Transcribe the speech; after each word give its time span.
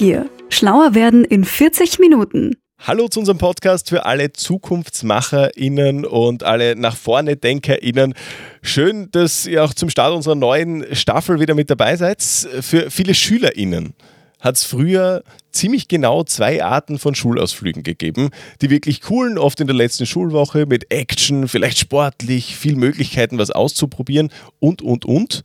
Neugier. 0.00 0.30
Schlauer 0.48 0.94
werden 0.94 1.24
in 1.24 1.44
40 1.44 1.98
Minuten. 1.98 2.56
Hallo 2.78 3.08
zu 3.08 3.20
unserem 3.20 3.36
Podcast 3.36 3.90
für 3.90 4.06
alle 4.06 4.32
ZukunftsmacherInnen 4.32 6.06
und 6.06 6.42
alle 6.42 6.74
nach 6.74 6.96
vorne 6.96 7.36
DenkerInnen. 7.36 8.14
Schön, 8.62 9.10
dass 9.10 9.46
ihr 9.46 9.62
auch 9.62 9.74
zum 9.74 9.90
Start 9.90 10.14
unserer 10.14 10.36
neuen 10.36 10.86
Staffel 10.94 11.38
wieder 11.38 11.54
mit 11.54 11.68
dabei 11.68 11.96
seid. 11.96 12.22
Für 12.22 12.90
viele 12.90 13.14
SchülerInnen 13.14 13.92
hat 14.40 14.56
es 14.56 14.64
früher 14.64 15.22
ziemlich 15.50 15.86
genau 15.86 16.24
zwei 16.24 16.64
Arten 16.64 16.98
von 16.98 17.14
Schulausflügen 17.14 17.82
gegeben. 17.82 18.30
Die 18.62 18.70
wirklich 18.70 19.02
coolen, 19.02 19.36
oft 19.36 19.60
in 19.60 19.66
der 19.66 19.76
letzten 19.76 20.06
Schulwoche 20.06 20.64
mit 20.64 20.90
Action, 20.90 21.46
vielleicht 21.46 21.78
sportlich, 21.78 22.56
viel 22.56 22.76
Möglichkeiten, 22.76 23.36
was 23.36 23.50
auszuprobieren 23.50 24.30
und, 24.60 24.80
und, 24.80 25.04
und. 25.04 25.42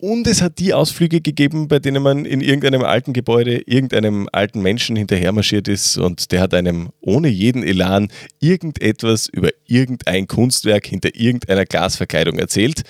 Und 0.00 0.26
es 0.26 0.40
hat 0.40 0.58
die 0.60 0.72
Ausflüge 0.72 1.20
gegeben, 1.20 1.68
bei 1.68 1.78
denen 1.78 2.02
man 2.02 2.24
in 2.24 2.40
irgendeinem 2.40 2.84
alten 2.84 3.12
Gebäude 3.12 3.58
irgendeinem 3.66 4.30
alten 4.32 4.62
Menschen 4.62 4.96
hinterhermarschiert 4.96 5.68
ist 5.68 5.98
und 5.98 6.32
der 6.32 6.40
hat 6.40 6.54
einem 6.54 6.88
ohne 7.02 7.28
jeden 7.28 7.62
Elan 7.62 8.08
irgendetwas 8.40 9.26
über 9.26 9.50
irgendein 9.66 10.26
Kunstwerk 10.26 10.86
hinter 10.86 11.14
irgendeiner 11.14 11.66
Glasverkleidung 11.66 12.38
erzählt. 12.38 12.84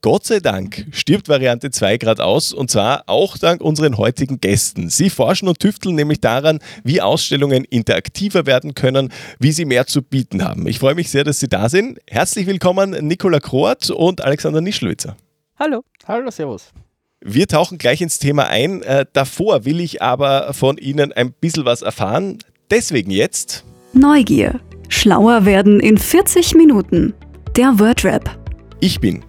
Gott 0.00 0.24
sei 0.24 0.40
Dank 0.40 0.86
stirbt 0.92 1.28
Variante 1.28 1.70
2 1.70 1.98
gerade 1.98 2.24
aus 2.24 2.54
und 2.54 2.70
zwar 2.70 3.02
auch 3.08 3.36
dank 3.36 3.60
unseren 3.60 3.98
heutigen 3.98 4.40
Gästen. 4.40 4.88
Sie 4.88 5.10
forschen 5.10 5.48
und 5.48 5.58
tüfteln 5.58 5.96
nämlich 5.96 6.22
daran, 6.22 6.60
wie 6.82 7.02
Ausstellungen 7.02 7.64
interaktiver 7.64 8.46
werden 8.46 8.74
können, 8.74 9.12
wie 9.38 9.52
sie 9.52 9.66
mehr 9.66 9.86
zu 9.86 10.00
bieten 10.00 10.42
haben. 10.42 10.66
Ich 10.66 10.78
freue 10.78 10.94
mich 10.94 11.10
sehr, 11.10 11.24
dass 11.24 11.40
Sie 11.40 11.48
da 11.48 11.68
sind. 11.68 11.98
Herzlich 12.08 12.46
willkommen 12.46 12.92
Nicola 13.06 13.38
Kroat 13.38 13.90
und 13.90 14.22
Alexander 14.22 14.62
Nischlwitzer. 14.62 15.14
Hallo. 15.58 15.84
Hallo, 16.06 16.30
Servus. 16.30 16.72
Wir 17.20 17.46
tauchen 17.46 17.78
gleich 17.78 18.00
ins 18.00 18.18
Thema 18.18 18.48
ein. 18.48 18.82
Äh, 18.82 19.06
davor 19.12 19.64
will 19.64 19.80
ich 19.80 20.02
aber 20.02 20.52
von 20.54 20.76
Ihnen 20.78 21.12
ein 21.12 21.32
bisschen 21.32 21.64
was 21.64 21.82
erfahren. 21.82 22.38
Deswegen 22.70 23.10
jetzt. 23.10 23.64
Neugier. 23.92 24.60
Schlauer 24.88 25.44
werden 25.44 25.78
in 25.80 25.98
40 25.98 26.54
Minuten. 26.54 27.14
Der 27.56 27.78
Wordrap. 27.78 28.38
Ich 28.80 28.98
bin. 29.00 29.24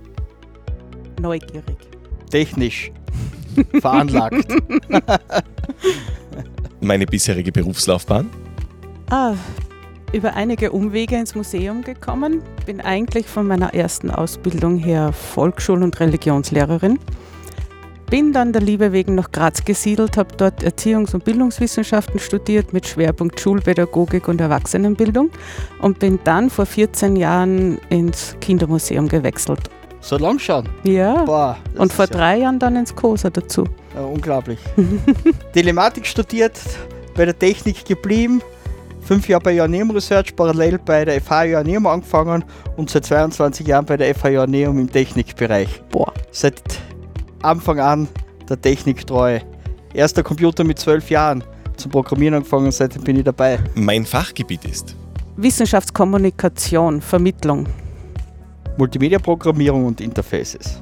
Neugierig. 1.22 1.78
Technisch. 2.32 2.92
Veranlagt. 3.80 4.48
Meine 6.82 7.06
bisherige 7.06 7.52
Berufslaufbahn. 7.52 8.30
Ah, 9.10 9.36
über 10.14 10.36
einige 10.36 10.72
Umwege 10.72 11.16
ins 11.18 11.36
Museum 11.36 11.84
gekommen. 11.84 12.42
Bin 12.66 12.80
eigentlich 12.80 13.28
von 13.28 13.48
meiner 13.48 13.74
ersten 13.74 14.12
Ausbildung 14.12 14.78
her 14.78 15.12
Volksschul- 15.12 15.84
und 15.84 16.00
Religionslehrerin. 16.00 17.00
Bin 18.10 18.32
dann 18.32 18.54
der 18.54 18.62
Liebe 18.62 18.92
wegen 18.92 19.16
nach 19.16 19.32
Graz 19.32 19.66
gesiedelt, 19.66 20.18
habe 20.18 20.36
dort 20.38 20.64
Erziehungs- 20.64 21.16
und 21.16 21.26
Bildungswissenschaften 21.26 22.20
studiert 22.20 22.72
mit 22.72 22.88
Schwerpunkt 22.88 23.40
Schulpädagogik 23.40 24.28
und 24.28 24.40
Erwachsenenbildung 24.40 25.32
und 25.82 25.98
bin 25.98 26.20
dann 26.24 26.52
vor 26.52 26.68
14 26.68 27.16
Jahren 27.16 27.80
ins 27.90 28.36
Kindermuseum 28.40 29.08
gewechselt. 29.08 29.62
So 30.00 30.18
lang 30.18 30.38
schon. 30.38 30.70
Ja. 30.84 31.24
Boah, 31.24 31.58
Und 31.78 31.92
vor 31.92 32.06
ja, 32.06 32.12
drei 32.12 32.38
Jahren 32.40 32.60
dann 32.60 32.76
ins 32.76 32.94
COSA 32.94 33.32
dazu. 33.32 33.64
ja, 33.96 34.02
unglaublich. 34.04 34.60
Telematik 35.54 36.06
studiert, 36.06 36.60
bei 37.16 37.26
der 37.26 37.40
Technik 37.40 37.86
geblieben, 37.86 38.42
fünf 39.06 39.28
Jahre 39.28 39.44
bei 39.44 39.52
Joanneum 39.54 39.92
Research, 39.92 40.36
parallel 40.36 40.80
bei 40.80 41.06
der 41.06 41.22
FH 41.22 41.44
Joanneum 41.46 41.86
angefangen 41.88 42.44
und 42.78 42.90
seit 42.90 43.06
22 43.06 43.68
Jahren 43.68 43.86
bei 43.86 43.98
der 43.98 44.14
FH 44.16 44.30
Joanneum 44.30 44.80
im 44.80 44.92
Technikbereich. 44.92 45.82
Boah. 45.90 46.14
Seit 46.32 46.62
Anfang 47.42 47.80
an 47.80 48.08
der 48.50 48.60
Technik 48.60 49.06
treu. 49.06 49.40
Erster 49.94 50.24
Computer 50.24 50.64
mit 50.64 50.80
zwölf 50.80 51.10
Jahren 51.10 51.44
zum 51.78 51.92
Programmieren 51.92 52.36
angefangen, 52.36 52.72
seitdem 52.72 53.04
bin 53.04 53.18
ich 53.18 53.24
dabei. 53.24 53.60
Mein 53.76 54.06
Fachgebiet 54.06 54.66
ist. 54.66 54.96
Wissenschaftskommunikation, 55.38 57.02
Vermittlung. 57.02 57.68
Multimedia-Programmierung 58.78 59.86
und 59.86 60.02
Interfaces. 60.02 60.82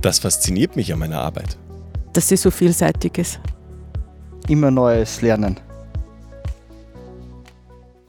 Das 0.00 0.18
fasziniert 0.18 0.76
mich 0.76 0.92
an 0.92 0.98
meiner 0.98 1.20
Arbeit. 1.20 1.56
dass 2.12 2.28
sie 2.28 2.36
so 2.36 2.50
vielseitig 2.50 3.16
ist. 3.18 3.40
Immer 4.48 4.70
Neues 4.70 5.22
lernen. 5.22 5.58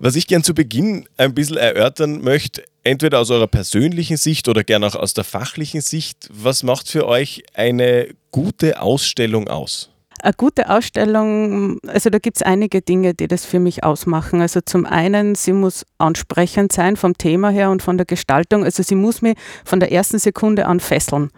Was 0.05 0.17
ich 0.17 0.27
gern 0.27 0.43
zu 0.43 0.53
Beginn 0.53 1.07
ein 1.15 1.33
bisschen 1.33 1.55
erörtern 1.55 2.21
möchte, 2.21 2.65
entweder 2.83 3.21
aus 3.21 3.31
eurer 3.31 3.47
persönlichen 3.47 4.17
Sicht 4.17 4.49
oder 4.49 4.65
gern 4.65 4.83
auch 4.83 4.95
aus 4.95 5.13
der 5.13 5.23
fachlichen 5.23 5.79
Sicht, 5.79 6.27
was 6.29 6.61
macht 6.61 6.89
für 6.89 7.07
euch 7.07 7.43
eine 7.53 8.09
gute 8.29 8.81
Ausstellung 8.81 9.47
aus? 9.47 9.91
Eine 10.21 10.33
gute 10.33 10.69
Ausstellung, 10.69 11.79
also 11.87 12.09
da 12.09 12.19
gibt 12.19 12.35
es 12.35 12.43
einige 12.43 12.81
Dinge, 12.81 13.13
die 13.13 13.29
das 13.29 13.45
für 13.45 13.59
mich 13.59 13.85
ausmachen. 13.85 14.41
Also 14.41 14.59
zum 14.59 14.85
einen, 14.85 15.35
sie 15.35 15.53
muss 15.53 15.85
ansprechend 15.99 16.73
sein 16.73 16.97
vom 16.97 17.17
Thema 17.17 17.49
her 17.49 17.71
und 17.71 17.81
von 17.81 17.95
der 17.95 18.05
Gestaltung. 18.05 18.65
Also 18.65 18.83
sie 18.83 18.95
muss 18.95 19.21
mich 19.21 19.37
von 19.63 19.79
der 19.79 19.93
ersten 19.93 20.19
Sekunde 20.19 20.65
an 20.65 20.81
fesseln. 20.81 21.29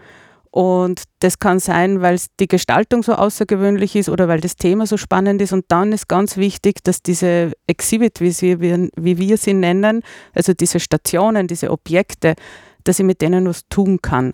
Und 0.56 1.02
das 1.18 1.38
kann 1.38 1.58
sein, 1.58 2.00
weil 2.00 2.18
die 2.40 2.48
Gestaltung 2.48 3.02
so 3.02 3.12
außergewöhnlich 3.12 3.94
ist 3.94 4.08
oder 4.08 4.26
weil 4.26 4.40
das 4.40 4.56
Thema 4.56 4.86
so 4.86 4.96
spannend 4.96 5.42
ist. 5.42 5.52
Und 5.52 5.66
dann 5.68 5.92
ist 5.92 6.08
ganz 6.08 6.38
wichtig, 6.38 6.82
dass 6.82 7.02
diese 7.02 7.52
Exhibit, 7.66 8.22
wie, 8.22 8.30
sie, 8.30 8.58
wie 8.58 9.18
wir 9.18 9.36
sie 9.36 9.52
nennen, 9.52 10.00
also 10.34 10.54
diese 10.54 10.80
Stationen, 10.80 11.46
diese 11.46 11.70
Objekte, 11.70 12.36
dass 12.84 12.98
ich 12.98 13.04
mit 13.04 13.20
denen 13.20 13.46
was 13.46 13.68
tun 13.68 14.00
kann. 14.00 14.32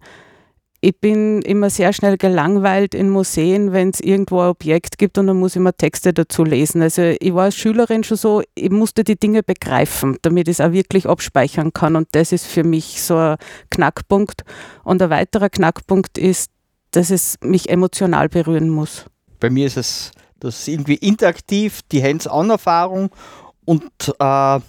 Ich 0.85 0.99
bin 0.99 1.43
immer 1.43 1.71
sehr 1.71 1.93
schnell 1.93 2.17
gelangweilt 2.17 2.93
in 2.93 3.09
Museen, 3.09 3.73
wenn 3.73 3.91
es 3.91 4.01
irgendwo 4.01 4.41
ein 4.41 4.49
Objekt 4.49 4.99
gibt 4.99 5.17
und 5.17 5.29
dann 5.29 5.39
muss 5.39 5.55
ich 5.55 5.63
mir 5.63 5.73
Texte 5.73 6.13
dazu 6.13 6.43
lesen. 6.43 6.83
Also 6.83 7.15
ich 7.21 7.33
war 7.33 7.45
als 7.45 7.55
Schülerin 7.55 8.03
schon 8.03 8.17
so, 8.17 8.43
ich 8.57 8.71
musste 8.71 9.05
die 9.05 9.15
Dinge 9.15 9.45
begreifen, 9.45 10.19
damit 10.23 10.49
ich 10.49 10.59
es 10.59 10.61
auch 10.61 10.73
wirklich 10.73 11.07
abspeichern 11.07 11.73
kann. 11.73 11.95
Und 11.95 12.09
das 12.11 12.33
ist 12.33 12.49
für 12.49 12.65
mich 12.65 13.01
so 13.01 13.17
ein 13.17 13.37
Knackpunkt. 13.71 14.43
Und 14.83 15.01
ein 15.01 15.09
weiterer 15.09 15.51
Knackpunkt 15.51 16.19
ist, 16.19 16.51
dass 16.91 17.11
es 17.11 17.37
mich 17.41 17.71
emotional 17.71 18.29
berühren 18.29 18.69
muss. 18.69 19.05
Bei 19.39 19.51
mir 19.51 19.69
ist 19.69 19.77
es 19.77 20.11
das 20.41 20.67
irgendwie 20.67 20.97
interaktiv, 20.97 21.83
die 21.93 22.03
Hands-on-Erfahrung 22.03 23.11
und 23.65 23.85
äh, 24.19 24.61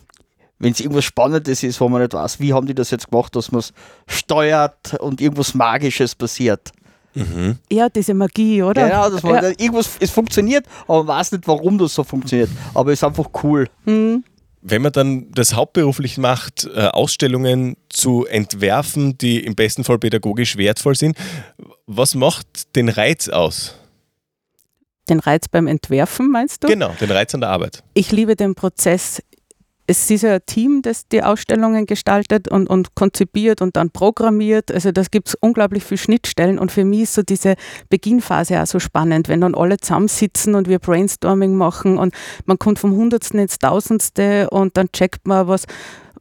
wenn 0.64 0.72
es 0.72 0.80
irgendwas 0.80 1.04
Spannendes 1.06 1.62
ist, 1.64 1.80
wo 1.82 1.90
man 1.90 2.02
nicht 2.02 2.14
weiß, 2.14 2.40
wie 2.40 2.54
haben 2.54 2.66
die 2.66 2.74
das 2.74 2.90
jetzt 2.92 3.10
gemacht, 3.12 3.36
dass 3.36 3.52
man 3.52 3.60
es 3.60 3.74
steuert 4.08 4.94
und 5.00 5.22
irgendwas 5.22 5.54
Magisches 5.54 6.16
passiert. 6.16 6.72
Mhm. 7.16 7.58
Ja, 7.72 7.90
diese 7.90 8.14
Magie, 8.14 8.64
oder? 8.64 8.88
Ja, 8.90 9.10
dass 9.10 9.22
man 9.22 9.36
Ja. 9.36 9.50
irgendwas, 9.50 9.92
es 10.00 10.10
funktioniert, 10.10 10.66
aber 10.88 11.04
man 11.04 11.18
weiß 11.18 11.34
nicht, 11.34 11.48
warum 11.48 11.78
das 11.78 11.94
so 11.94 12.04
funktioniert. 12.04 12.50
Aber 12.74 12.92
es 12.92 13.00
ist 13.00 13.04
einfach 13.04 13.30
cool. 13.44 13.68
Hm. 13.86 14.24
Wenn 14.66 14.82
man 14.82 14.94
dann 14.94 15.30
das 15.32 15.54
hauptberuflich 15.54 16.18
macht, 16.18 16.66
äh, 16.74 16.88
Ausstellungen 16.88 17.76
zu 17.90 18.26
entwerfen, 18.26 19.18
die 19.18 19.44
im 19.44 19.56
besten 19.56 19.84
Fall 19.84 20.00
pädagogisch 20.00 20.56
wertvoll 20.58 20.96
sind, 20.96 21.18
was 21.86 22.16
macht 22.16 22.74
den 22.78 22.88
Reiz 22.88 23.28
aus? 23.28 23.76
Den 25.10 25.20
Reiz 25.20 25.50
beim 25.50 25.68
Entwerfen, 25.68 26.32
meinst 26.32 26.64
du? 26.64 26.68
Genau, 26.70 26.96
den 27.02 27.12
Reiz 27.12 27.34
an 27.36 27.42
der 27.42 27.50
Arbeit. 27.50 27.84
ich 27.94 28.12
liebe 28.14 28.38
den 28.38 28.56
Prozess. 28.56 29.22
Es 29.86 30.10
ist 30.10 30.22
ja 30.22 30.36
ein 30.36 30.46
Team, 30.46 30.82
das 30.82 31.08
die 31.10 31.24
Ausstellungen 31.24 31.86
gestaltet 31.86 32.48
und, 32.48 32.70
und 32.70 32.96
konzipiert 32.96 33.62
und 33.62 33.76
dann 33.76 33.90
programmiert. 33.90 34.72
Also 34.72 34.92
das 34.92 35.12
gibt 35.12 35.30
es 35.30 35.36
unglaublich 35.36 35.84
viele 35.84 35.98
Schnittstellen 35.98 36.58
und 36.58 36.72
für 36.72 36.86
mich 36.86 37.02
ist 37.02 37.16
so 37.16 37.22
diese 37.22 37.56
Beginnphase 37.90 38.62
auch 38.62 38.66
so 38.66 38.80
spannend, 38.80 39.28
wenn 39.28 39.42
dann 39.42 39.56
alle 39.56 39.78
zusammensitzen 39.78 40.56
und 40.56 40.70
wir 40.70 40.80
Brainstorming 40.80 41.56
machen 41.56 41.98
und 41.98 42.14
man 42.46 42.58
kommt 42.58 42.80
vom 42.80 42.94
Hundertsten 42.94 43.40
ins 43.40 43.60
Tausendste 43.60 44.50
und 44.50 44.78
dann 44.78 44.92
checkt 44.94 45.28
man, 45.28 45.48
was 45.48 45.66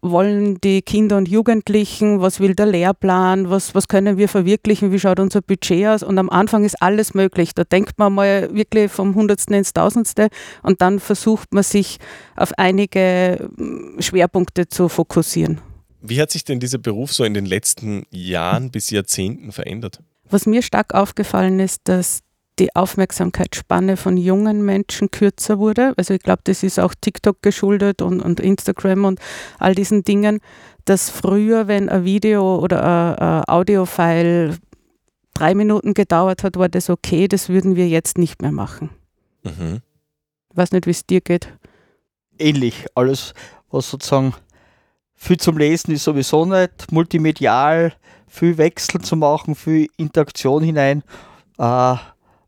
wollen 0.03 0.61
die 0.61 0.83
Kinder 0.83 1.17
und 1.17 1.29
Jugendlichen, 1.29 2.21
was 2.21 2.41
will 2.41 2.55
der 2.55 2.67
Lehrplan, 2.67 3.49
was, 3.51 3.75
was 3.75 3.87
können 3.87 4.19
wir 4.19 4.29
verwirklichen, 4.29 4.91
wie 4.91 4.99
schaut 4.99 5.21
unser 5.21 5.41
Budget 5.41 5.87
aus 5.87 6.03
und 6.03 6.19
am 6.19 6.29
Anfang 6.29 6.65
ist 6.65 6.83
alles 6.83 7.15
möglich. 7.15 7.55
Da 7.55 7.63
denkt 7.63 7.99
man 7.99 8.13
mal 8.13 8.53
wirklich 8.53 8.91
vom 8.91 9.15
Hundertsten 9.15 9.55
ins 9.55 9.73
Tausendste 9.73 10.29
und 10.63 10.83
dann 10.83 10.99
versucht 10.99 11.55
man 11.55 11.63
sich 11.63 11.99
auf 12.35 12.53
einige 12.59 13.49
mm, 13.57 14.01
Schwerpunkte 14.01 14.69
zu 14.69 14.89
fokussieren. 14.89 15.61
Wie 16.01 16.21
hat 16.21 16.33
sich 16.33 16.45
denn 16.45 16.59
dieser 16.59 16.79
Beruf 16.79 17.13
so 17.13 17.23
in 17.23 17.35
den 17.35 17.47
letzten 17.47 18.05
Jahren 18.11 18.73
bis 18.73 18.91
Jahrzehnten 18.91 19.53
verändert? 19.53 20.01
Was 20.29 20.47
mir 20.47 20.63
stark 20.63 20.95
aufgefallen 20.95 21.61
ist, 21.61 21.83
dass 21.85 22.23
die 22.59 22.75
Aufmerksamkeitsspanne 22.77 23.97
von 23.97 24.17
jungen 24.17 24.63
Menschen 24.65 25.11
kürzer 25.11 25.59
wurde. 25.59 25.95
Also 25.97 26.15
ich 26.15 26.23
glaube, 26.23 26.43
das 26.45 26.63
ist 26.63 26.79
auch 26.79 26.95
TikTok 27.01 27.43
geschuldet 27.43 28.03
und, 28.03 28.21
und 28.21 28.41
Instagram 28.41 29.05
und 29.05 29.21
all 29.59 29.75
diesen 29.75 30.05
Dingen, 30.05 30.41
dass 30.85 31.11
früher, 31.11 31.67
wenn 31.67 31.89
ein 31.89 32.05
Video 32.05 32.59
oder 32.59 32.83
ein, 32.83 33.19
ein 33.19 33.45
Audiofile 33.45 34.59
drei 35.35 35.55
Minuten 35.55 35.95
gedauert 35.95 36.43
hat, 36.43 36.57
war 36.57 36.69
das 36.69 36.91
okay, 36.91 37.27
das 37.27 37.49
würden 37.49 37.77
wir 37.77 37.89
jetzt 37.89 38.19
nicht 38.19 38.43
mehr 38.43 38.53
machen. 38.53 38.91
Mhm. 39.45 39.81
Ich 40.51 40.57
weiß 40.57 40.73
nicht, 40.73 40.87
wie 40.87 40.91
es 40.91 41.07
dir 41.07 41.21
geht. 41.21 41.49
Ähnlich. 42.39 42.87
Alles, 42.95 43.33
was 43.71 43.91
sozusagen 43.91 44.35
viel 45.15 45.39
zum 45.39 45.57
Lesen 45.57 45.93
ist 45.93 46.05
sowieso 46.05 46.45
nicht. 46.45 46.93
Multimedial, 46.93 47.95
viel 48.27 48.59
Wechsel 48.59 49.01
zu 49.01 49.17
machen, 49.17 49.55
viel 49.55 49.89
Interaktion 49.97 50.63
hinein. 50.63 51.03
Äh, 51.59 51.97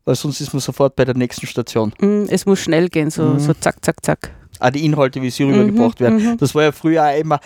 weil 0.05 0.15
sonst 0.15 0.39
ist 0.41 0.53
man 0.53 0.59
sofort 0.61 0.95
bei 0.95 1.03
der 1.05 1.15
nächsten 1.15 1.47
Station. 1.47 1.91
Mm, 1.99 2.25
Es 2.29 2.45
muss 2.45 2.59
schnell 2.59 2.89
gehen, 2.89 3.09
so, 3.09 3.23
Mhm. 3.23 3.39
so 3.39 3.53
zack, 3.53 3.83
zack, 3.83 4.03
zack. 4.05 4.31
Auch 4.59 4.69
die 4.69 4.85
Inhalte, 4.85 5.21
wie 5.21 5.29
sie 5.29 5.43
rübergebracht 5.43 5.99
werden. 5.99 6.23
mhm. 6.23 6.37
Das 6.37 6.55
war 6.55 6.63
ja 6.63 6.71
früher 6.71 7.03
auch 7.05 7.17
immer, 7.19 7.39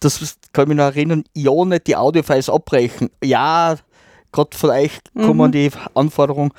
das 0.00 0.36
kann 0.52 0.64
ich 0.64 0.68
mich 0.68 0.76
noch 0.76 0.84
erinnern, 0.84 1.24
ja 1.34 1.64
nicht 1.64 1.86
die 1.86 1.96
Audiofiles 1.96 2.48
abbrechen. 2.50 3.10
Ja, 3.22 3.76
gerade 4.32 4.56
von 4.56 4.70
euch 4.70 4.98
kommen 5.14 5.48
Mhm. 5.48 5.52
die 5.52 5.70
Anforderungen, 5.94 6.50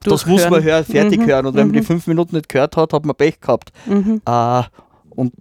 das 0.00 0.26
muss 0.26 0.48
man 0.48 0.62
hören, 0.62 0.84
fertig 0.84 1.20
Mhm, 1.20 1.26
hören. 1.26 1.46
Und 1.46 1.54
wenn 1.54 1.66
man 1.68 1.72
die 1.74 1.80
mhm. 1.80 1.84
fünf 1.86 2.06
Minuten 2.06 2.36
nicht 2.36 2.48
gehört 2.48 2.76
hat, 2.76 2.92
hat 2.92 3.04
man 3.04 3.16
Pech 3.16 3.40
gehabt. 3.40 3.72
Äh, 3.86 4.62
und 5.10 5.34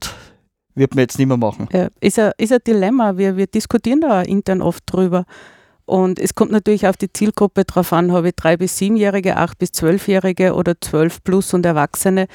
wird 0.75 0.93
man 0.95 1.01
jetzt 1.03 1.17
nicht 1.17 1.27
mehr 1.27 1.37
machen. 1.37 1.67
Ja, 1.71 1.87
ist, 1.99 2.19
ein, 2.19 2.31
ist 2.37 2.51
ein 2.51 2.59
Dilemma. 2.65 3.17
Wir, 3.17 3.35
wir 3.37 3.47
diskutieren 3.47 4.01
da 4.01 4.21
intern 4.21 4.61
oft 4.61 4.83
drüber. 4.85 5.25
Und 5.87 6.19
es 6.19 6.35
kommt 6.35 6.51
natürlich 6.51 6.85
auf 6.85 6.97
die 6.97 7.11
Zielgruppe 7.11 7.63
drauf 7.63 7.93
an, 7.93 8.11
habe 8.11 8.27
ich 8.29 8.35
drei 8.35 8.57
bis 8.57 8.77
siebenjährige, 8.77 9.37
acht 9.37 9.57
bis 9.57 9.71
zwölfjährige 9.71 10.53
oder 10.53 10.75
zwölf 10.81 11.23
plus 11.23 11.53
und 11.53 11.65
Erwachsene. 11.65 12.27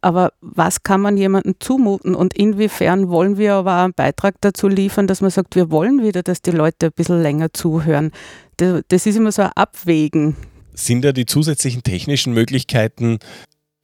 Aber 0.00 0.32
was 0.40 0.84
kann 0.84 1.00
man 1.00 1.16
jemandem 1.16 1.56
zumuten 1.58 2.14
und 2.14 2.32
inwiefern 2.32 3.08
wollen 3.08 3.38
wir 3.38 3.54
aber 3.54 3.78
auch 3.78 3.84
einen 3.84 3.94
Beitrag 3.94 4.36
dazu 4.40 4.68
liefern, 4.68 5.08
dass 5.08 5.20
man 5.20 5.30
sagt, 5.30 5.56
wir 5.56 5.72
wollen 5.72 6.02
wieder, 6.02 6.22
dass 6.22 6.42
die 6.42 6.52
Leute 6.52 6.86
ein 6.86 6.92
bisschen 6.92 7.20
länger 7.20 7.52
zuhören. 7.52 8.12
Das, 8.56 9.06
ist 9.06 9.16
immer 9.16 9.32
so 9.32 9.42
ein 9.42 9.50
Abwägen. 9.56 10.36
Sind 10.74 11.04
da 11.04 11.10
die 11.12 11.26
zusätzlichen 11.26 11.82
technischen 11.82 12.32
Möglichkeiten 12.32 13.18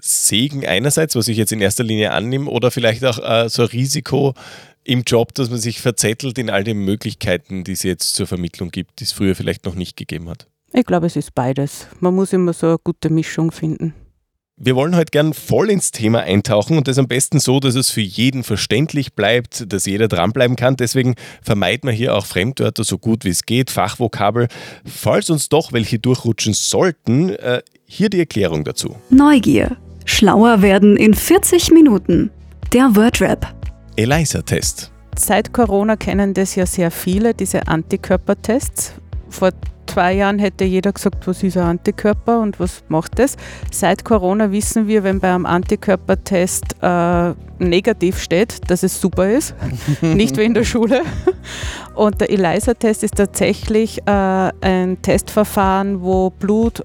Segen 0.00 0.64
einerseits, 0.64 1.17
was 1.17 1.26
ich 1.26 1.37
jetzt 1.37 1.50
in 1.50 1.61
erster 1.61 1.82
Linie 1.82 2.12
annehme, 2.12 2.49
oder 2.49 2.71
vielleicht 2.71 3.05
auch 3.05 3.19
äh, 3.19 3.49
so 3.49 3.62
ein 3.62 3.69
Risiko 3.69 4.35
im 4.88 5.02
Job, 5.02 5.35
dass 5.35 5.50
man 5.50 5.58
sich 5.58 5.81
verzettelt 5.81 6.38
in 6.38 6.49
all 6.49 6.64
den 6.64 6.79
Möglichkeiten, 6.79 7.62
die 7.62 7.73
es 7.73 7.82
jetzt 7.82 8.14
zur 8.14 8.26
Vermittlung 8.26 8.70
gibt, 8.70 9.00
die 9.00 9.05
es 9.05 9.12
früher 9.12 9.35
vielleicht 9.35 9.67
noch 9.67 9.75
nicht 9.75 9.96
gegeben 9.96 10.31
hat? 10.31 10.46
Ich 10.73 10.87
glaube, 10.87 11.06
es 11.06 11.17
ist 11.17 11.35
beides. 11.35 11.87
Man 12.00 12.14
muss 12.14 12.32
immer 12.32 12.55
so 12.55 12.69
eine 12.69 12.79
gute 12.79 13.11
Mischung 13.11 13.52
finden. 13.52 13.94
Wir 14.56 14.75
wollen 14.75 14.96
heute 14.96 15.11
gern 15.11 15.35
voll 15.35 15.70
ins 15.70 15.93
Thema 15.93 16.20
eintauchen 16.20 16.79
und 16.79 16.88
das 16.88 16.99
am 16.99 17.06
besten 17.06 17.38
so, 17.38 17.61
dass 17.61 17.75
es 17.75 17.90
für 17.90 18.00
jeden 18.00 18.43
verständlich 18.43 19.12
bleibt, 19.14 19.73
dass 19.73 19.87
jeder 19.87 20.08
dranbleiben 20.08 20.56
kann. 20.56 20.76
Deswegen 20.76 21.14
vermeiden 21.43 21.88
wir 21.88 21.94
hier 21.94 22.17
auch 22.17 22.26
Fremdwörter 22.26 22.82
so 22.82 22.99
gut 22.99 23.25
wie 23.25 23.29
es 23.29 23.44
geht, 23.44 23.70
Fachvokabel. 23.70 24.49
Falls 24.85 25.31
uns 25.31 25.49
doch 25.49 25.73
welche 25.73 25.99
durchrutschen 25.99 26.55
sollten, 26.55 27.29
äh, 27.29 27.62
hier 27.85 28.08
die 28.08 28.19
Erklärung 28.19 28.64
dazu. 28.64 28.96
Neugier. 29.11 29.76
Schlauer 30.06 30.62
werden 30.62 30.96
in 30.96 31.14
40 31.14 31.70
Minuten. 31.70 32.31
Der 32.73 32.96
Wordrap. 32.96 33.58
ELISA-Test. 33.99 34.93
Seit 35.17 35.53
Corona 35.53 35.97
kennen 35.97 36.33
das 36.33 36.55
ja 36.55 36.65
sehr 36.67 36.93
viele, 36.93 37.35
diese 37.35 37.67
Antikörpertests. 37.67 38.93
Vor 39.29 39.50
zwei 39.87 40.12
Jahren 40.12 40.39
hätte 40.39 40.65
jeder 40.65 40.93
gesagt, 40.93 41.27
was 41.27 41.43
ist 41.43 41.56
ein 41.56 41.65
Antikörper 41.65 42.39
und 42.39 42.61
was 42.61 42.85
macht 42.89 43.19
das? 43.19 43.37
Seit 43.73 44.05
Corona 44.05 44.53
wissen 44.53 44.87
wir, 44.87 45.03
wenn 45.03 45.19
bei 45.19 45.35
einem 45.35 45.47
Antikörpertest 45.47 46.77
äh, 46.81 47.35
negativ 47.59 48.21
steht, 48.21 48.71
dass 48.71 48.85
es 48.85 49.00
super 49.00 49.29
ist, 49.29 49.56
nicht 50.00 50.37
wie 50.37 50.45
in 50.45 50.55
der 50.55 50.65
Schule. 50.65 51.03
Und 51.97 52.21
der 52.21 52.31
ELISA-Test 52.31 53.03
ist 53.03 53.17
tatsächlich 53.17 53.99
äh, 54.06 54.53
ein 54.61 55.03
Testverfahren, 55.03 56.03
wo 56.03 56.31
Blut 56.31 56.85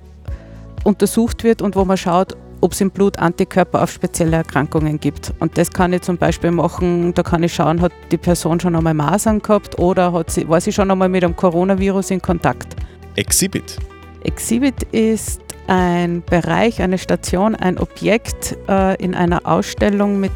untersucht 0.84 1.44
wird 1.44 1.62
und 1.62 1.76
wo 1.76 1.86
man 1.86 1.98
schaut, 1.98 2.36
ob 2.64 2.72
es 2.72 2.80
im 2.80 2.92
Blut 2.92 3.20
Antikörper 3.20 3.84
auf 3.84 3.92
spezielle 3.92 4.38
Erkrankungen 4.38 4.98
gibt. 4.98 5.34
Und 5.40 5.58
das 5.58 5.70
kann 5.70 5.92
ich 5.92 6.02
zum 6.02 6.18
Beispiel 6.18 6.52
machen, 6.52 7.14
da 7.14 7.22
kann 7.22 7.44
ich 7.44 7.54
schauen, 7.54 7.82
hat 7.82 7.92
die 8.10 8.18
Person 8.18 8.58
schon 8.60 8.74
einmal 8.74 8.94
Masern 8.94 9.42
gehabt 9.42 9.78
oder 9.80 10.14
hat 10.14 10.32
sie, 10.32 10.48
war 10.48 10.62
sie 10.62 10.72
schon 10.72 10.90
einmal 10.90 11.10
mit 11.10 11.26
einem 11.26 11.36
Coronavirus 11.36 12.12
in 12.12 12.22
Kontakt. 12.22 12.78
Exhibit. 13.16 13.78
Exhibit 14.24 14.84
ist 14.94 15.42
ein 15.68 16.24
Bereich, 16.24 16.82
eine 16.82 16.98
Station, 16.98 17.54
ein 17.54 17.78
Objekt 17.78 18.58
äh, 18.70 18.96
in 19.04 19.14
einer 19.14 19.46
Ausstellung, 19.46 20.22
mit 20.22 20.32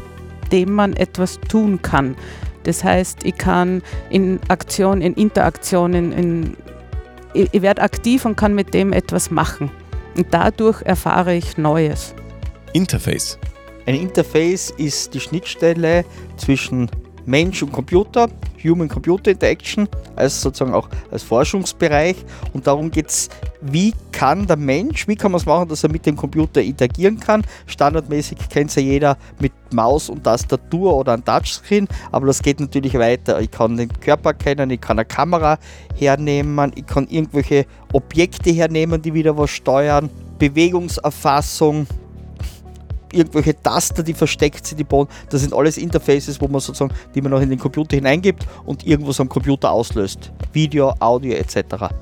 dem 0.52 0.74
man 0.74 0.92
etwas 0.92 1.40
tun 1.40 1.80
kann. 1.80 2.14
Das 2.64 2.84
heißt, 2.84 3.24
ich 3.24 3.38
kann 3.38 3.80
in 4.10 4.38
Aktion, 4.48 5.00
in 5.00 5.14
Interaktion, 5.14 5.94
in, 5.94 6.12
in, 6.12 6.56
ich, 7.32 7.48
ich 7.52 7.62
werde 7.62 7.80
aktiv 7.80 8.26
und 8.26 8.36
kann 8.36 8.54
mit 8.54 8.74
dem 8.74 8.92
etwas 8.92 9.30
machen. 9.30 9.70
Und 10.16 10.26
dadurch 10.30 10.82
erfahre 10.82 11.34
ich 11.34 11.56
Neues. 11.56 12.14
Interface. 12.72 13.38
Ein 13.86 13.94
Interface 13.94 14.70
ist 14.76 15.14
die 15.14 15.20
Schnittstelle 15.20 16.04
zwischen 16.36 16.90
Mensch 17.28 17.62
und 17.62 17.72
Computer, 17.72 18.28
Human-Computer-Interaction, 18.64 19.86
als 20.16 20.40
sozusagen 20.40 20.74
auch 20.74 20.88
als 21.10 21.22
Forschungsbereich. 21.22 22.16
Und 22.54 22.66
darum 22.66 22.90
geht 22.90 23.08
es, 23.08 23.28
wie 23.60 23.92
kann 24.12 24.46
der 24.46 24.56
Mensch, 24.56 25.06
wie 25.06 25.14
kann 25.14 25.32
man 25.32 25.40
es 25.40 25.46
machen, 25.46 25.68
dass 25.68 25.84
er 25.84 25.92
mit 25.92 26.06
dem 26.06 26.16
Computer 26.16 26.62
interagieren 26.62 27.20
kann. 27.20 27.42
Standardmäßig 27.66 28.38
kennt 28.48 28.70
es 28.70 28.76
ja 28.76 28.82
jeder 28.82 29.18
mit 29.40 29.52
Maus 29.72 30.08
und 30.08 30.24
Tastatur 30.24 30.96
oder 30.96 31.12
ein 31.12 31.24
Touchscreen, 31.24 31.86
aber 32.12 32.26
das 32.26 32.42
geht 32.42 32.60
natürlich 32.60 32.94
weiter. 32.94 33.38
Ich 33.40 33.50
kann 33.50 33.76
den 33.76 33.90
Körper 34.00 34.32
kennen, 34.32 34.70
ich 34.70 34.80
kann 34.80 34.98
eine 34.98 35.04
Kamera 35.04 35.58
hernehmen, 35.94 36.72
ich 36.74 36.86
kann 36.86 37.06
irgendwelche 37.08 37.66
Objekte 37.92 38.50
hernehmen, 38.50 39.02
die 39.02 39.12
wieder 39.12 39.36
was 39.36 39.50
steuern, 39.50 40.08
Bewegungserfassung, 40.38 41.86
irgendwelche 43.12 43.60
Taster, 43.60 44.02
die 44.02 44.14
versteckt 44.14 44.66
sind, 44.66 44.78
die 44.78 44.84
bauen. 44.84 45.08
Das 45.30 45.40
sind 45.40 45.52
alles 45.52 45.78
Interfaces, 45.78 46.40
wo 46.40 46.48
man 46.48 46.60
sozusagen, 46.60 46.94
die 47.14 47.20
man 47.20 47.30
noch 47.30 47.40
in 47.40 47.50
den 47.50 47.58
Computer 47.58 47.96
hineingibt 47.96 48.46
und 48.64 48.86
irgendwas 48.86 49.20
am 49.20 49.28
Computer 49.28 49.70
auslöst. 49.70 50.32
Video, 50.52 50.94
Audio 51.00 51.34
etc. 51.34 51.92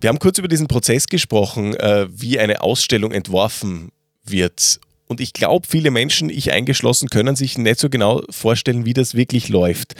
Wir 0.00 0.10
haben 0.10 0.18
kurz 0.20 0.38
über 0.38 0.48
diesen 0.48 0.68
Prozess 0.68 1.06
gesprochen, 1.06 1.74
äh, 1.74 2.06
wie 2.10 2.38
eine 2.38 2.62
Ausstellung 2.62 3.10
entworfen 3.10 3.90
wird. 4.24 4.80
Und 5.08 5.20
ich 5.20 5.32
glaube, 5.32 5.66
viele 5.68 5.90
Menschen, 5.90 6.30
ich 6.30 6.52
eingeschlossen, 6.52 7.08
können 7.08 7.34
sich 7.34 7.58
nicht 7.58 7.80
so 7.80 7.88
genau 7.88 8.22
vorstellen, 8.30 8.84
wie 8.84 8.92
das 8.92 9.14
wirklich 9.14 9.48
läuft. 9.48 9.94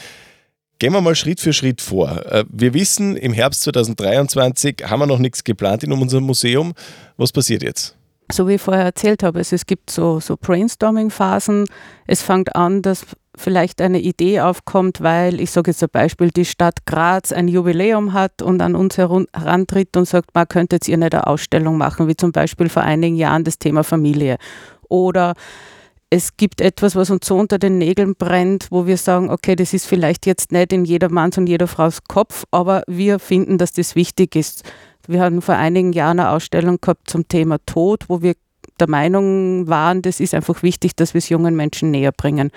Gehen 0.79 0.93
wir 0.93 1.01
mal 1.01 1.17
Schritt 1.17 1.41
für 1.41 1.53
Schritt 1.53 1.81
vor. 1.81 2.25
Äh, 2.27 2.45
Wir 2.53 2.75
wissen, 2.75 3.17
im 3.17 3.33
Herbst 3.33 3.63
2023 3.63 4.85
haben 4.85 5.01
wir 5.01 5.07
noch 5.07 5.19
nichts 5.19 5.43
geplant 5.43 5.83
in 5.83 5.91
unserem 5.91 6.25
Museum. 6.25 6.75
Was 7.17 7.33
passiert 7.33 7.65
jetzt? 7.65 7.98
So 8.31 8.49
wie 8.49 8.55
ich 8.55 8.63
vorher 8.63 8.85
erzählt 8.85 9.23
habe, 9.23 9.39
also 9.39 9.57
es 9.57 9.67
gibt 9.67 9.91
so, 9.91 10.21
so 10.21 10.37
Brainstorming-Phasen. 10.37 11.65
Es 12.07 12.23
fängt 12.23 12.55
an, 12.55 12.83
dass 12.83 13.07
vielleicht 13.37 13.81
eine 13.81 14.01
Idee 14.01 14.41
aufkommt, 14.41 15.01
weil, 15.01 15.41
ich 15.41 15.51
sage 15.51 15.71
jetzt 15.71 15.83
ein 15.83 15.89
Beispiel, 15.91 16.31
die 16.31 16.45
Stadt 16.45 16.85
Graz 16.87 17.33
ein 17.33 17.49
Jubiläum 17.49 18.13
hat 18.13 18.43
und 18.43 18.61
an 18.61 18.75
uns 18.75 18.99
herantritt 18.99 19.97
und 19.97 20.07
sagt, 20.07 20.35
man 20.35 20.49
könnte 20.49 20.77
jetzt 20.77 20.89
ihr 20.89 20.97
nicht 20.97 21.15
eine 21.15 21.27
Ausstellung 21.27 21.79
machen, 21.79 22.09
wie 22.09 22.17
zum 22.17 22.33
Beispiel 22.33 22.69
vor 22.69 22.83
einigen 22.83 23.17
Jahren 23.17 23.45
das 23.45 23.59
Thema 23.59 23.85
Familie. 23.85 24.37
Oder 24.89 25.35
es 26.11 26.37
gibt 26.37 26.61
etwas, 26.61 26.97
was 26.97 27.11
uns 27.11 27.27
so 27.27 27.37
unter 27.37 27.59
den 27.59 27.79
Nägeln 27.79 28.15
brennt, 28.15 28.69
wo 28.71 28.87
wir 28.87 28.97
sagen, 28.97 29.31
okay, 29.31 29.57
das 29.57 29.75
ist 29.75 29.87
vielleicht 29.87 30.27
jetzt 30.27 30.53
nicht 30.53 30.73
in 30.73 30.85
jeder 30.85 31.11
Manns 31.11 31.37
und 31.37 31.47
jeder 31.47 31.67
Fraus 31.67 31.99
Kopf, 32.09 32.45
aber 32.51 32.83
wir 32.87 33.19
finden, 33.19 33.59
dass 33.59 33.73
das 33.73 33.95
wichtig 33.95 34.35
ist. 34.35 34.65
Wir 35.09 35.23
hatten 35.23 35.41
vor 35.41 35.57
einigen 35.57 35.95
Jahren 35.95 36.21
eine 36.21 36.31
Ausstellung 36.31 36.81
gehabt 36.81 37.09
zum 37.09 37.27
Thema 37.27 37.57
Tod, 37.65 38.05
wo 38.09 38.21
wir 38.21 38.35
der 38.79 38.91
Meinung 38.91 39.67
waren, 39.67 40.03
das 40.03 40.21
ist 40.21 40.35
einfach 40.35 40.63
wichtig, 40.63 40.95
dass 40.97 41.15
wir 41.15 41.19
es 41.19 41.31
jungen 41.31 41.57
Menschen 41.57 41.91
näher 41.91 42.13
bringen. 42.13 42.51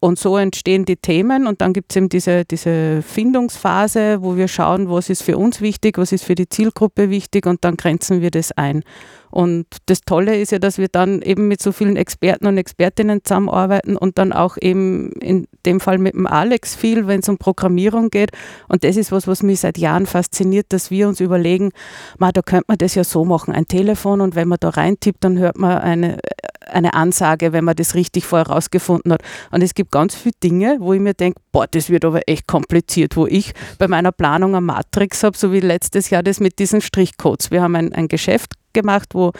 Und 0.00 0.18
so 0.18 0.38
entstehen 0.38 0.86
die 0.86 0.96
Themen 0.96 1.46
und 1.46 1.60
dann 1.60 1.74
gibt 1.74 1.92
es 1.92 1.96
eben 1.96 2.08
diese, 2.08 2.46
diese 2.46 3.02
Findungsphase, 3.02 4.22
wo 4.22 4.36
wir 4.36 4.48
schauen, 4.48 4.88
was 4.88 5.10
ist 5.10 5.22
für 5.22 5.36
uns 5.36 5.60
wichtig, 5.60 5.98
was 5.98 6.12
ist 6.12 6.24
für 6.24 6.34
die 6.34 6.48
Zielgruppe 6.48 7.10
wichtig 7.10 7.44
und 7.44 7.62
dann 7.62 7.76
grenzen 7.76 8.22
wir 8.22 8.30
das 8.30 8.52
ein. 8.52 8.82
Und 9.30 9.66
das 9.86 10.00
Tolle 10.02 10.38
ist 10.38 10.52
ja, 10.52 10.58
dass 10.58 10.78
wir 10.78 10.88
dann 10.88 11.22
eben 11.22 11.48
mit 11.48 11.62
so 11.62 11.72
vielen 11.72 11.96
Experten 11.96 12.46
und 12.46 12.58
Expertinnen 12.58 13.24
zusammenarbeiten 13.24 13.96
und 13.96 14.18
dann 14.18 14.32
auch 14.32 14.56
eben 14.60 15.12
in 15.12 15.46
dem 15.66 15.80
Fall 15.80 15.98
mit 15.98 16.14
dem 16.14 16.26
Alex 16.26 16.74
viel, 16.74 17.06
wenn 17.06 17.20
es 17.20 17.28
um 17.28 17.38
Programmierung 17.38 18.10
geht. 18.10 18.30
Und 18.68 18.84
das 18.84 18.96
ist 18.96 19.12
was, 19.12 19.26
was 19.26 19.42
mich 19.42 19.60
seit 19.60 19.78
Jahren 19.78 20.06
fasziniert, 20.06 20.66
dass 20.70 20.90
wir 20.90 21.08
uns 21.08 21.20
überlegen, 21.20 21.70
ma, 22.18 22.32
da 22.32 22.42
könnte 22.42 22.66
man 22.68 22.78
das 22.78 22.94
ja 22.94 23.04
so 23.04 23.24
machen, 23.24 23.54
ein 23.54 23.66
Telefon 23.66 24.20
und 24.20 24.34
wenn 24.34 24.48
man 24.48 24.58
da 24.60 24.70
reintippt, 24.70 25.22
dann 25.22 25.38
hört 25.38 25.58
man 25.58 25.78
eine, 25.78 26.18
eine 26.66 26.94
Ansage, 26.94 27.52
wenn 27.52 27.64
man 27.64 27.76
das 27.76 27.94
richtig 27.94 28.24
vorher 28.24 28.48
rausgefunden 28.48 29.12
hat. 29.12 29.22
Und 29.50 29.62
es 29.62 29.74
gibt 29.74 29.92
ganz 29.92 30.14
viele 30.14 30.34
Dinge, 30.42 30.76
wo 30.80 30.92
ich 30.92 31.00
mir 31.00 31.14
denke, 31.14 31.40
boah, 31.52 31.66
das 31.66 31.90
wird 31.90 32.04
aber 32.04 32.22
echt 32.26 32.46
kompliziert, 32.46 33.16
wo 33.16 33.26
ich 33.26 33.52
bei 33.78 33.88
meiner 33.88 34.12
Planung 34.12 34.54
eine 34.54 34.64
Matrix 34.64 35.22
habe, 35.22 35.36
so 35.36 35.52
wie 35.52 35.60
letztes 35.60 36.10
Jahr 36.10 36.22
das 36.22 36.40
mit 36.40 36.58
diesen 36.58 36.80
Strichcodes. 36.80 37.50
Wir 37.50 37.62
haben 37.62 37.76
ein, 37.76 37.92
ein 37.92 38.08
Geschäft 38.08 38.54
gemacht, 38.72 39.14
wo 39.14 39.32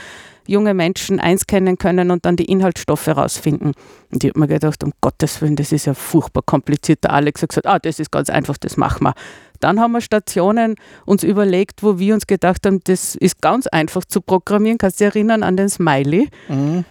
junge 0.46 0.74
Menschen 0.74 1.20
einscannen 1.20 1.78
können 1.78 2.10
und 2.10 2.26
dann 2.26 2.36
die 2.36 2.46
Inhaltsstoffe 2.46 3.08
rausfinden. 3.08 3.72
Und 4.10 4.24
ich 4.24 4.30
habe 4.30 4.40
mir 4.40 4.48
gedacht, 4.48 4.82
um 4.82 4.92
Gottes 5.00 5.40
Willen, 5.40 5.56
das 5.56 5.70
ist 5.70 5.86
ja 5.86 5.94
furchtbar 5.94 6.42
kompliziert. 6.44 7.04
Der 7.04 7.12
Alex 7.12 7.42
hat 7.42 7.50
gesagt, 7.50 7.66
ah, 7.66 7.78
das 7.78 8.00
ist 8.00 8.10
ganz 8.10 8.30
einfach, 8.30 8.58
das 8.58 8.76
machen 8.76 9.04
wir. 9.04 9.14
Dann 9.60 9.78
haben 9.78 9.92
wir 9.92 10.00
Stationen 10.00 10.74
uns 11.04 11.22
überlegt, 11.22 11.82
wo 11.82 11.98
wir 11.98 12.14
uns 12.14 12.26
gedacht 12.26 12.66
haben, 12.66 12.80
das 12.84 13.14
ist 13.14 13.40
ganz 13.42 13.66
einfach 13.66 14.04
zu 14.04 14.20
programmieren. 14.22 14.78
Kannst 14.78 15.00
du 15.00 15.04
dich 15.04 15.14
erinnern 15.14 15.42
an 15.42 15.56
den 15.56 15.68
Smiley? 15.68 16.28
Mhm. 16.48 16.84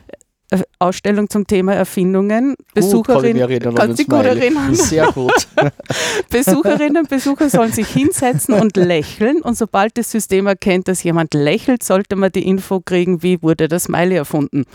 Ausstellung 0.79 1.29
zum 1.29 1.45
Thema 1.45 1.73
Erfindungen. 1.73 2.55
Besucherinnen, 2.73 3.75
kannst 3.75 4.07
gut 4.07 4.25
erinnern. 4.25 4.73
Sehr 4.73 5.11
gut. 5.11 5.47
Besucherinnen 6.29 6.97
und 6.97 7.09
Besucher 7.09 7.49
sollen 7.49 7.71
sich 7.71 7.87
hinsetzen 7.87 8.55
und 8.55 8.75
lächeln 8.77 9.41
und 9.41 9.57
sobald 9.57 9.97
das 9.97 10.11
System 10.11 10.47
erkennt, 10.47 10.87
dass 10.87 11.03
jemand 11.03 11.33
lächelt, 11.33 11.83
sollte 11.83 12.15
man 12.15 12.31
die 12.31 12.47
Info 12.47 12.79
kriegen, 12.79 13.21
wie 13.21 13.41
wurde 13.41 13.67
das 13.67 13.83
Smiley 13.83 14.15
erfunden. 14.15 14.65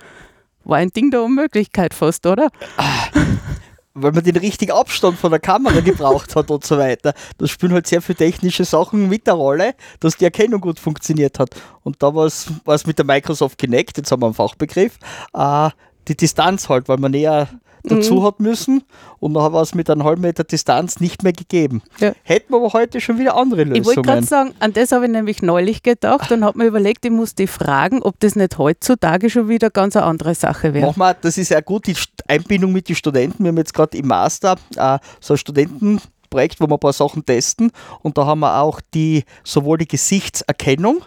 War 0.64 0.78
ein 0.78 0.90
Ding 0.90 1.10
der 1.10 1.22
Unmöglichkeit 1.22 1.92
fast, 1.92 2.26
oder? 2.26 2.48
Weil 3.94 4.12
man 4.12 4.24
den 4.24 4.36
richtigen 4.36 4.72
Abstand 4.72 5.18
von 5.18 5.30
der 5.30 5.40
Kamera 5.40 5.80
gebraucht 5.80 6.34
hat 6.34 6.50
und 6.50 6.64
so 6.64 6.76
weiter. 6.78 7.14
Das 7.38 7.50
spielen 7.50 7.72
halt 7.72 7.86
sehr 7.86 8.02
viele 8.02 8.16
technische 8.16 8.64
Sachen 8.64 9.08
mit 9.08 9.26
der 9.26 9.34
Rolle, 9.34 9.74
dass 10.00 10.16
die 10.16 10.24
Erkennung 10.24 10.60
gut 10.60 10.80
funktioniert 10.80 11.38
hat. 11.38 11.50
Und 11.82 12.02
da 12.02 12.14
war 12.14 12.26
es 12.26 12.86
mit 12.86 12.98
der 12.98 13.06
Microsoft 13.06 13.56
Kinect, 13.58 13.96
jetzt 13.96 14.10
haben 14.10 14.22
wir 14.22 14.26
einen 14.26 14.34
Fachbegriff, 14.34 14.98
äh, 15.32 15.70
die 16.08 16.16
Distanz 16.16 16.68
halt, 16.68 16.88
weil 16.88 16.98
man 16.98 17.12
näher 17.12 17.48
dazu 17.84 18.14
mhm. 18.14 18.22
hat 18.24 18.40
müssen 18.40 18.82
und 19.20 19.34
dann 19.34 19.52
war 19.52 19.62
es 19.62 19.74
mit 19.74 19.90
einem 19.90 20.04
halben 20.04 20.22
Meter 20.22 20.44
Distanz 20.44 21.00
nicht 21.00 21.22
mehr 21.22 21.32
gegeben. 21.32 21.82
Ja. 21.98 22.12
Hätten 22.22 22.52
wir 22.52 22.56
aber 22.58 22.72
heute 22.72 23.00
schon 23.00 23.18
wieder 23.18 23.36
andere 23.36 23.64
Lösungen. 23.64 23.80
Ich 23.80 23.86
wollte 23.86 24.02
gerade 24.02 24.26
sagen, 24.26 24.54
an 24.58 24.72
das 24.72 24.92
habe 24.92 25.04
ich 25.04 25.10
nämlich 25.10 25.42
neulich 25.42 25.82
gedacht 25.82 26.32
und 26.32 26.44
habe 26.44 26.58
mir 26.58 26.66
überlegt, 26.66 27.04
ich 27.04 27.10
muss 27.10 27.34
die 27.34 27.46
fragen, 27.46 28.02
ob 28.02 28.18
das 28.20 28.36
nicht 28.36 28.58
heutzutage 28.58 29.28
schon 29.30 29.48
wieder 29.48 29.70
ganz 29.70 29.96
eine 29.96 30.06
andere 30.06 30.34
Sache 30.34 30.74
wäre. 30.74 30.86
Mach 30.86 30.96
mal, 30.96 31.16
das 31.20 31.38
ist 31.38 31.50
ja 31.50 31.60
gut, 31.60 31.86
die 31.86 31.96
Einbindung 32.26 32.72
mit 32.72 32.88
den 32.88 32.96
Studenten. 32.96 33.44
Wir 33.44 33.48
haben 33.48 33.58
jetzt 33.58 33.74
gerade 33.74 33.96
im 33.98 34.08
Master 34.08 34.56
äh, 34.76 34.98
so 35.20 35.34
ein 35.34 35.38
Studentenprojekt, 35.38 36.60
wo 36.60 36.66
wir 36.66 36.74
ein 36.74 36.80
paar 36.80 36.92
Sachen 36.92 37.24
testen 37.24 37.70
und 38.02 38.16
da 38.16 38.24
haben 38.26 38.40
wir 38.40 38.60
auch 38.60 38.80
die 38.94 39.24
sowohl 39.44 39.78
die 39.78 39.88
Gesichtserkennung 39.88 41.02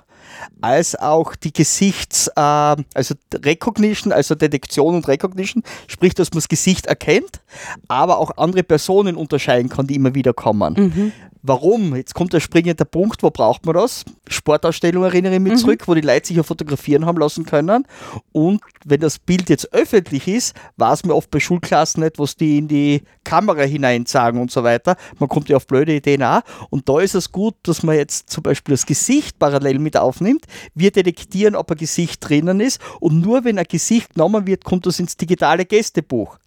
als 0.61 0.95
auch 0.95 1.35
die 1.35 1.53
Gesichts-, 1.53 2.27
äh, 2.35 2.39
also 2.39 3.15
Recognition, 3.33 4.11
also 4.11 4.35
Detektion 4.35 4.95
und 4.95 5.07
Recognition, 5.07 5.63
sprich, 5.87 6.13
dass 6.13 6.31
man 6.31 6.37
das 6.37 6.47
Gesicht 6.47 6.85
erkennt, 6.85 7.41
aber 7.87 8.17
auch 8.17 8.37
andere 8.37 8.63
Personen 8.63 9.15
unterscheiden 9.15 9.69
kann, 9.69 9.87
die 9.87 9.95
immer 9.95 10.15
wieder 10.15 10.33
kommen. 10.33 10.73
Mhm. 10.73 11.11
Warum? 11.47 11.95
Jetzt 11.95 12.13
kommt 12.13 12.33
der 12.33 12.41
springende 12.41 12.83
Punkt, 12.83 13.23
wo 13.23 13.29
braucht 13.29 13.65
man 13.65 13.75
das? 13.75 14.03
Sportausstellung 14.27 15.05
erinnere 15.05 15.35
ich 15.35 15.39
mich 15.39 15.53
mhm. 15.53 15.57
zurück, 15.57 15.87
wo 15.87 15.93
die 15.93 16.01
Leute 16.01 16.27
sich 16.27 16.35
ja 16.35 16.43
fotografieren 16.43 17.05
haben 17.05 17.17
lassen 17.17 17.45
können. 17.45 17.85
Und 18.33 18.59
wenn 18.85 18.99
das 18.99 19.17
Bild 19.17 19.49
jetzt 19.49 19.73
öffentlich 19.73 20.27
ist, 20.27 20.53
weiß 20.75 21.05
man 21.05 21.15
oft 21.15 21.31
bei 21.31 21.39
Schulklassen 21.39 22.03
nicht, 22.03 22.19
was 22.19 22.35
die 22.35 22.57
in 22.57 22.67
die 22.67 23.01
Kamera 23.23 23.61
hinein 23.61 24.05
sagen 24.05 24.41
und 24.41 24.51
so 24.51 24.65
weiter. 24.65 24.97
Man 25.19 25.29
kommt 25.29 25.47
ja 25.47 25.55
auf 25.55 25.67
blöde 25.67 25.95
Ideen 25.95 26.21
auch. 26.21 26.41
Und 26.69 26.89
da 26.89 26.99
ist 26.99 27.15
es 27.15 27.31
gut, 27.31 27.55
dass 27.63 27.81
man 27.81 27.95
jetzt 27.95 28.29
zum 28.29 28.43
Beispiel 28.43 28.73
das 28.73 28.85
Gesicht 28.85 29.39
parallel 29.39 29.79
mit 29.79 29.95
aufnimmt. 29.95 30.43
Wir 30.75 30.91
detektieren, 30.91 31.55
ob 31.55 31.71
ein 31.71 31.77
Gesicht 31.77 32.27
drinnen 32.27 32.59
ist. 32.59 32.81
Und 32.99 33.21
nur 33.21 33.45
wenn 33.45 33.57
ein 33.57 33.65
Gesicht 33.69 34.15
genommen 34.15 34.47
wird, 34.47 34.65
kommt 34.65 34.85
das 34.85 34.99
ins 34.99 35.15
digitale 35.15 35.63
Gästebuch 35.63 36.37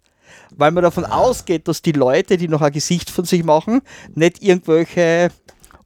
weil 0.61 0.71
man 0.71 0.83
davon 0.83 1.05
ausgeht, 1.05 1.67
dass 1.67 1.81
die 1.81 1.91
Leute, 1.91 2.37
die 2.37 2.47
noch 2.47 2.61
ein 2.61 2.71
Gesicht 2.71 3.09
von 3.09 3.25
sich 3.25 3.43
machen, 3.43 3.81
nicht 4.13 4.41
irgendwelche 4.41 5.29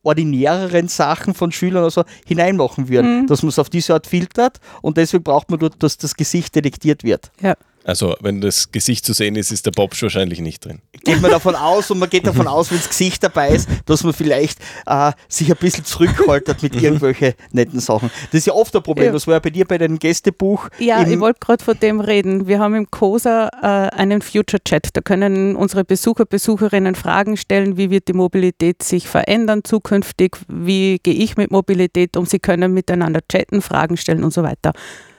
ordinäreren 0.03 0.87
Sachen 0.87 1.33
von 1.33 1.51
Schülern 1.51 1.83
oder 1.83 1.91
so 1.91 2.03
hineinmachen 2.27 2.89
würden, 2.89 3.21
mhm. 3.21 3.27
dass 3.27 3.41
man 3.41 3.49
es 3.49 3.57
auf 3.57 3.69
diese 3.69 3.93
Art 3.93 4.05
filtert 4.05 4.59
und 4.81 4.97
deswegen 4.97 5.23
braucht 5.23 5.49
man 5.49 5.59
dort, 5.59 5.81
dass 5.81 5.97
das 5.97 6.15
Gesicht 6.15 6.55
detektiert 6.55 7.03
wird. 7.03 7.31
Ja. 7.41 7.55
Also, 7.85 8.15
wenn 8.19 8.41
das 8.41 8.71
Gesicht 8.71 9.05
zu 9.05 9.13
sehen 9.13 9.35
ist, 9.35 9.51
ist 9.51 9.67
der 9.67 9.71
Bobsch 9.71 10.01
wahrscheinlich 10.01 10.41
nicht 10.41 10.65
drin. 10.65 10.81
Geht 11.03 11.21
man 11.21 11.29
davon 11.29 11.53
aus 11.53 11.91
und 11.91 11.99
man 11.99 12.09
geht 12.09 12.25
davon 12.25 12.47
aus, 12.47 12.71
wenn 12.71 12.79
das 12.79 12.89
Gesicht 12.89 13.23
dabei 13.23 13.49
ist, 13.49 13.69
dass 13.85 14.03
man 14.03 14.13
vielleicht 14.13 14.57
äh, 14.87 15.11
sich 15.29 15.51
ein 15.51 15.57
bisschen 15.57 15.85
zurückhaltet 15.85 16.63
mit 16.63 16.75
irgendwelchen 16.75 17.33
netten 17.51 17.79
Sachen. 17.79 18.09
Das 18.31 18.39
ist 18.39 18.47
ja 18.47 18.53
oft 18.53 18.75
ein 18.75 18.81
Problem. 18.81 19.07
Ja. 19.07 19.11
Das 19.11 19.27
war 19.27 19.35
ja 19.35 19.39
bei 19.39 19.51
dir 19.51 19.65
bei 19.65 19.77
deinem 19.77 19.99
Gästebuch. 19.99 20.69
Ja, 20.79 21.07
ich 21.07 21.19
wollte 21.19 21.39
gerade 21.39 21.63
von 21.63 21.79
dem 21.79 21.99
reden. 21.99 22.47
Wir 22.47 22.57
haben 22.57 22.73
im 22.73 22.89
COSA 22.89 23.49
äh, 23.61 23.95
einen 23.95 24.23
Future 24.23 24.63
Chat. 24.63 24.89
Da 24.93 25.01
können 25.01 25.55
unsere 25.55 25.85
Besucher, 25.85 26.25
Besucherinnen 26.25 26.95
Fragen 26.95 27.37
stellen, 27.37 27.77
wie 27.77 27.91
wird 27.91 28.07
die 28.07 28.13
Mobilität 28.13 28.81
sich 28.81 29.07
verändern 29.07 29.63
zukünftig, 29.63 30.37
wie 30.47 30.97
gehe 31.03 31.13
ich 31.13 31.37
mit 31.37 31.51
Mobilität 31.51 32.17
um. 32.17 32.25
Sie 32.25 32.39
können 32.39 32.73
miteinander 32.73 33.21
chatten, 33.31 33.61
Fragen 33.61 33.95
stellen 33.95 34.23
und 34.23 34.33
so 34.33 34.41
weiter. 34.41 34.73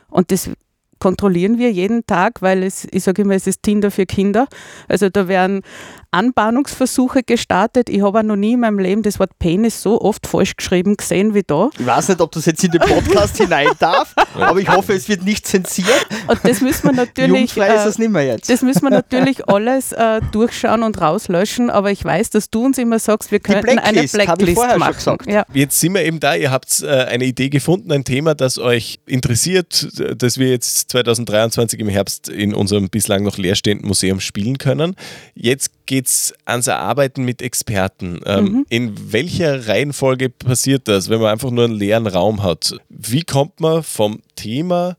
Und 0.08 0.32
das 0.32 0.50
kontrollieren 0.98 1.58
wir 1.58 1.70
jeden 1.70 2.06
Tag, 2.06 2.42
weil 2.42 2.62
es, 2.62 2.86
ich 2.90 3.04
sage 3.04 3.22
immer, 3.22 3.34
es 3.34 3.46
ist 3.46 3.62
Tinder 3.62 3.90
für 3.90 4.06
Kinder. 4.06 4.46
Also 4.88 5.08
da 5.08 5.28
werden 5.28 5.62
Anbahnungsversuche 6.10 7.22
gestartet. 7.22 7.90
Ich 7.90 8.02
habe 8.02 8.24
noch 8.24 8.36
nie 8.36 8.54
in 8.54 8.60
meinem 8.60 8.78
Leben 8.78 9.02
das 9.02 9.18
Wort 9.18 9.38
Penis 9.38 9.82
so 9.82 10.00
oft 10.00 10.26
falsch 10.26 10.56
geschrieben 10.56 10.96
gesehen 10.96 11.34
wie 11.34 11.42
da. 11.42 11.68
Ich 11.78 11.84
weiß 11.84 12.08
nicht, 12.08 12.20
ob 12.20 12.32
das 12.32 12.46
jetzt 12.46 12.64
in 12.64 12.70
den 12.70 12.80
Podcast 12.80 13.36
hinein 13.36 13.68
darf, 13.78 14.14
aber 14.34 14.58
ich 14.58 14.68
hoffe, 14.68 14.94
es 14.94 15.08
wird 15.08 15.24
nicht 15.24 15.46
zensiert. 15.46 16.06
Und 16.26 16.40
das 16.42 16.60
müssen 16.60 16.84
wir 16.84 16.92
natürlich. 16.92 17.56
äh, 17.56 17.76
ist 17.76 17.84
es 17.84 17.98
nicht 17.98 18.10
mehr 18.10 18.24
jetzt. 18.24 18.48
Das 18.48 18.62
müssen 18.62 18.82
wir 18.82 18.90
natürlich 18.90 19.46
alles 19.48 19.92
äh, 19.92 20.20
durchschauen 20.32 20.82
und 20.82 21.00
rauslöschen, 21.00 21.68
aber 21.68 21.90
ich 21.90 22.04
weiß, 22.04 22.30
dass 22.30 22.48
du 22.48 22.64
uns 22.64 22.78
immer 22.78 22.98
sagst, 22.98 23.30
wir 23.30 23.40
könnten 23.40 23.76
Blacklist, 23.76 24.14
eine 24.14 24.24
Blacklist 24.24 24.78
machen. 24.78 25.18
Ja. 25.26 25.44
Jetzt 25.52 25.78
sind 25.78 25.94
wir 25.94 26.04
eben 26.04 26.20
da, 26.20 26.34
ihr 26.34 26.50
habt 26.50 26.82
äh, 26.82 26.86
eine 26.86 27.24
Idee 27.24 27.50
gefunden, 27.50 27.92
ein 27.92 28.04
Thema, 28.04 28.34
das 28.34 28.58
euch 28.58 29.00
interessiert, 29.06 29.86
das 30.16 30.38
wir 30.38 30.48
jetzt 30.48 30.85
2023 30.88 31.80
im 31.80 31.88
Herbst 31.88 32.28
in 32.28 32.54
unserem 32.54 32.88
bislang 32.88 33.22
noch 33.22 33.38
leerstehenden 33.38 33.86
Museum 33.86 34.20
spielen 34.20 34.58
können. 34.58 34.94
Jetzt 35.34 35.86
geht 35.86 36.06
es 36.06 36.34
ans 36.44 36.66
Erarbeiten 36.66 37.24
mit 37.24 37.42
Experten. 37.42 38.20
Ähm, 38.24 38.44
mhm. 38.44 38.66
In 38.68 39.12
welcher 39.12 39.68
Reihenfolge 39.68 40.28
passiert 40.28 40.88
das, 40.88 41.08
wenn 41.08 41.20
man 41.20 41.30
einfach 41.30 41.50
nur 41.50 41.64
einen 41.64 41.74
leeren 41.74 42.06
Raum 42.06 42.42
hat? 42.42 42.76
Wie 42.88 43.22
kommt 43.22 43.60
man 43.60 43.82
vom 43.82 44.22
Thema 44.34 44.96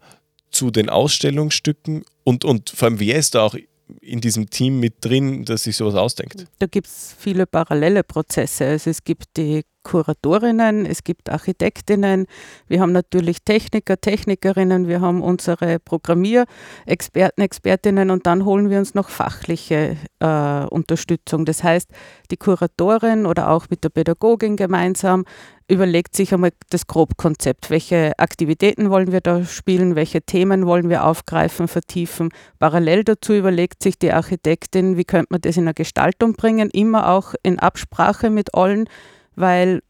zu 0.52 0.72
den 0.72 0.90
Ausstellungsstücken 0.90 2.04
und, 2.24 2.44
und 2.44 2.70
vor 2.70 2.88
allem, 2.88 3.00
wer 3.00 3.18
ist 3.18 3.36
da 3.36 3.44
auch 3.44 3.56
in 4.02 4.22
diesem 4.22 4.50
Team 4.50 4.80
mit 4.80 4.96
drin, 5.02 5.46
das 5.46 5.64
sich 5.64 5.78
sowas 5.78 5.96
ausdenkt? 5.96 6.46
Da 6.60 6.66
gibt 6.66 6.88
es 6.88 7.16
viele 7.18 7.46
parallele 7.46 8.04
Prozesse. 8.04 8.66
Also 8.66 8.90
es 8.90 9.04
gibt 9.04 9.38
die 9.38 9.64
Kuratorinnen, 9.88 10.86
es 10.86 11.06
gibt 11.06 11.30
Architektinnen, 11.30 12.28
wir 12.68 12.82
haben 12.82 12.92
natürlich 12.92 13.38
Techniker, 13.46 13.96
Technikerinnen, 13.96 14.90
wir 14.90 15.00
haben 15.00 15.22
unsere 15.22 15.80
Programmierexperten, 15.80 17.42
Expertinnen 17.42 18.12
und 18.12 18.28
dann 18.28 18.44
holen 18.44 18.70
wir 18.70 18.80
uns 18.80 18.96
noch 18.96 19.08
fachliche 19.08 19.96
äh, 20.20 20.66
Unterstützung. 20.66 21.46
Das 21.46 21.64
heißt, 21.64 21.90
die 22.32 22.36
Kuratorin 22.36 23.26
oder 23.26 23.50
auch 23.50 23.68
mit 23.70 23.86
der 23.86 23.90
Pädagogin 23.90 24.58
gemeinsam 24.58 25.24
überlegt 25.70 26.18
sich 26.18 26.34
einmal 26.34 26.52
das 26.70 26.88
Grobkonzept. 26.88 27.70
Welche 27.70 28.12
Aktivitäten 28.20 28.90
wollen 28.90 29.14
wir 29.14 29.22
da 29.22 29.46
spielen? 29.46 29.96
Welche 29.96 30.22
Themen 30.22 30.66
wollen 30.66 30.90
wir 30.90 31.06
aufgreifen, 31.06 31.70
vertiefen? 31.70 32.30
Parallel 32.60 33.06
dazu 33.06 33.34
überlegt 33.34 33.84
sich 33.84 33.98
die 33.98 34.12
Architektin, 34.12 34.98
wie 34.98 35.06
könnte 35.06 35.28
man 35.30 35.42
das 35.42 35.56
in 35.56 35.64
eine 35.64 35.74
Gestaltung 35.74 36.34
bringen, 36.34 36.70
immer 36.72 37.10
auch 37.10 37.36
in 37.42 37.60
Absprache 37.60 38.30
mit 38.30 38.54
allen 38.54 38.90
weil 39.38 39.82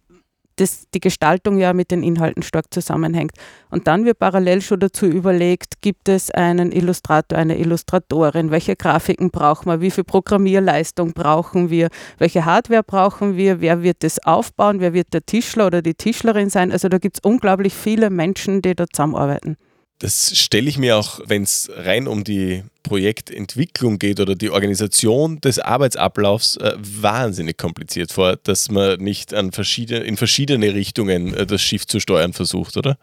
das, 0.57 0.87
die 0.93 0.99
Gestaltung 0.99 1.57
ja 1.57 1.73
mit 1.73 1.91
den 1.91 2.03
Inhalten 2.03 2.43
stark 2.43 2.73
zusammenhängt. 2.73 3.31
Und 3.69 3.87
dann 3.87 4.05
wird 4.05 4.19
parallel 4.19 4.61
schon 4.61 4.79
dazu 4.79 5.05
überlegt, 5.05 5.81
gibt 5.81 6.09
es 6.09 6.31
einen 6.31 6.71
Illustrator, 6.71 7.37
eine 7.37 7.57
Illustratorin, 7.57 8.51
welche 8.51 8.75
Grafiken 8.75 9.31
brauchen 9.31 9.69
wir, 9.69 9.81
wie 9.81 9.91
viel 9.91 10.03
Programmierleistung 10.03 11.13
brauchen 11.13 11.69
wir, 11.69 11.89
welche 12.17 12.45
Hardware 12.45 12.83
brauchen 12.83 13.37
wir, 13.37 13.61
wer 13.61 13.83
wird 13.83 14.03
das 14.03 14.23
aufbauen, 14.25 14.79
wer 14.79 14.93
wird 14.93 15.13
der 15.13 15.25
Tischler 15.25 15.67
oder 15.67 15.81
die 15.81 15.93
Tischlerin 15.93 16.49
sein. 16.49 16.71
Also 16.71 16.89
da 16.89 16.97
gibt 16.97 17.17
es 17.17 17.23
unglaublich 17.23 17.73
viele 17.73 18.09
Menschen, 18.09 18.61
die 18.61 18.75
da 18.75 18.85
zusammenarbeiten. 18.87 19.57
Das 19.99 20.37
stelle 20.37 20.69
ich 20.69 20.77
mir 20.77 20.97
auch, 20.97 21.19
wenn 21.25 21.43
es 21.43 21.71
rein 21.73 22.07
um 22.07 22.23
die 22.23 22.63
Projektentwicklung 22.83 23.97
geht 23.97 24.19
oder 24.19 24.35
die 24.35 24.51
Organisation 24.51 25.41
des 25.41 25.57
Arbeitsablaufs, 25.57 26.57
äh, 26.57 26.73
wahnsinnig 26.77 27.57
kompliziert 27.57 28.11
vor, 28.11 28.35
dass 28.37 28.69
man 28.69 28.99
nicht 28.99 29.33
an 29.33 29.51
verschiedene, 29.51 30.05
in 30.05 30.15
verschiedene 30.15 30.73
Richtungen 30.73 31.33
äh, 31.33 31.47
das 31.47 31.61
Schiff 31.61 31.87
zu 31.87 31.99
steuern 31.99 32.33
versucht, 32.33 32.77
oder? 32.77 32.97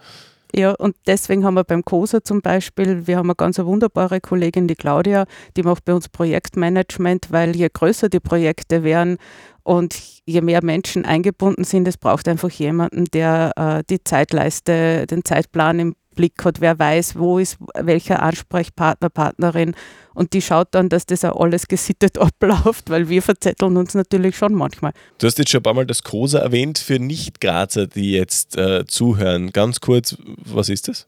Ja, 0.54 0.70
und 0.70 0.94
deswegen 1.08 1.44
haben 1.44 1.54
wir 1.54 1.64
beim 1.64 1.84
COSA 1.84 2.22
zum 2.22 2.40
Beispiel, 2.40 3.08
wir 3.08 3.16
haben 3.16 3.28
eine 3.28 3.34
ganz 3.34 3.58
wunderbare 3.58 4.20
Kollegin, 4.20 4.68
die 4.68 4.76
Claudia, 4.76 5.26
die 5.56 5.64
macht 5.64 5.84
bei 5.84 5.92
uns 5.92 6.08
Projektmanagement, 6.08 7.32
weil 7.32 7.56
je 7.56 7.68
größer 7.72 8.08
die 8.08 8.20
Projekte 8.20 8.84
werden 8.84 9.18
und 9.64 9.96
je 10.26 10.42
mehr 10.42 10.62
Menschen 10.62 11.04
eingebunden 11.04 11.64
sind, 11.64 11.88
es 11.88 11.96
braucht 11.96 12.28
einfach 12.28 12.50
jemanden, 12.50 13.06
der 13.06 13.52
äh, 13.56 13.82
die 13.90 14.04
Zeitleiste, 14.04 15.08
den 15.08 15.24
Zeitplan 15.24 15.80
im 15.80 15.96
Blick 16.14 16.44
hat, 16.44 16.60
wer 16.60 16.78
weiß, 16.78 17.16
wo 17.16 17.38
ist 17.38 17.58
welcher 17.74 18.22
Ansprechpartner, 18.22 19.10
Partnerin 19.10 19.74
und 20.14 20.32
die 20.32 20.42
schaut 20.42 20.68
dann, 20.70 20.88
dass 20.88 21.06
das 21.06 21.24
auch 21.24 21.40
alles 21.40 21.68
gesittet 21.68 22.18
abläuft, 22.18 22.90
weil 22.90 23.08
wir 23.08 23.22
verzetteln 23.22 23.76
uns 23.76 23.94
natürlich 23.94 24.36
schon 24.36 24.54
manchmal. 24.54 24.92
Du 25.18 25.26
hast 25.26 25.38
jetzt 25.38 25.50
schon 25.50 25.60
ein 25.60 25.64
paar 25.64 25.74
Mal 25.74 25.86
das 25.86 26.02
COSA 26.02 26.38
erwähnt 26.38 26.78
für 26.78 26.98
Nicht-Grazer, 26.98 27.86
die 27.86 28.12
jetzt 28.12 28.56
äh, 28.56 28.86
zuhören. 28.86 29.50
Ganz 29.50 29.80
kurz, 29.80 30.16
was 30.44 30.68
ist 30.68 30.88
das? 30.88 31.06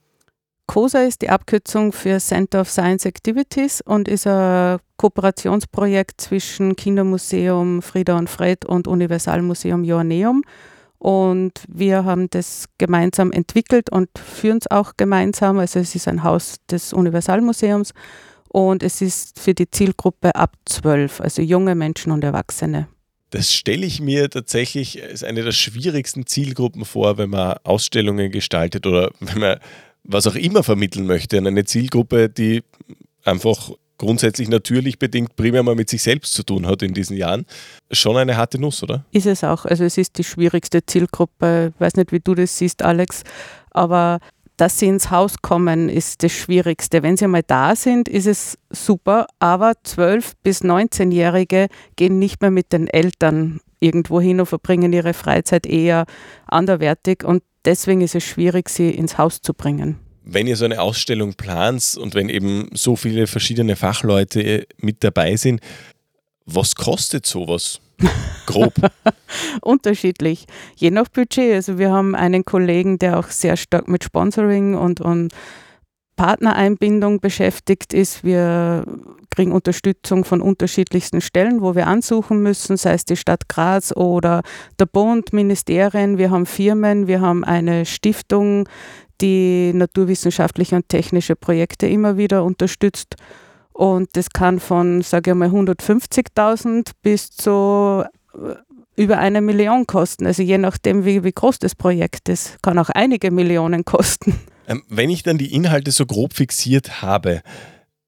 COSA 0.66 1.02
ist 1.04 1.22
die 1.22 1.30
Abkürzung 1.30 1.92
für 1.92 2.18
Center 2.18 2.60
of 2.60 2.70
Science 2.70 3.04
Activities 3.06 3.80
und 3.80 4.08
ist 4.08 4.26
ein 4.26 4.78
Kooperationsprojekt 4.96 6.20
zwischen 6.20 6.75
Kindermuseum 6.75 7.82
Frieda 7.82 8.18
und 8.18 8.28
Fred 8.28 8.64
und 8.64 8.88
Universalmuseum 8.88 9.84
Joanneum. 9.84 10.42
Und 10.98 11.52
wir 11.68 12.04
haben 12.04 12.28
das 12.30 12.66
gemeinsam 12.78 13.32
entwickelt 13.32 13.90
und 13.90 14.08
führen 14.18 14.58
es 14.58 14.70
auch 14.70 14.92
gemeinsam. 14.96 15.58
Also 15.58 15.78
es 15.78 15.94
ist 15.94 16.08
ein 16.08 16.22
Haus 16.22 16.56
des 16.70 16.92
Universalmuseums 16.92 17.92
und 18.48 18.82
es 18.82 19.02
ist 19.02 19.38
für 19.38 19.54
die 19.54 19.70
Zielgruppe 19.70 20.34
ab 20.34 20.56
12, 20.66 21.20
also 21.20 21.42
junge 21.42 21.74
Menschen 21.74 22.12
und 22.12 22.24
Erwachsene. 22.24 22.88
Das 23.30 23.52
stelle 23.52 23.84
ich 23.84 24.00
mir 24.00 24.30
tatsächlich 24.30 25.02
als 25.02 25.24
eine 25.24 25.42
der 25.42 25.52
schwierigsten 25.52 26.26
Zielgruppen 26.26 26.84
vor, 26.84 27.18
wenn 27.18 27.30
man 27.30 27.56
Ausstellungen 27.64 28.30
gestaltet 28.30 28.86
oder 28.86 29.10
wenn 29.20 29.38
man 29.38 29.58
was 30.04 30.26
auch 30.26 30.36
immer 30.36 30.62
vermitteln 30.62 31.06
möchte 31.06 31.36
an 31.36 31.46
eine 31.46 31.64
Zielgruppe, 31.64 32.28
die 32.28 32.62
einfach 33.24 33.72
grundsätzlich 33.98 34.48
natürlich 34.48 34.98
bedingt 34.98 35.36
primär 35.36 35.62
mal 35.62 35.74
mit 35.74 35.88
sich 35.88 36.02
selbst 36.02 36.32
zu 36.34 36.42
tun 36.42 36.66
hat 36.66 36.82
in 36.82 36.94
diesen 36.94 37.16
Jahren. 37.16 37.46
Schon 37.90 38.16
eine 38.16 38.36
harte 38.36 38.60
Nuss, 38.60 38.82
oder? 38.82 39.04
Ist 39.12 39.26
es 39.26 39.44
auch. 39.44 39.64
Also 39.64 39.84
es 39.84 39.98
ist 39.98 40.18
die 40.18 40.24
schwierigste 40.24 40.84
Zielgruppe. 40.84 41.72
Ich 41.74 41.80
weiß 41.80 41.96
nicht, 41.96 42.12
wie 42.12 42.20
du 42.20 42.34
das 42.34 42.56
siehst, 42.58 42.82
Alex, 42.82 43.22
aber 43.70 44.20
dass 44.56 44.78
sie 44.78 44.86
ins 44.86 45.10
Haus 45.10 45.34
kommen, 45.42 45.88
ist 45.88 46.22
das 46.22 46.32
Schwierigste. 46.32 47.02
Wenn 47.02 47.16
sie 47.16 47.28
mal 47.28 47.42
da 47.46 47.76
sind, 47.76 48.08
ist 48.08 48.26
es 48.26 48.58
super, 48.70 49.26
aber 49.38 49.72
12- 49.84 50.32
bis 50.42 50.62
19-Jährige 50.62 51.68
gehen 51.96 52.18
nicht 52.18 52.40
mehr 52.40 52.50
mit 52.50 52.72
den 52.72 52.86
Eltern 52.86 53.60
irgendwo 53.80 54.20
hin 54.20 54.40
und 54.40 54.46
verbringen 54.46 54.92
ihre 54.94 55.12
Freizeit 55.12 55.66
eher 55.66 56.06
anderwertig 56.46 57.22
und 57.22 57.42
deswegen 57.66 58.00
ist 58.00 58.14
es 58.14 58.24
schwierig, 58.24 58.70
sie 58.70 58.90
ins 58.90 59.18
Haus 59.18 59.42
zu 59.42 59.52
bringen 59.52 59.98
wenn 60.26 60.47
ihr 60.47 60.56
so 60.56 60.64
eine 60.64 60.83
Ausstellung 60.83 61.35
plant 61.35 61.97
und 61.99 62.14
wenn 62.14 62.28
eben 62.28 62.68
so 62.75 62.97
viele 62.97 63.26
verschiedene 63.26 63.76
Fachleute 63.76 64.66
mit 64.78 65.02
dabei 65.04 65.37
sind, 65.37 65.61
was 66.45 66.75
kostet 66.75 67.26
sowas? 67.26 67.80
Grob. 68.47 68.75
Unterschiedlich, 69.62 70.47
je 70.76 70.90
nach 70.90 71.09
Budget. 71.09 71.54
Also 71.54 71.78
wir 71.78 71.90
haben 71.90 72.14
einen 72.14 72.45
Kollegen, 72.45 72.99
der 72.99 73.18
auch 73.18 73.28
sehr 73.28 73.56
stark 73.56 73.88
mit 73.88 74.04
Sponsoring 74.04 74.75
und, 74.75 75.00
und 75.00 75.33
Partnereinbindung 76.16 77.21
beschäftigt 77.21 77.95
ist. 77.95 78.25
Wir 78.25 78.85
kriegen 79.30 79.52
Unterstützung 79.52 80.25
von 80.25 80.40
unterschiedlichsten 80.40 81.21
Stellen, 81.21 81.61
wo 81.61 81.75
wir 81.75 81.87
ansuchen 81.87 82.42
müssen, 82.42 82.76
sei 82.76 82.95
es 82.95 83.04
die 83.04 83.16
Stadt 83.16 83.49
Graz 83.49 83.92
oder 83.95 84.42
der 84.78 84.87
Bund, 84.87 85.33
Ministerien. 85.33 86.18
Wir 86.18 86.30
haben 86.30 86.47
Firmen, 86.47 87.06
wir 87.06 87.21
haben 87.21 87.45
eine 87.45 87.87
Stiftung, 87.87 88.68
die 89.20 89.73
naturwissenschaftliche 89.75 90.76
und 90.76 90.88
technische 90.88 91.37
Projekte 91.37 91.87
immer 91.87 92.16
wieder 92.16 92.44
unterstützt. 92.44 93.16
Und 93.73 94.08
das 94.14 94.30
kann 94.30 94.58
von, 94.58 95.02
sage 95.02 95.32
ich 95.32 95.37
mal, 95.37 95.50
150.000 95.50 96.90
bis 97.02 97.30
zu 97.30 98.04
äh, 98.35 98.54
über 98.96 99.18
eine 99.18 99.42
Million 99.42 99.87
kosten. 99.87 100.26
Also 100.26 100.42
je 100.42 100.58
nachdem, 100.58 101.04
wie, 101.04 101.23
wie 101.25 101.32
groß 101.32 101.58
das 101.58 101.75
Projekt 101.75 102.28
ist, 102.28 102.62
kann 102.62 102.78
auch 102.78 102.88
einige 102.88 103.30
Millionen 103.30 103.85
kosten. 103.85 104.38
Ähm, 104.66 104.82
wenn 104.88 105.11
ich 105.11 105.23
dann 105.23 105.38
die 105.38 105.54
Inhalte 105.54 105.90
so 105.90 106.06
grob 106.06 106.32
fixiert 106.32 107.02
habe, 107.02 107.42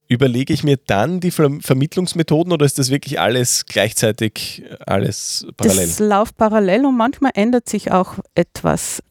überlege 0.09 0.53
ich 0.55 0.65
mir 0.65 0.79
dann 0.79 1.21
die 1.21 1.31
Ver 1.31 1.51
Vermittlungsmethoden 1.61 2.53
oder 2.53 2.65
ist 2.65 2.79
das 2.79 2.91
wirklich 2.91 3.21
alles 3.21 3.67
gleichzeitig, 3.67 4.65
alles 4.87 5.47
parallel? 5.57 5.87
Das 5.87 5.99
läuft 5.99 6.37
parallel 6.37 6.87
und 6.87 6.97
manchmal 6.97 7.33
ändert 7.35 7.69
sich 7.69 7.93
auch 7.93 8.15
etwas 8.35 9.03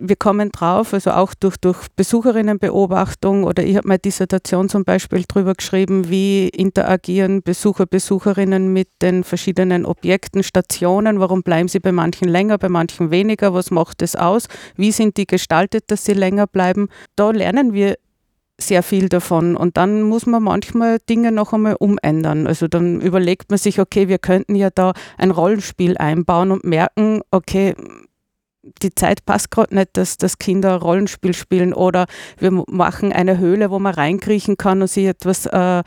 wir 0.00 0.16
kommen 0.16 0.50
drauf, 0.50 0.94
also 0.94 1.10
auch 1.12 1.34
durch, 1.34 1.56
durch 1.56 1.88
Besucherinnenbeobachtung 1.96 3.44
oder 3.44 3.62
ich 3.62 3.76
habe 3.76 3.88
meine 3.88 3.98
Dissertation 3.98 4.68
zum 4.68 4.84
Beispiel 4.84 5.24
darüber 5.26 5.54
geschrieben, 5.54 6.08
wie 6.08 6.48
interagieren 6.48 7.42
Besucher, 7.42 7.86
Besucherinnen 7.86 8.72
mit 8.72 8.88
den 9.02 9.24
verschiedenen 9.24 9.86
Objekten, 9.86 10.42
Stationen, 10.42 11.20
warum 11.20 11.42
bleiben 11.42 11.68
sie 11.68 11.80
bei 11.80 11.92
manchen 11.92 12.28
länger, 12.28 12.58
bei 12.58 12.68
manchen 12.68 13.10
weniger, 13.10 13.54
was 13.54 13.70
macht 13.70 14.02
es 14.02 14.16
aus, 14.16 14.46
wie 14.76 14.92
sind 14.92 15.16
die 15.16 15.26
gestaltet, 15.26 15.84
dass 15.88 16.04
sie 16.04 16.14
länger 16.14 16.46
bleiben. 16.46 16.88
Da 17.16 17.30
lernen 17.30 17.72
wir 17.72 17.96
sehr 18.58 18.82
viel 18.82 19.08
davon 19.08 19.56
und 19.56 19.76
dann 19.76 20.02
muss 20.02 20.26
man 20.26 20.42
manchmal 20.42 20.98
Dinge 21.08 21.32
noch 21.32 21.52
einmal 21.52 21.74
umändern. 21.78 22.46
Also 22.46 22.68
dann 22.68 23.00
überlegt 23.00 23.50
man 23.50 23.58
sich, 23.58 23.80
okay, 23.80 24.08
wir 24.08 24.18
könnten 24.18 24.54
ja 24.54 24.70
da 24.70 24.92
ein 25.18 25.32
Rollenspiel 25.32 25.96
einbauen 25.96 26.52
und 26.52 26.64
merken, 26.64 27.20
okay, 27.30 27.74
die 28.82 28.94
Zeit 28.94 29.24
passt 29.24 29.50
gerade 29.50 29.74
nicht, 29.74 29.90
dass, 29.94 30.16
dass 30.16 30.38
Kinder 30.38 30.76
Rollenspiel 30.76 31.34
spielen 31.34 31.72
oder 31.72 32.06
wir 32.38 32.50
machen 32.50 33.12
eine 33.12 33.38
Höhle, 33.38 33.70
wo 33.70 33.78
man 33.78 33.94
reinkriechen 33.94 34.56
kann 34.56 34.82
und 34.82 34.88
sich 34.88 35.06
etwas, 35.06 35.46
äh, 35.46 35.82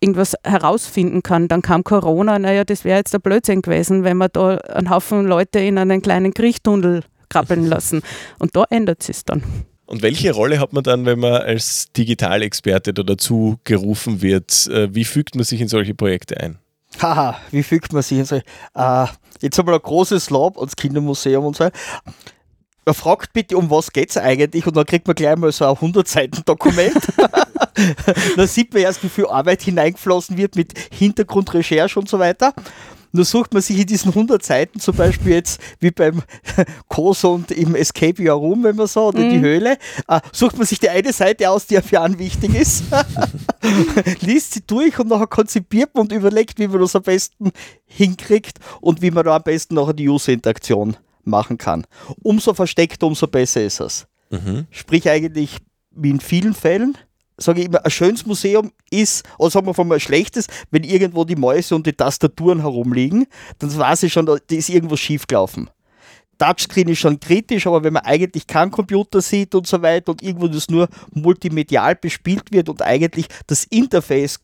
irgendwas 0.00 0.34
herausfinden 0.44 1.22
kann. 1.22 1.48
Dann 1.48 1.62
kam 1.62 1.84
Corona, 1.84 2.38
naja, 2.38 2.64
das 2.64 2.84
wäre 2.84 2.98
jetzt 2.98 3.14
der 3.14 3.18
Blödsinn 3.18 3.62
gewesen, 3.62 4.04
wenn 4.04 4.18
wir 4.18 4.28
da 4.28 4.56
einen 4.56 4.90
Haufen 4.90 5.26
Leute 5.26 5.58
in 5.60 5.78
einen 5.78 6.02
kleinen 6.02 6.34
Kriechtunnel 6.34 7.02
krabbeln 7.28 7.66
lassen. 7.66 8.02
Und 8.38 8.56
da 8.56 8.64
ändert 8.70 9.08
es 9.08 9.24
dann. 9.24 9.42
Und 9.86 10.02
welche 10.02 10.32
Rolle 10.32 10.58
hat 10.58 10.72
man 10.72 10.82
dann, 10.82 11.06
wenn 11.06 11.20
man 11.20 11.42
als 11.42 11.92
Digitalexperte 11.96 12.92
dazu 12.92 13.58
gerufen 13.64 14.20
wird? 14.20 14.66
Äh, 14.66 14.92
wie 14.94 15.04
fügt 15.04 15.36
man 15.36 15.44
sich 15.44 15.60
in 15.60 15.68
solche 15.68 15.94
Projekte 15.94 16.40
ein? 16.40 16.58
Haha, 17.00 17.38
wie 17.50 17.62
fügt 17.62 17.92
man 17.92 18.02
sich 18.02 18.18
in 18.18 18.24
so? 18.24 18.36
Äh, 18.36 19.06
jetzt 19.40 19.58
haben 19.58 19.68
wir 19.68 19.74
ein 19.74 19.82
großes 19.82 20.30
Lob 20.30 20.58
ans 20.58 20.76
Kindermuseum 20.76 21.44
und 21.44 21.56
so. 21.56 21.68
Man 22.84 22.94
fragt 22.94 23.32
bitte, 23.32 23.56
um 23.56 23.68
was 23.68 23.92
geht 23.92 24.10
es 24.10 24.16
eigentlich 24.16 24.64
und 24.66 24.76
dann 24.76 24.86
kriegt 24.86 25.08
man 25.08 25.16
gleich 25.16 25.36
mal 25.36 25.50
so 25.50 25.64
ein 25.64 25.74
100 25.74 26.06
Seiten 26.06 26.42
Dokument. 26.44 26.96
da 28.36 28.46
sieht 28.46 28.72
man 28.72 28.82
erst, 28.82 29.02
wie 29.02 29.08
viel 29.08 29.26
Arbeit 29.26 29.62
hineingeflossen 29.62 30.36
wird 30.36 30.54
mit 30.54 30.72
Hintergrundrecherche 30.92 31.98
und 31.98 32.08
so 32.08 32.20
weiter. 32.20 32.54
Nur 33.12 33.24
sucht 33.24 33.52
man 33.52 33.62
sich 33.62 33.78
in 33.78 33.86
diesen 33.86 34.10
100 34.10 34.42
Seiten 34.44 34.80
zum 34.80 34.96
Beispiel 34.96 35.32
jetzt 35.32 35.60
wie 35.80 35.90
beim 35.90 36.22
Koso 36.88 37.34
und 37.34 37.50
im 37.50 37.74
Escape 37.74 38.22
Your 38.22 38.38
Room, 38.38 38.64
wenn 38.64 38.76
man 38.76 38.86
so, 38.86 39.08
oder 39.08 39.20
mhm. 39.20 39.30
die 39.30 39.40
Höhle, 39.40 39.78
äh, 40.08 40.20
sucht 40.32 40.56
man 40.56 40.66
sich 40.66 40.78
die 40.78 40.90
eine 40.90 41.12
Seite 41.12 41.50
aus, 41.50 41.66
die 41.66 41.80
für 41.80 42.00
einen 42.00 42.18
wichtig 42.18 42.54
ist, 42.54 42.84
liest 44.20 44.54
sie 44.54 44.62
durch 44.66 44.98
und 44.98 45.08
nachher 45.08 45.26
konzipiert 45.26 45.94
man 45.94 46.02
und 46.02 46.12
überlegt, 46.12 46.58
wie 46.58 46.68
man 46.68 46.80
das 46.80 46.96
am 46.96 47.02
besten 47.02 47.52
hinkriegt 47.86 48.58
und 48.80 49.02
wie 49.02 49.10
man 49.10 49.24
da 49.24 49.36
am 49.36 49.42
besten 49.42 49.74
nachher 49.74 49.94
die 49.94 50.08
User-Interaktion 50.08 50.96
machen 51.24 51.58
kann. 51.58 51.86
Umso 52.22 52.54
versteckter, 52.54 53.06
umso 53.06 53.26
besser 53.26 53.62
ist 53.62 53.80
es. 53.80 54.06
Mhm. 54.30 54.66
Sprich 54.70 55.08
eigentlich 55.08 55.58
wie 55.90 56.10
in 56.10 56.20
vielen 56.20 56.54
Fällen 56.54 56.96
sage 57.38 57.60
ich 57.60 57.66
immer, 57.66 57.84
ein 57.84 57.90
schönes 57.90 58.24
Museum 58.26 58.72
ist, 58.90 59.24
oder 59.38 59.50
sagen 59.50 59.66
wir 59.66 59.74
von 59.74 59.88
mal 59.88 60.00
schlechtes, 60.00 60.46
wenn 60.70 60.84
irgendwo 60.84 61.24
die 61.24 61.36
Mäuse 61.36 61.74
und 61.74 61.86
die 61.86 61.92
Tastaturen 61.92 62.60
herumliegen, 62.60 63.26
dann 63.58 63.76
weiß 63.76 64.04
ich 64.04 64.12
schon, 64.12 64.26
da 64.26 64.36
ist 64.50 64.68
irgendwas 64.68 65.00
schiefgelaufen. 65.00 65.70
Touchscreen 66.38 66.88
ist 66.88 66.98
schon 66.98 67.18
kritisch, 67.18 67.66
aber 67.66 67.82
wenn 67.82 67.94
man 67.94 68.04
eigentlich 68.04 68.46
keinen 68.46 68.70
Computer 68.70 69.22
sieht 69.22 69.54
und 69.54 69.66
so 69.66 69.80
weiter 69.80 70.12
und 70.12 70.22
irgendwo 70.22 70.48
das 70.48 70.68
nur 70.68 70.88
multimedial 71.14 71.96
bespielt 71.96 72.52
wird 72.52 72.68
und 72.68 72.82
eigentlich 72.82 73.26
das 73.46 73.64
Interface 73.64 74.40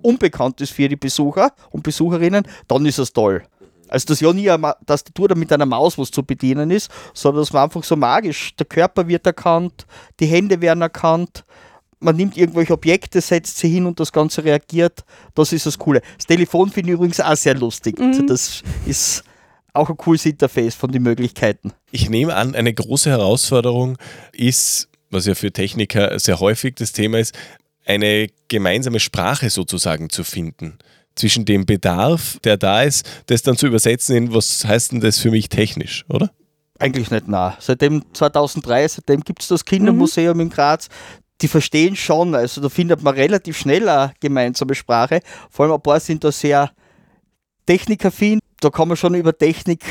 unbekannt 0.00 0.60
ist 0.60 0.72
für 0.72 0.88
die 0.88 0.96
Besucher 0.96 1.52
und 1.70 1.82
Besucherinnen, 1.82 2.46
dann 2.68 2.86
ist 2.86 2.98
es 2.98 3.12
toll. 3.12 3.42
Also, 3.88 4.06
dass 4.06 4.20
ja 4.20 4.32
nie 4.32 4.50
eine 4.50 4.74
Tastatur 4.86 5.36
mit 5.36 5.52
einer 5.52 5.66
Maus 5.66 5.98
was 5.98 6.10
zu 6.10 6.22
bedienen 6.22 6.70
ist, 6.70 6.90
sondern 7.12 7.42
dass 7.42 7.52
man 7.52 7.64
einfach 7.64 7.84
so 7.84 7.96
magisch, 7.96 8.56
der 8.56 8.66
Körper 8.66 9.06
wird 9.06 9.26
erkannt, 9.26 9.86
die 10.20 10.26
Hände 10.26 10.60
werden 10.60 10.82
erkannt, 10.82 11.44
man 12.04 12.16
nimmt 12.16 12.36
irgendwelche 12.36 12.72
Objekte, 12.72 13.20
setzt 13.20 13.58
sie 13.58 13.68
hin 13.68 13.86
und 13.86 13.98
das 13.98 14.12
Ganze 14.12 14.44
reagiert. 14.44 15.04
Das 15.34 15.52
ist 15.52 15.66
das 15.66 15.78
Coole. 15.78 16.02
Das 16.16 16.26
Telefon 16.26 16.70
finde 16.70 16.90
ich 16.90 16.94
übrigens 16.94 17.20
auch 17.20 17.36
sehr 17.36 17.54
lustig. 17.54 17.98
Mhm. 17.98 18.26
Das 18.26 18.62
ist 18.86 19.24
auch 19.72 19.90
ein 19.90 19.96
cooles 19.96 20.24
Interface 20.26 20.74
von 20.74 20.92
den 20.92 21.02
Möglichkeiten. 21.02 21.72
Ich 21.90 22.08
nehme 22.08 22.34
an, 22.36 22.54
eine 22.54 22.72
große 22.72 23.10
Herausforderung 23.10 23.98
ist, 24.32 24.88
was 25.10 25.26
ja 25.26 25.34
für 25.34 25.52
Techniker 25.52 26.18
sehr 26.18 26.38
häufig 26.40 26.76
das 26.76 26.92
Thema 26.92 27.18
ist, 27.18 27.34
eine 27.84 28.28
gemeinsame 28.48 29.00
Sprache 29.00 29.50
sozusagen 29.50 30.10
zu 30.10 30.24
finden 30.24 30.78
zwischen 31.16 31.44
dem 31.44 31.66
Bedarf, 31.66 32.38
der 32.44 32.56
da 32.56 32.82
ist, 32.82 33.08
das 33.26 33.42
dann 33.42 33.56
zu 33.56 33.66
übersetzen 33.66 34.16
in, 34.16 34.34
was 34.34 34.64
heißt 34.64 34.92
denn 34.92 35.00
das 35.00 35.18
für 35.18 35.30
mich 35.30 35.48
technisch, 35.48 36.04
oder? 36.08 36.30
Eigentlich 36.78 37.10
nicht 37.10 37.28
nah. 37.28 37.56
Seitdem 37.60 38.04
2003, 38.14 38.88
seitdem 38.88 39.20
gibt 39.20 39.42
es 39.42 39.48
das 39.48 39.64
Kindermuseum 39.64 40.36
mhm. 40.36 40.42
in 40.42 40.50
Graz, 40.50 40.88
die 41.44 41.48
verstehen 41.48 41.94
schon, 41.94 42.34
also 42.34 42.62
da 42.62 42.70
findet 42.70 43.02
man 43.02 43.12
relativ 43.12 43.58
schnell 43.58 43.86
eine 43.86 44.14
gemeinsame 44.18 44.74
Sprache. 44.74 45.20
Vor 45.50 45.66
allem 45.66 45.74
ein 45.74 45.82
paar 45.82 46.00
sind 46.00 46.24
da 46.24 46.32
sehr 46.32 46.70
technikaffin, 47.66 48.38
da 48.60 48.70
kann 48.70 48.88
man 48.88 48.96
schon 48.96 49.14
über 49.14 49.36
Technik 49.36 49.84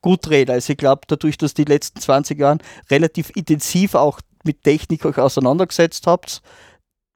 gut 0.00 0.30
reden. 0.30 0.52
Also 0.52 0.74
ich 0.74 0.76
glaube, 0.76 1.00
dadurch, 1.08 1.36
dass 1.36 1.54
die 1.54 1.64
letzten 1.64 1.98
20 1.98 2.38
Jahre 2.38 2.58
relativ 2.88 3.30
intensiv 3.34 3.96
auch 3.96 4.20
mit 4.44 4.62
Technik 4.62 5.04
euch 5.04 5.18
auseinandergesetzt 5.18 6.06
habt, 6.06 6.40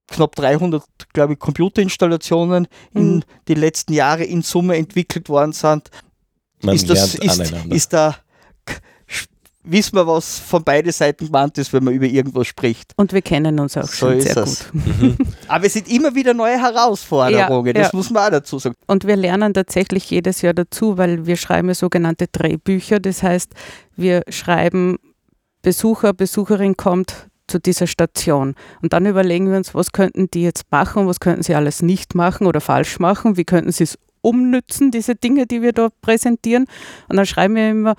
knapp 0.08 0.34
300, 0.34 0.82
glaube 1.12 1.34
ich, 1.34 1.38
Computerinstallationen 1.38 2.66
mhm. 2.92 3.00
in 3.00 3.24
den 3.46 3.58
letzten 3.58 3.92
Jahren 3.92 4.24
in 4.24 4.42
Summe 4.42 4.76
entwickelt 4.78 5.28
worden 5.28 5.52
sind, 5.52 5.90
Man 6.60 6.74
ist, 6.74 6.90
das, 6.90 7.14
ist, 7.14 7.54
ist 7.70 7.92
da 7.92 8.16
wissen 9.66 9.96
wir, 9.96 10.06
was 10.06 10.38
von 10.38 10.62
beiden 10.64 10.92
Seiten 10.92 11.26
gemeint 11.26 11.58
ist, 11.58 11.72
wenn 11.72 11.84
man 11.84 11.94
über 11.94 12.06
irgendwas 12.06 12.46
spricht. 12.46 12.92
Und 12.96 13.12
wir 13.12 13.22
kennen 13.22 13.58
uns 13.60 13.76
auch 13.76 13.84
So 13.84 14.08
schon 14.10 14.20
sehr 14.20 14.36
es. 14.38 14.70
gut. 14.70 15.16
Aber 15.48 15.66
es 15.66 15.72
sind 15.72 15.88
immer 15.88 16.14
wieder 16.14 16.34
neue 16.34 16.58
Herausforderungen, 16.60 17.66
Ja, 17.66 17.72
das 17.72 17.92
ja. 17.92 17.96
muss 17.96 18.10
man 18.10 18.24
auch 18.24 18.30
dazu 18.30 18.58
sagen. 18.58 18.74
Und 18.86 19.06
wir 19.06 19.16
lernen 19.16 19.54
tatsächlich 19.54 20.10
jedes 20.10 20.42
Jahr 20.42 20.54
dazu, 20.54 20.98
weil 20.98 21.26
wir 21.26 21.36
schreiben 21.36 21.68
ja 21.68 21.74
sogenannte 21.74 22.26
Drehbücher. 22.30 23.00
Das 23.00 23.22
heißt, 23.22 23.52
wir 23.96 24.22
schreiben, 24.28 24.96
Besucher, 25.62 26.12
Besucherin 26.12 26.76
kommt 26.76 27.28
zu 27.48 27.58
dieser 27.60 27.86
Station. 27.86 28.54
Und 28.82 28.92
dann 28.92 29.06
überlegen 29.06 29.50
wir 29.50 29.56
uns, 29.56 29.74
was 29.74 29.92
könnten 29.92 30.30
die 30.30 30.42
jetzt 30.42 30.64
machen, 30.70 31.06
was 31.06 31.20
könnten 31.20 31.42
sie 31.42 31.54
alles 31.54 31.82
nicht 31.82 32.14
machen 32.14 32.46
oder 32.46 32.60
falsch 32.60 32.98
machen, 32.98 33.36
wie 33.36 33.44
könnten 33.44 33.72
sie 33.72 33.84
es 33.84 33.98
umnützen, 34.20 34.90
diese 34.90 35.14
Dinge, 35.14 35.46
die 35.46 35.62
wir 35.62 35.72
da 35.72 35.88
präsentieren. 36.02 36.66
Und 37.08 37.16
dann 37.16 37.26
schreiben 37.26 37.54
wir 37.54 37.70
immer, 37.70 37.94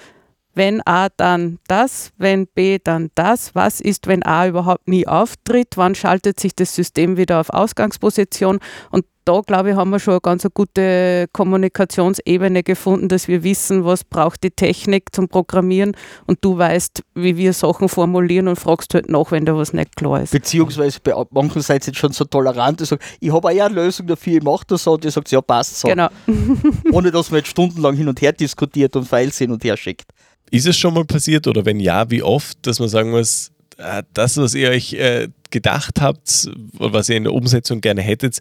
wenn 0.57 0.81
A, 0.85 1.09
dann 1.15 1.59
das, 1.67 2.11
wenn 2.17 2.47
B, 2.47 2.79
dann 2.83 3.11
das. 3.15 3.53
Was 3.55 3.79
ist, 3.79 4.07
wenn 4.07 4.23
A 4.23 4.47
überhaupt 4.47 4.87
nie 4.87 5.07
auftritt? 5.07 5.77
Wann 5.77 5.95
schaltet 5.95 6.39
sich 6.39 6.55
das 6.55 6.75
System 6.75 7.15
wieder 7.15 7.39
auf 7.39 7.51
Ausgangsposition? 7.51 8.59
Und 8.89 9.05
da, 9.27 9.41
glaube 9.41 9.71
ich, 9.71 9.75
haben 9.75 9.89
wir 9.89 9.99
schon 9.99 10.13
eine 10.13 10.21
ganz 10.21 10.47
gute 10.53 11.27
Kommunikationsebene 11.33 12.63
gefunden, 12.63 13.09
dass 13.09 13.27
wir 13.27 13.43
wissen, 13.43 13.83
was 13.83 14.03
braucht 14.03 14.43
die 14.43 14.51
Technik 14.51 15.13
zum 15.13 15.27
Programmieren 15.27 15.95
und 16.27 16.39
du 16.41 16.57
weißt, 16.57 17.03
wie 17.15 17.35
wir 17.35 17.51
Sachen 17.53 17.89
formulieren 17.89 18.47
und 18.47 18.55
fragst 18.55 18.93
halt 18.93 19.09
nach, 19.09 19.31
wenn 19.31 19.45
da 19.45 19.55
was 19.55 19.73
nicht 19.73 19.95
klar 19.95 20.21
ist. 20.21 20.31
Beziehungsweise 20.31 20.99
bei 21.01 21.13
manchen 21.31 21.61
seid 21.61 21.83
ihr 21.83 21.87
jetzt 21.87 21.99
schon 21.99 22.13
so 22.13 22.23
tolerant, 22.23 22.79
die 22.79 22.85
sagen, 22.85 23.01
ich 23.19 23.31
habe 23.31 23.47
auch 23.47 23.51
eine 23.51 23.75
Lösung 23.75 24.07
dafür, 24.07 24.37
ich 24.37 24.43
mache 24.43 24.65
das 24.67 24.83
so, 24.83 24.93
und 24.93 25.03
ihr 25.03 25.11
sagt, 25.11 25.29
ja, 25.29 25.41
passt 25.41 25.79
so. 25.79 25.89
Genau. 25.89 26.07
Ohne 26.91 27.11
dass 27.11 27.29
man 27.29 27.39
jetzt 27.39 27.49
stundenlang 27.49 27.95
hin 27.95 28.07
und 28.07 28.21
her 28.21 28.31
diskutiert 28.31 28.95
und 28.95 29.05
Files 29.07 29.37
hin 29.37 29.51
und 29.51 29.63
her 29.63 29.75
schickt. 29.75 30.09
Ist 30.51 30.67
es 30.67 30.77
schon 30.77 30.93
mal 30.93 31.03
passiert 31.03 31.47
oder 31.47 31.65
wenn 31.65 31.81
ja, 31.81 32.09
wie 32.09 32.23
oft, 32.23 32.65
dass 32.65 32.79
man 32.79 32.87
sagen 32.87 33.11
muss, 33.11 33.51
äh, 33.77 34.03
das, 34.13 34.37
was 34.37 34.55
ihr 34.55 34.69
euch 34.69 34.93
äh, 34.93 35.27
gedacht 35.51 36.01
habt 36.01 36.49
oder 36.79 36.93
was 36.93 37.09
ihr 37.09 37.17
in 37.17 37.23
der 37.23 37.33
Umsetzung 37.33 37.81
gerne 37.81 38.01
hättet, 38.01 38.39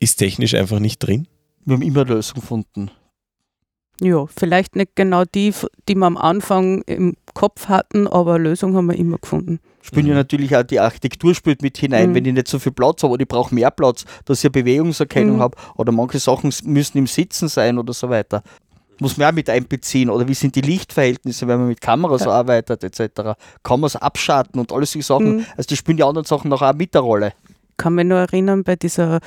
ist 0.00 0.16
technisch 0.16 0.54
einfach 0.54 0.78
nicht 0.78 0.98
drin? 0.98 1.26
Wir 1.64 1.74
haben 1.74 1.82
immer 1.82 2.02
eine 2.02 2.14
Lösung 2.14 2.34
gefunden. 2.40 2.90
Ja, 4.00 4.26
vielleicht 4.26 4.76
nicht 4.76 4.94
genau 4.94 5.24
die, 5.24 5.54
die 5.88 5.94
wir 5.94 6.04
am 6.06 6.18
Anfang 6.18 6.82
im 6.82 7.14
Kopf 7.32 7.68
hatten, 7.68 8.06
aber 8.06 8.34
eine 8.34 8.44
Lösung 8.44 8.76
haben 8.76 8.86
wir 8.86 8.96
immer 8.96 9.16
gefunden. 9.16 9.58
Spielen 9.80 10.04
Mhm. 10.04 10.10
ja 10.10 10.14
natürlich 10.16 10.54
auch 10.54 10.64
die 10.64 10.80
Architektur 10.80 11.34
spielt 11.34 11.62
mit 11.62 11.78
hinein, 11.78 12.10
Mhm. 12.10 12.14
wenn 12.14 12.24
ich 12.26 12.34
nicht 12.34 12.48
so 12.48 12.58
viel 12.58 12.72
Platz 12.72 13.02
habe 13.02 13.14
oder 13.14 13.22
ich 13.22 13.28
brauche 13.28 13.54
mehr 13.54 13.70
Platz, 13.70 14.04
dass 14.26 14.40
ich 14.40 14.44
eine 14.44 14.50
Bewegungserkennung 14.50 15.36
Mhm. 15.36 15.40
habe 15.40 15.56
oder 15.76 15.92
manche 15.92 16.18
Sachen 16.18 16.52
müssen 16.64 16.98
im 16.98 17.06
Sitzen 17.06 17.48
sein 17.48 17.78
oder 17.78 17.94
so 17.94 18.10
weiter. 18.10 18.42
Muss 18.98 19.16
man 19.16 19.28
auch 19.28 19.32
mit 19.32 19.48
einbeziehen 19.48 20.10
oder 20.10 20.28
wie 20.28 20.34
sind 20.34 20.56
die 20.56 20.60
Lichtverhältnisse, 20.62 21.46
wenn 21.48 21.58
man 21.60 21.68
mit 21.68 21.80
Kameras 21.80 22.24
Ja. 22.24 22.32
arbeitet 22.32 22.84
etc. 22.84 23.34
Kann 23.62 23.80
man 23.80 23.86
es 23.88 23.96
abschatten 23.96 24.60
und 24.60 24.72
alles 24.72 24.92
solche 24.92 25.06
Sachen. 25.06 25.36
Mhm. 25.36 25.46
Also 25.56 25.68
die 25.68 25.76
spielen 25.76 25.96
die 25.96 26.02
anderen 26.04 26.26
Sachen 26.26 26.50
nachher 26.50 26.70
auch 26.70 26.74
mit 26.74 26.92
der 26.94 27.00
Rolle. 27.02 27.32
kann 27.78 27.94
mich 27.94 28.06
nur 28.06 28.18
erinnern 28.18 28.62
bei 28.64 28.76
dieser 28.76 29.20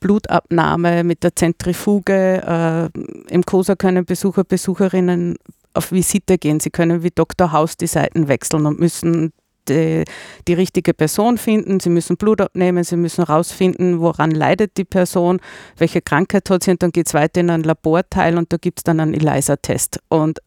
Blutabnahme 0.00 1.04
mit 1.04 1.22
der 1.22 1.36
Zentrifuge. 1.36 2.90
Äh, 2.92 3.32
Im 3.32 3.42
COSA 3.44 3.76
können 3.76 4.04
Besucher, 4.04 4.44
Besucherinnen 4.44 5.36
auf 5.74 5.92
Visite 5.92 6.38
gehen. 6.38 6.60
Sie 6.60 6.70
können 6.70 7.02
wie 7.02 7.10
Dr. 7.10 7.52
House 7.52 7.76
die 7.76 7.86
Seiten 7.86 8.28
wechseln 8.28 8.66
und 8.66 8.80
müssen 8.80 9.32
die, 9.68 10.04
die 10.48 10.54
richtige 10.54 10.94
Person 10.94 11.38
finden. 11.38 11.80
Sie 11.80 11.90
müssen 11.90 12.16
Blut 12.16 12.40
abnehmen, 12.40 12.82
sie 12.82 12.96
müssen 12.96 13.24
herausfinden, 13.24 14.00
woran 14.00 14.30
leidet 14.30 14.76
die 14.76 14.84
Person, 14.84 15.40
welche 15.76 16.00
Krankheit 16.00 16.50
hat 16.50 16.64
sie 16.64 16.72
und 16.72 16.82
dann 16.82 16.90
geht 16.90 17.06
es 17.06 17.14
weiter 17.14 17.40
in 17.40 17.50
einen 17.50 17.62
Laborteil 17.62 18.36
und 18.36 18.52
da 18.52 18.56
gibt 18.56 18.80
es 18.80 18.84
dann 18.84 19.00
einen 19.00 19.14
ELISA-Test. 19.14 20.00
Und 20.08 20.40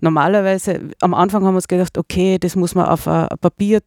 normalerweise, 0.00 0.90
am 1.00 1.14
Anfang 1.14 1.44
haben 1.44 1.54
wir 1.54 1.58
uns 1.58 1.68
gedacht, 1.68 1.96
okay, 1.96 2.38
das 2.38 2.56
muss 2.56 2.74
man 2.74 2.86
auf 2.86 3.08
ein 3.08 3.28
Papier 3.40 3.80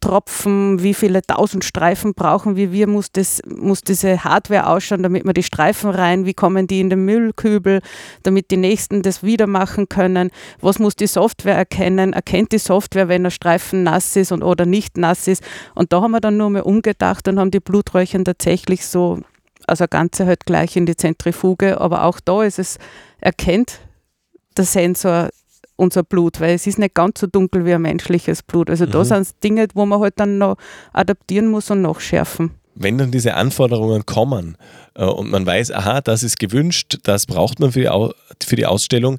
Tropfen, 0.00 0.82
wie 0.82 0.94
viele 0.94 1.22
tausend 1.22 1.64
Streifen 1.64 2.14
brauchen 2.14 2.56
wir, 2.56 2.72
wie 2.72 2.86
muss, 2.86 3.12
das, 3.12 3.42
muss 3.46 3.82
diese 3.82 4.24
Hardware 4.24 4.66
ausschauen, 4.66 5.02
damit 5.02 5.24
wir 5.24 5.32
die 5.32 5.42
Streifen 5.42 5.90
rein, 5.90 6.24
wie 6.26 6.34
kommen 6.34 6.66
die 6.66 6.80
in 6.80 6.90
den 6.90 7.04
Müllkübel, 7.04 7.80
damit 8.22 8.50
die 8.50 8.56
Nächsten 8.56 9.02
das 9.02 9.22
wieder 9.22 9.46
machen 9.46 9.88
können, 9.88 10.30
was 10.60 10.78
muss 10.78 10.96
die 10.96 11.06
Software 11.06 11.56
erkennen, 11.56 12.12
erkennt 12.12 12.52
die 12.52 12.58
Software, 12.58 13.08
wenn 13.08 13.22
der 13.22 13.30
Streifen 13.30 13.82
nass 13.82 14.16
ist 14.16 14.32
und, 14.32 14.42
oder 14.42 14.66
nicht 14.66 14.96
nass 14.96 15.28
ist? 15.28 15.42
Und 15.74 15.92
da 15.92 16.00
haben 16.00 16.12
wir 16.12 16.20
dann 16.20 16.36
nur 16.36 16.50
mal 16.50 16.62
umgedacht 16.62 17.28
und 17.28 17.38
haben 17.38 17.50
die 17.50 17.60
Blutröhrchen 17.60 18.24
tatsächlich 18.24 18.86
so, 18.86 19.20
also 19.66 19.84
Ganze 19.88 20.26
halt 20.26 20.46
gleich 20.46 20.76
in 20.76 20.86
die 20.86 20.96
Zentrifuge, 20.96 21.80
aber 21.80 22.04
auch 22.04 22.20
da 22.20 22.42
ist 22.42 22.58
es, 22.58 22.78
erkennt 23.20 23.80
der 24.56 24.64
Sensor 24.64 25.30
unser 25.80 26.02
Blut, 26.02 26.40
weil 26.40 26.54
es 26.54 26.66
ist 26.66 26.78
nicht 26.78 26.94
ganz 26.94 27.20
so 27.20 27.26
dunkel 27.26 27.64
wie 27.64 27.74
ein 27.74 27.82
menschliches 27.82 28.42
Blut. 28.42 28.70
Also 28.70 28.86
da 28.86 28.98
Mhm. 29.00 29.04
sind 29.04 29.20
es 29.22 29.38
Dinge, 29.40 29.66
wo 29.74 29.86
man 29.86 30.00
halt 30.00 30.14
dann 30.20 30.38
noch 30.38 30.56
adaptieren 30.92 31.48
muss 31.48 31.70
und 31.70 31.82
nachschärfen. 31.82 32.52
Wenn 32.74 32.98
dann 32.98 33.10
diese 33.10 33.34
Anforderungen 33.34 34.06
kommen 34.06 34.56
äh, 34.94 35.04
und 35.04 35.30
man 35.30 35.44
weiß, 35.44 35.72
aha, 35.72 36.00
das 36.00 36.22
ist 36.22 36.38
gewünscht, 36.38 36.98
das 37.02 37.26
braucht 37.26 37.58
man 37.60 37.72
für 37.72 37.80
die, 37.80 37.88
Au 37.88 38.12
für 38.42 38.56
die 38.56 38.66
Ausstellung, 38.66 39.18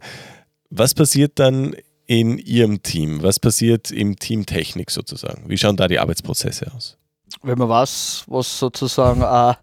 was 0.69 0.93
passiert 0.93 1.33
dann 1.39 1.75
in 2.07 2.37
Ihrem 2.37 2.81
Team? 2.83 3.21
Was 3.23 3.39
passiert 3.39 3.91
im 3.91 4.17
Team 4.17 4.45
Technik 4.45 4.91
sozusagen? 4.91 5.43
Wie 5.47 5.57
schauen 5.57 5.77
da 5.77 5.87
die 5.87 5.99
Arbeitsprozesse 5.99 6.71
aus? 6.75 6.97
Wenn 7.43 7.57
man 7.57 7.69
weiß, 7.69 8.25
was 8.27 8.59
sozusagen 8.59 9.21
äh, 9.21 9.53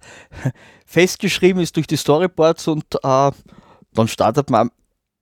festgeschrieben 0.87 1.62
ist 1.62 1.76
durch 1.76 1.87
die 1.87 1.96
Storyboards 1.96 2.68
und 2.68 2.84
äh, 3.02 3.30
dann 3.94 4.08
startet 4.08 4.50
man 4.50 4.70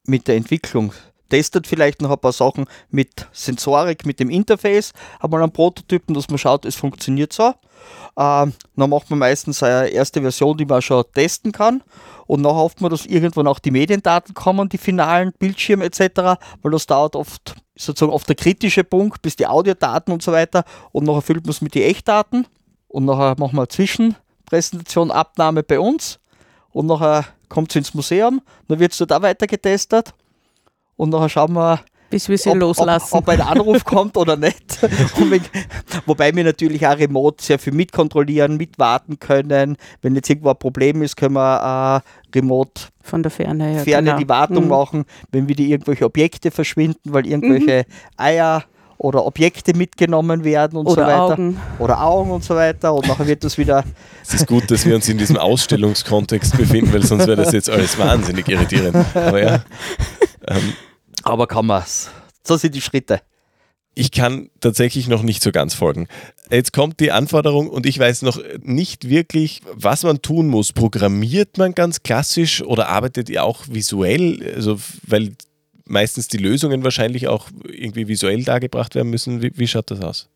mit 0.07 0.29
der 0.29 0.37
Entwicklung. 0.37 0.93
Testet 1.29 1.67
vielleicht 1.67 2.01
noch 2.03 2.11
ein 2.11 2.19
paar 2.19 2.33
Sachen 2.33 2.67
mit 2.91 3.27
Sensorik, 3.33 4.07
mit 4.07 4.21
dem 4.21 4.31
Interface, 4.31 4.93
hat 5.21 5.31
mal 5.31 5.43
einen 5.43 5.53
Prototypen, 5.53 6.15
dass 6.15 6.29
man 6.29 6.39
schaut, 6.39 6.65
es 6.65 6.77
funktioniert 6.77 7.33
so. 7.33 7.55
Ähm, 8.17 8.53
dann 8.77 8.91
macht 8.91 9.11
man 9.11 9.19
meistens 9.19 9.63
eine 9.63 9.89
erste 9.89 10.21
Version, 10.21 10.57
die 10.57 10.65
man 10.65 10.83
schon 10.83 11.05
testen 11.15 11.53
kann. 11.53 11.83
Und 12.27 12.43
dann 12.43 12.55
hofft 12.55 12.81
man, 12.81 12.91
dass 12.91 13.07
irgendwann 13.07 13.47
auch 13.47 13.59
die 13.59 13.71
Mediendaten 13.71 14.35
kommen, 14.35 14.69
die 14.69 14.79
finalen 14.79 15.33
Bildschirme 15.39 15.85
etc., 15.85 16.41
weil 16.63 16.73
das 16.73 16.87
dauert 16.87 17.15
oft 17.15 17.55
sozusagen 17.77 18.13
oft 18.13 18.29
der 18.29 18.37
kritische 18.37 18.85
Punkt, 18.85 19.23
bis 19.23 19.37
die 19.37 19.47
Audiodaten 19.47 20.13
und 20.13 20.23
so 20.23 20.33
weiter. 20.33 20.65
Und 20.93 21.05
nachher 21.05 21.23
füllt 21.23 21.45
man 21.45 21.51
es 21.51 21.61
mit 21.61 21.75
den 21.75 21.83
Echtdaten. 21.83 22.47
Und 22.89 23.05
nachher 23.05 23.37
machen 23.39 23.55
wir 23.55 23.61
eine 23.61 23.69
Zwischenpräsentation, 23.69 25.11
Abnahme 25.11 25.63
bei 25.63 25.79
uns. 25.79 26.19
Und 26.73 26.87
nachher 26.87 27.27
kommt 27.49 27.71
es 27.71 27.77
ins 27.77 27.95
Museum. 27.95 28.41
Dann 28.69 28.79
wird 28.79 28.93
es 28.93 28.99
dort 28.99 29.13
auch 29.13 29.23
weiter 29.23 29.47
getestet. 29.47 30.15
Und 30.97 31.11
nachher 31.11 31.29
schauen 31.29 31.53
wir, 31.55 31.81
Bis 32.11 32.29
wir 32.29 32.39
sie 32.39 32.51
ob, 32.51 32.57
loslassen. 32.59 33.09
ob, 33.13 33.23
ob 33.23 33.29
ein 33.29 33.41
Anruf 33.41 33.85
kommt 33.85 34.17
oder 34.17 34.37
nicht. 34.37 34.81
Wenn, 35.19 35.43
wobei 36.07 36.35
wir 36.35 36.45
natürlich 36.45 36.87
auch 36.87 36.97
remote 36.99 37.43
sehr 37.45 37.59
viel 37.59 37.73
mitkontrollieren, 37.75 38.57
mitwarten 38.57 39.19
können. 39.19 39.77
Wenn 40.03 40.15
jetzt 40.15 40.31
irgendwo 40.31 40.51
ein 40.51 40.59
Problem 40.59 41.03
ist, 41.03 41.17
können 41.17 41.35
wir 41.35 42.03
äh, 42.33 42.37
remote 42.39 42.83
Von 43.03 43.23
der 43.23 43.31
Ferne 43.31 43.65
her. 43.65 43.83
ferne 43.85 44.07
genau. 44.11 44.19
die 44.19 44.29
Wartung 44.29 44.65
Mhm. 44.65 44.69
machen, 44.71 45.05
wenn 45.33 45.49
wieder 45.49 45.65
irgendwelche 45.65 46.05
Objekte 46.05 46.51
verschwinden, 46.51 47.01
weil 47.13 47.27
irgendwelche 47.27 47.85
Eier 48.17 48.65
oder 48.99 49.27
Objekte 49.27 49.77
mitgenommen 49.77 50.43
werden 50.43 50.79
und 50.79 50.87
Oder 50.87 51.03
so 51.05 51.07
weiter. 51.11 51.33
Augen. 51.35 51.61
Oder 51.81 52.01
Augen 52.03 52.31
und 52.31 52.43
so 52.45 52.55
weiter. 52.55 52.95
Und 52.95 53.07
nachher 53.07 53.27
wird 53.27 53.45
das 53.45 53.59
wieder 53.59 53.85
Es 54.23 54.33
ist 54.33 54.47
gut, 54.47 54.71
dass 54.71 54.87
wir 54.87 54.95
uns 54.95 55.07
in 55.11 55.19
diesem 55.19 55.37
Ausstellungskontext 55.37 56.57
befinden, 56.57 56.95
weil 56.95 57.03
sonst 57.05 57.27
wäre 57.27 57.37
das 57.37 57.53
jetzt 57.53 57.69
alles 57.69 57.99
wahnsinnig 57.99 58.49
irritierend. 58.49 58.97
Aber 59.15 59.43
ja, 59.43 59.63
ähm, 60.47 60.73
Aber 61.23 61.47
kann 61.47 61.67
man's. 61.67 62.11
So 62.45 62.57
sind 62.57 62.75
die 62.75 62.81
Schritte. 62.81 63.21
ich 63.95 64.11
kann 64.13 64.51
tatsächlich 64.61 65.09
noch 65.09 65.23
nicht 65.23 65.43
so 65.43 65.51
ganz 65.51 65.75
folgen. 65.75 66.07
Jetzt 66.51 66.73
kommt 66.73 67.01
die 67.01 67.11
Anforderung 67.11 67.69
und 67.69 67.87
ich 67.87 67.99
weiß 67.99 68.23
noch 68.23 68.39
nicht 68.63 69.09
wirklich, 69.09 69.63
was 69.73 70.03
man 70.05 70.23
tun 70.23 70.47
muss. 70.49 70.73
Programmiert 70.73 71.59
man 71.59 71.75
ganz 71.75 72.03
klassisch 72.03 72.63
oder 72.63 72.89
arbeitet 72.89 73.31
ihr 73.31 73.43
auch 73.43 73.65
visuell? 73.69 74.53
Also, 74.55 74.79
weil 75.03 75.35
meistens 75.87 76.29
die 76.29 76.37
Lösungen 76.37 76.85
wahrscheinlich 76.85 77.27
auch 77.27 77.49
irgendwie 77.65 78.07
visuell 78.07 78.45
dargebracht 78.45 78.95
werden 78.95 79.11
müssen. 79.11 79.43
Wie, 79.43 79.53
wie 79.57 79.67
schaut 79.67 79.91
das 79.91 80.01
aus? 80.03 80.29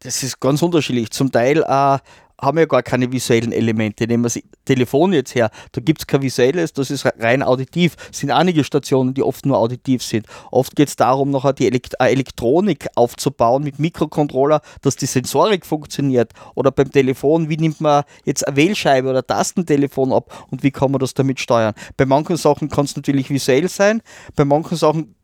Das 0.00 0.22
ist 0.22 0.38
ganz 0.40 0.62
unterschiedlich. 0.62 1.10
Zum 1.10 1.32
Teil 1.32 1.64
äh, 1.66 1.98
haben 2.40 2.58
ja 2.58 2.66
gar 2.66 2.82
keine 2.82 3.10
visuellen 3.10 3.52
Elemente. 3.52 4.06
Nehmen 4.06 4.24
wir 4.24 4.30
das 4.30 4.40
Telefon 4.64 5.12
jetzt 5.12 5.34
her, 5.34 5.50
da 5.72 5.80
gibt 5.80 6.00
es 6.00 6.06
kein 6.06 6.22
visuelles, 6.22 6.72
das 6.72 6.90
ist 6.90 7.06
rein 7.18 7.42
auditiv. 7.42 7.96
Es 8.12 8.18
sind 8.18 8.30
einige 8.30 8.64
Stationen, 8.64 9.14
die 9.14 9.22
oft 9.22 9.44
nur 9.46 9.58
auditiv 9.58 10.02
sind. 10.02 10.26
Oft 10.50 10.76
geht 10.76 10.88
es 10.88 10.96
darum, 10.96 11.30
nachher 11.30 11.52
die 11.52 11.66
Elekt 11.66 11.94
äh, 11.98 12.12
Elektronik 12.12 12.86
aufzubauen 12.94 13.64
mit 13.64 13.78
Mikrocontroller, 13.78 14.60
dass 14.82 14.96
die 14.96 15.06
Sensorik 15.06 15.66
funktioniert. 15.66 16.32
Oder 16.54 16.70
beim 16.70 16.90
Telefon, 16.90 17.48
wie 17.48 17.56
nimmt 17.56 17.80
man 17.80 18.04
jetzt 18.24 18.46
eine 18.46 18.56
Wählscheibe 18.56 19.08
oder 19.08 19.26
Tastentelefon 19.26 20.12
ab 20.12 20.46
und 20.50 20.62
wie 20.62 20.70
kann 20.70 20.90
man 20.90 21.00
das 21.00 21.14
damit 21.14 21.40
steuern. 21.40 21.74
Bei 21.96 22.06
manchen 22.06 22.36
Sachen 22.36 22.68
kann 22.68 22.84
es 22.84 22.96
natürlich 22.96 23.30
visuell 23.30 23.68
sein, 23.68 24.02
bei 24.36 24.44
manchen 24.44 24.76
Sachen 24.76 25.14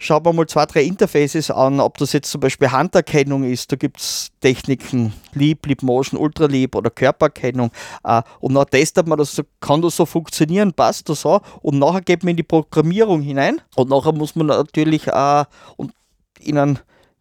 schaut 0.00 0.24
man 0.24 0.34
mal 0.34 0.46
zwei, 0.46 0.66
drei 0.66 0.82
Interfaces 0.82 1.50
an, 1.50 1.78
ob 1.78 1.98
das 1.98 2.12
jetzt 2.12 2.30
zum 2.30 2.40
Beispiel 2.40 2.70
Handerkennung 2.70 3.44
ist, 3.44 3.70
da 3.70 3.76
gibt 3.76 4.00
es 4.00 4.30
Techniken, 4.40 5.12
Leap, 5.34 5.66
Leap 5.66 5.82
Motion, 5.82 6.18
Ultra 6.18 6.46
Leap 6.46 6.74
oder 6.74 6.90
Körpererkennung 6.90 7.70
äh, 8.04 8.22
und 8.40 8.54
dann 8.54 8.66
testet 8.66 9.06
man 9.06 9.18
das, 9.18 9.40
kann 9.60 9.82
das 9.82 9.96
so 9.96 10.06
funktionieren, 10.06 10.72
passt 10.72 11.08
das 11.08 11.20
so 11.20 11.40
und 11.60 11.78
nachher 11.78 12.00
geht 12.00 12.24
man 12.24 12.30
in 12.30 12.38
die 12.38 12.42
Programmierung 12.42 13.20
hinein. 13.20 13.60
Und 13.76 13.90
nachher 13.90 14.12
muss 14.12 14.34
man 14.34 14.46
natürlich 14.46 15.06
äh, 15.06 15.44
und 15.76 15.92
in 16.40 16.56
einem 16.56 16.78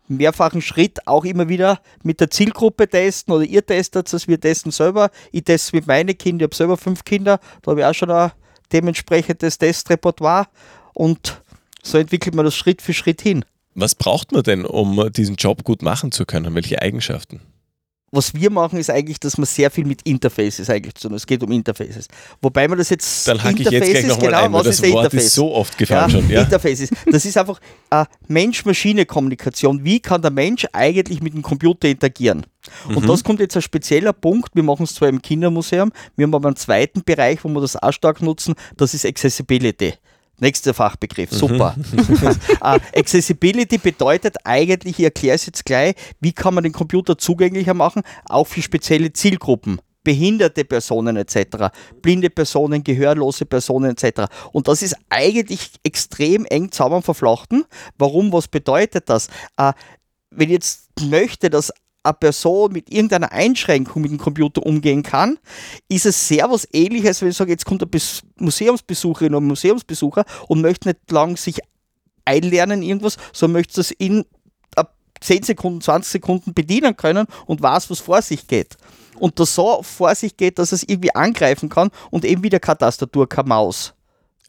mehrfachen 0.08 0.62
Schritt 0.62 1.06
auch 1.06 1.26
immer 1.26 1.50
wieder 1.50 1.80
mit 2.04 2.20
der 2.20 2.32
Zielgruppe 2.32 2.88
testen 2.88 3.34
oder 3.34 3.44
ihr 3.44 3.66
testet 3.66 4.12
es, 4.12 4.28
wir 4.28 4.40
testen 4.40 4.72
selber, 4.72 5.12
ich 5.32 5.44
teste 5.44 5.76
mit 5.76 5.86
meinen 5.86 6.18
Kindern, 6.18 6.40
ich 6.40 6.44
habe 6.46 6.56
selber 6.56 6.78
fünf 6.78 7.04
Kinder, 7.04 7.40
da 7.62 7.72
habe 7.72 7.82
ich 7.82 7.86
auch 7.86 7.94
schon 7.94 8.10
ein 8.10 8.32
dementsprechendes 8.72 9.58
Testrepertoire. 9.58 10.48
Und 10.94 11.42
so 11.84 11.98
entwickelt 11.98 12.36
man 12.36 12.46
das 12.46 12.56
Schritt 12.56 12.82
für 12.82 12.94
Schritt 12.94 13.22
hin. 13.22 13.46
Was 13.76 13.96
braucht 13.96 14.32
man 14.32 14.44
denn, 14.44 14.66
um 14.66 15.12
diesen 15.12 15.36
Job 15.36 15.64
gut 15.64 15.82
machen 15.82 16.12
zu 16.12 16.26
können? 16.26 16.56
Welche 16.56 16.82
Eigenschaften? 16.82 17.42
was 18.12 18.34
wir 18.34 18.50
machen, 18.50 18.80
ist 18.80 18.90
eigentlich, 18.90 19.20
dass 19.20 19.38
man 19.38 19.46
sehr 19.46 19.70
viel 19.70 19.86
mit 19.86 20.02
Interfaces 20.04 20.70
eigentlich 20.70 20.96
zu 20.96 21.08
tun. 21.08 21.18
Es 21.18 21.28
geht 21.28 21.44
um 21.44 21.52
Interfaces. 21.52 22.08
Wobei 22.42 22.68
man 22.68 22.78
das 22.78 22.90
jetzt. 22.90 23.28
Dann 23.28 23.44
hacke 23.44 23.62
ich 23.62 23.70
jetzt 23.70 23.90
gleich 23.90 24.06
nochmal 24.08 24.28
genau, 24.28 24.44
ein, 24.46 24.54
weil 24.54 24.64
das 24.64 24.82
Wort 24.82 25.06
Interface? 25.06 25.26
ist 25.26 25.36
so 25.36 25.54
oft 25.54 25.78
gefallen 25.78 26.10
ja, 26.10 26.10
schon. 26.10 26.30
Ja. 26.30 26.42
Interfaces. 26.42 26.90
Das 27.06 27.26
ist 27.26 27.38
einfach 27.38 27.60
äh, 27.92 28.06
Mensch-Maschine-Kommunikation. 28.28 29.84
Wie 29.84 30.00
kann 30.00 30.22
der 30.22 30.32
Mensch 30.32 30.66
eigentlich 30.74 31.22
mit 31.22 31.34
dem 31.34 31.42
Computer 31.42 31.88
interagieren? 31.88 32.46
Und 32.88 33.04
mhm. 33.04 33.08
das 33.08 33.24
kommt 33.24 33.40
jetzt 33.40 33.56
ein 33.56 33.62
spezieller 33.62 34.14
Punkt. 34.14 34.56
Wir 34.56 34.64
machen 34.64 34.84
es 34.84 34.96
zwar 34.96 35.10
im 35.10 35.22
Kindermuseum, 35.22 35.92
wir 36.16 36.24
haben 36.24 36.36
aber 36.36 36.50
einen 36.50 36.56
zweiten 36.56 37.04
Bereich, 37.04 37.44
wo 37.44 37.50
wir 37.50 37.62
das 37.62 37.76
auch 37.76 37.94
stark 37.94 38.22
nutzen, 38.22 38.56
das 38.78 38.94
ist 38.94 39.06
Accessibility. 39.06 39.94
Nächster 40.40 40.74
Fachbegriff, 40.74 41.32
super. 41.32 41.76
uh, 42.62 42.78
Accessibility 42.96 43.78
bedeutet 43.78 44.38
eigentlich, 44.44 45.00
ich 45.00 45.06
erkläre 45.06 45.36
es 45.36 45.46
jetzt 45.46 45.66
gleich, 45.66 45.96
wie 46.20 46.32
kann 46.32 46.54
man 46.54 46.64
den 46.64 46.74
Computer 46.74 47.18
zugänglicher 47.18 47.74
machen, 47.74 48.04
auch 48.26 48.48
für 48.48 48.62
spezielle 48.62 49.12
Zielgruppen. 49.14 49.82
Behinderte 50.04 50.64
Personen 50.64 51.18
etc., 51.18 51.68
blinde 52.02 52.30
Personen, 52.30 52.84
gehörlose 52.84 53.46
Personen 53.46 53.92
etc. 53.92 54.32
Und 54.54 54.68
das 54.68 54.82
ist 54.82 54.96
eigentlich 55.10 55.72
extrem 55.84 56.46
eng 56.46 56.72
zusammen 56.72 57.02
verflochten. 57.02 57.66
Warum? 57.98 58.32
Was 58.32 58.48
bedeutet 58.48 59.10
das? 59.10 59.28
Uh, 59.60 59.72
wenn 60.32 60.50
ich 60.50 60.54
jetzt 60.54 60.90
möchte, 61.02 61.50
dass 61.50 61.74
eine 62.04 62.14
Person 62.14 62.72
mit 62.72 62.92
irgendeiner 62.92 63.32
Einschränkung 63.32 64.02
mit 64.02 64.12
dem 64.12 64.18
Computer 64.18 64.66
umgehen 64.66 65.04
kann, 65.04 65.38
ist 65.90 66.06
es 66.06 66.28
sehr 66.28 66.50
was 66.50 66.68
ähnliches, 66.72 67.22
wenn 67.22 67.30
ich 67.30 67.38
sage, 67.38 67.52
jetzt 67.52 67.66
kommt 67.66 67.84
eine 67.84 68.02
Museumsbesucherin 68.38 69.36
oder 69.36 69.44
ein 69.44 69.48
Museumsbesucher 69.48 70.26
und 70.48 70.62
möchte 70.62 70.90
nicht 70.90 71.12
lang 71.12 71.36
sich 71.38 71.60
einlernen 72.26 72.82
irgendwas, 72.84 73.18
sondern 73.34 73.60
möchte 73.60 73.82
es 73.82 73.92
in 73.92 74.26
10 75.22 75.44
Sekunden, 75.44 75.82
20 75.82 76.12
Sekunden 76.12 76.54
bedienen 76.54 76.96
können 76.96 77.28
und 77.46 77.62
weiß, 77.62 77.90
was 77.90 78.00
vor 78.00 78.22
sich 78.22 78.48
geht. 78.48 78.78
Und 79.20 79.40
das 79.40 79.54
so 79.54 79.84
vor 79.84 80.16
sich 80.16 80.38
geht, 80.38 80.60
dass 80.60 80.72
es 80.72 80.84
irgendwie 80.84 81.14
angreifen 81.14 81.68
kann 81.68 81.90
und 82.10 82.24
eben 82.24 82.42
wieder 82.44 82.60
keine 82.60 82.78
Tastatur, 82.78 83.28
keine 83.28 83.50
Maus 83.50 83.94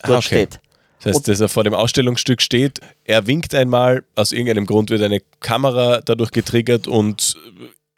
dort 0.02 0.10
ah, 0.10 0.18
okay. 0.18 0.22
steht. 0.22 0.60
Das 1.02 1.16
heißt, 1.16 1.28
dass 1.28 1.40
er 1.40 1.48
vor 1.48 1.64
dem 1.64 1.74
Ausstellungsstück 1.74 2.42
steht, 2.42 2.80
er 3.04 3.26
winkt 3.26 3.54
einmal, 3.54 4.04
aus 4.16 4.32
irgendeinem 4.32 4.66
Grund 4.66 4.90
wird 4.90 5.02
eine 5.02 5.20
Kamera 5.40 6.00
dadurch 6.04 6.30
getriggert 6.30 6.86
und 6.86 7.36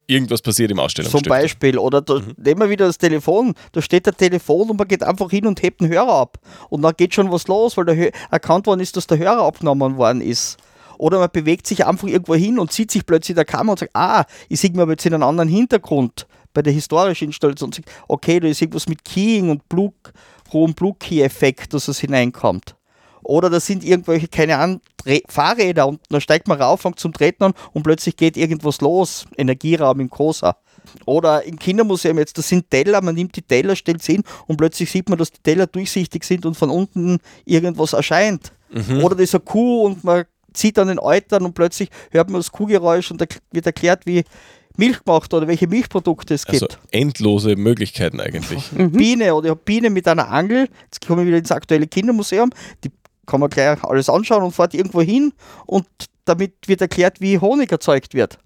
irgendwas 0.07 0.43
passiert 0.43 0.71
im 0.71 0.79
Ausstellungsstück. 0.79 1.25
Zum 1.25 1.29
Beispiel, 1.29 1.79
oder 1.79 2.01
da, 2.01 2.21
mhm. 2.21 2.35
nehmen 2.37 2.61
wir 2.61 2.71
wieder 2.71 2.87
das 2.87 2.99
Telefon, 2.99 3.55
da 3.73 3.83
steht 3.83 4.07
der 4.07 4.17
Telefon 4.17 4.71
und 4.71 4.79
man 4.79 4.87
geht 4.87 5.03
einfach 5.03 5.31
hin 5.31 5.47
und 5.47 5.63
hebt 5.63 5.81
den 5.81 5.89
Hörer 5.89 6.13
ab. 6.13 6.39
Und 6.69 6.83
dann 6.83 6.95
geht 6.97 7.15
schon 7.15 7.31
was 7.33 7.49
los, 7.49 7.77
weil 7.77 7.87
der 7.87 8.13
erkannt 8.31 8.67
worden 8.67 8.81
ist, 8.81 8.97
dass 8.97 9.07
der 9.07 9.19
Hörer 9.19 9.43
abgenommen 9.43 9.97
worden 9.97 10.21
ist. 10.21 10.59
Oder 10.99 11.19
man 11.19 11.31
bewegt 11.33 11.67
sich 11.67 11.85
einfach 11.85 12.07
irgendwo 12.07 12.35
hin 12.35 12.59
und 12.59 12.73
sieht 12.73 12.91
sich 12.93 13.05
plötzlich 13.05 13.31
in 13.31 13.37
der 13.37 13.45
Kamera 13.45 13.73
und 13.73 13.79
sagt, 13.81 13.97
ah, 13.97 14.25
ich 14.49 14.61
sehe 14.61 14.71
mir 14.71 14.83
aber 14.83 14.93
jetzt 14.93 15.07
in 15.07 15.15
einen 15.15 15.25
anderen 15.25 15.49
Hintergrund 15.49 16.27
bei 16.55 16.63
der 16.63 16.73
historischen 16.73 17.25
Installation. 17.25 17.69
Und 17.69 17.75
sagt, 17.75 17.91
okay, 18.07 18.39
da 18.39 18.47
ist 18.47 18.63
irgendwas 18.63 18.89
mit 18.89 19.05
Keying 19.05 19.51
und 19.51 19.69
Blue, 19.69 19.93
hohem 20.53 20.75
Blue-Key-Effekt, 20.75 21.75
dass 21.75 21.89
es 21.89 21.99
hineinkommt. 21.99 22.77
Oder 23.23 23.51
da 23.51 23.61
sind 23.61 23.85
irgendwelche, 23.85 24.29
keine 24.29 24.59
Ahnung, 24.59 24.81
Fahrräder 25.29 25.89
und 25.89 26.01
dann 26.11 26.21
steigt 26.21 26.49
man 26.49 26.61
rauf, 26.61 26.83
fängt 26.83 26.99
zum 26.99 27.13
Treten 27.13 27.45
an 27.45 27.55
und 27.73 27.83
plötzlich 27.83 28.17
geht 28.17 28.37
irgendwas 28.37 28.81
los. 28.81 29.27
Energieraum 29.37 30.01
im 30.01 30.11
Cosa. 30.11 30.57
Oder 31.07 31.45
im 31.45 31.59
Kindermuseum 31.59 32.19
jetzt, 32.19 32.39
das 32.39 32.49
sind 32.49 32.71
Teller, 32.71 33.03
man 33.03 33.15
nimmt 33.15 33.37
die 33.37 33.43
Teller, 33.43 33.77
stellt 33.77 34.03
sie 34.03 34.15
hin 34.15 34.25
und 34.47 34.57
plötzlich 34.57 34.91
sieht 34.91 35.09
man, 35.09 35.19
dass 35.19 35.31
die 35.31 35.43
Teller 35.43 35.67
durchsichtig 35.67 36.25
sind 36.25 36.45
und 36.45 36.57
von 36.57 36.71
unten 36.71 37.19
irgendwas 37.45 37.93
erscheint. 37.93 38.53
Mhm. 38.71 39.05
Oder 39.05 39.17
eine 39.17 39.41
Kuh 39.41 39.87
und 39.87 40.05
man 40.05 40.25
zieht 40.53 40.79
an 40.79 40.89
den 40.89 40.99
Eutern 40.99 41.45
und 41.45 41.55
plötzlich 41.55 41.89
hört 42.11 42.31
man 42.31 42.41
das 42.41 42.51
Kuhgeräusch 42.53 43.11
und 43.11 43.21
da 43.21 43.27
wird 43.53 43.67
erklärt, 43.67 44.07
wie 44.07 44.25
Milch 44.77 45.05
gemacht 45.05 45.33
oder 45.35 45.47
welche 45.49 45.67
Milchprodukte 45.67 46.35
es 46.35 46.47
also 46.47 46.67
gibt. 46.67 46.75
Also 46.75 46.89
endlose 46.91 47.57
Möglichkeiten 47.57 48.21
eigentlich. 48.21 48.73
Mhm. 48.73 48.93
Biene 48.93 49.35
oder 49.35 49.47
ich 49.47 49.51
habe 49.51 49.61
Biene 49.65 49.91
mit 49.91 50.09
einer 50.09 50.31
Angel, 50.31 50.69
jetzt 50.85 51.07
kommen 51.07 51.21
wir 51.21 51.27
wieder 51.27 51.39
ins 51.39 51.53
aktuelle 51.53 51.87
Kindermuseum, 51.87 52.51
die 52.85 52.91
kann 53.27 53.41
man 53.41 53.51
gleich 53.51 53.83
alles 53.85 54.09
anschauen 54.09 54.43
und 54.43 54.53
fährt 54.53 54.75
irgendwo 54.75 55.01
hin 55.01 55.33
und 55.67 55.87
damit 56.25 56.53
wird 56.67 56.81
erklärt, 56.81 57.21
wie 57.21 57.39
Honig 57.39 57.71
erzeugt 57.73 58.15
wird. 58.15 58.39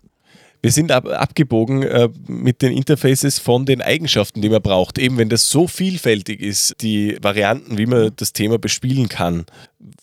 Wir 0.62 0.72
sind 0.72 0.90
ab, 0.90 1.06
abgebogen 1.06 1.82
äh, 1.82 2.08
mit 2.26 2.62
den 2.62 2.72
Interfaces 2.72 3.38
von 3.38 3.66
den 3.66 3.82
Eigenschaften, 3.82 4.42
die 4.42 4.48
man 4.48 4.62
braucht. 4.62 4.98
Eben 4.98 5.18
wenn 5.18 5.28
das 5.28 5.48
so 5.48 5.68
vielfältig 5.68 6.40
ist, 6.40 6.74
die 6.80 7.18
Varianten, 7.22 7.78
wie 7.78 7.86
man 7.86 8.10
das 8.16 8.32
Thema 8.32 8.58
bespielen 8.58 9.08
kann. 9.08 9.46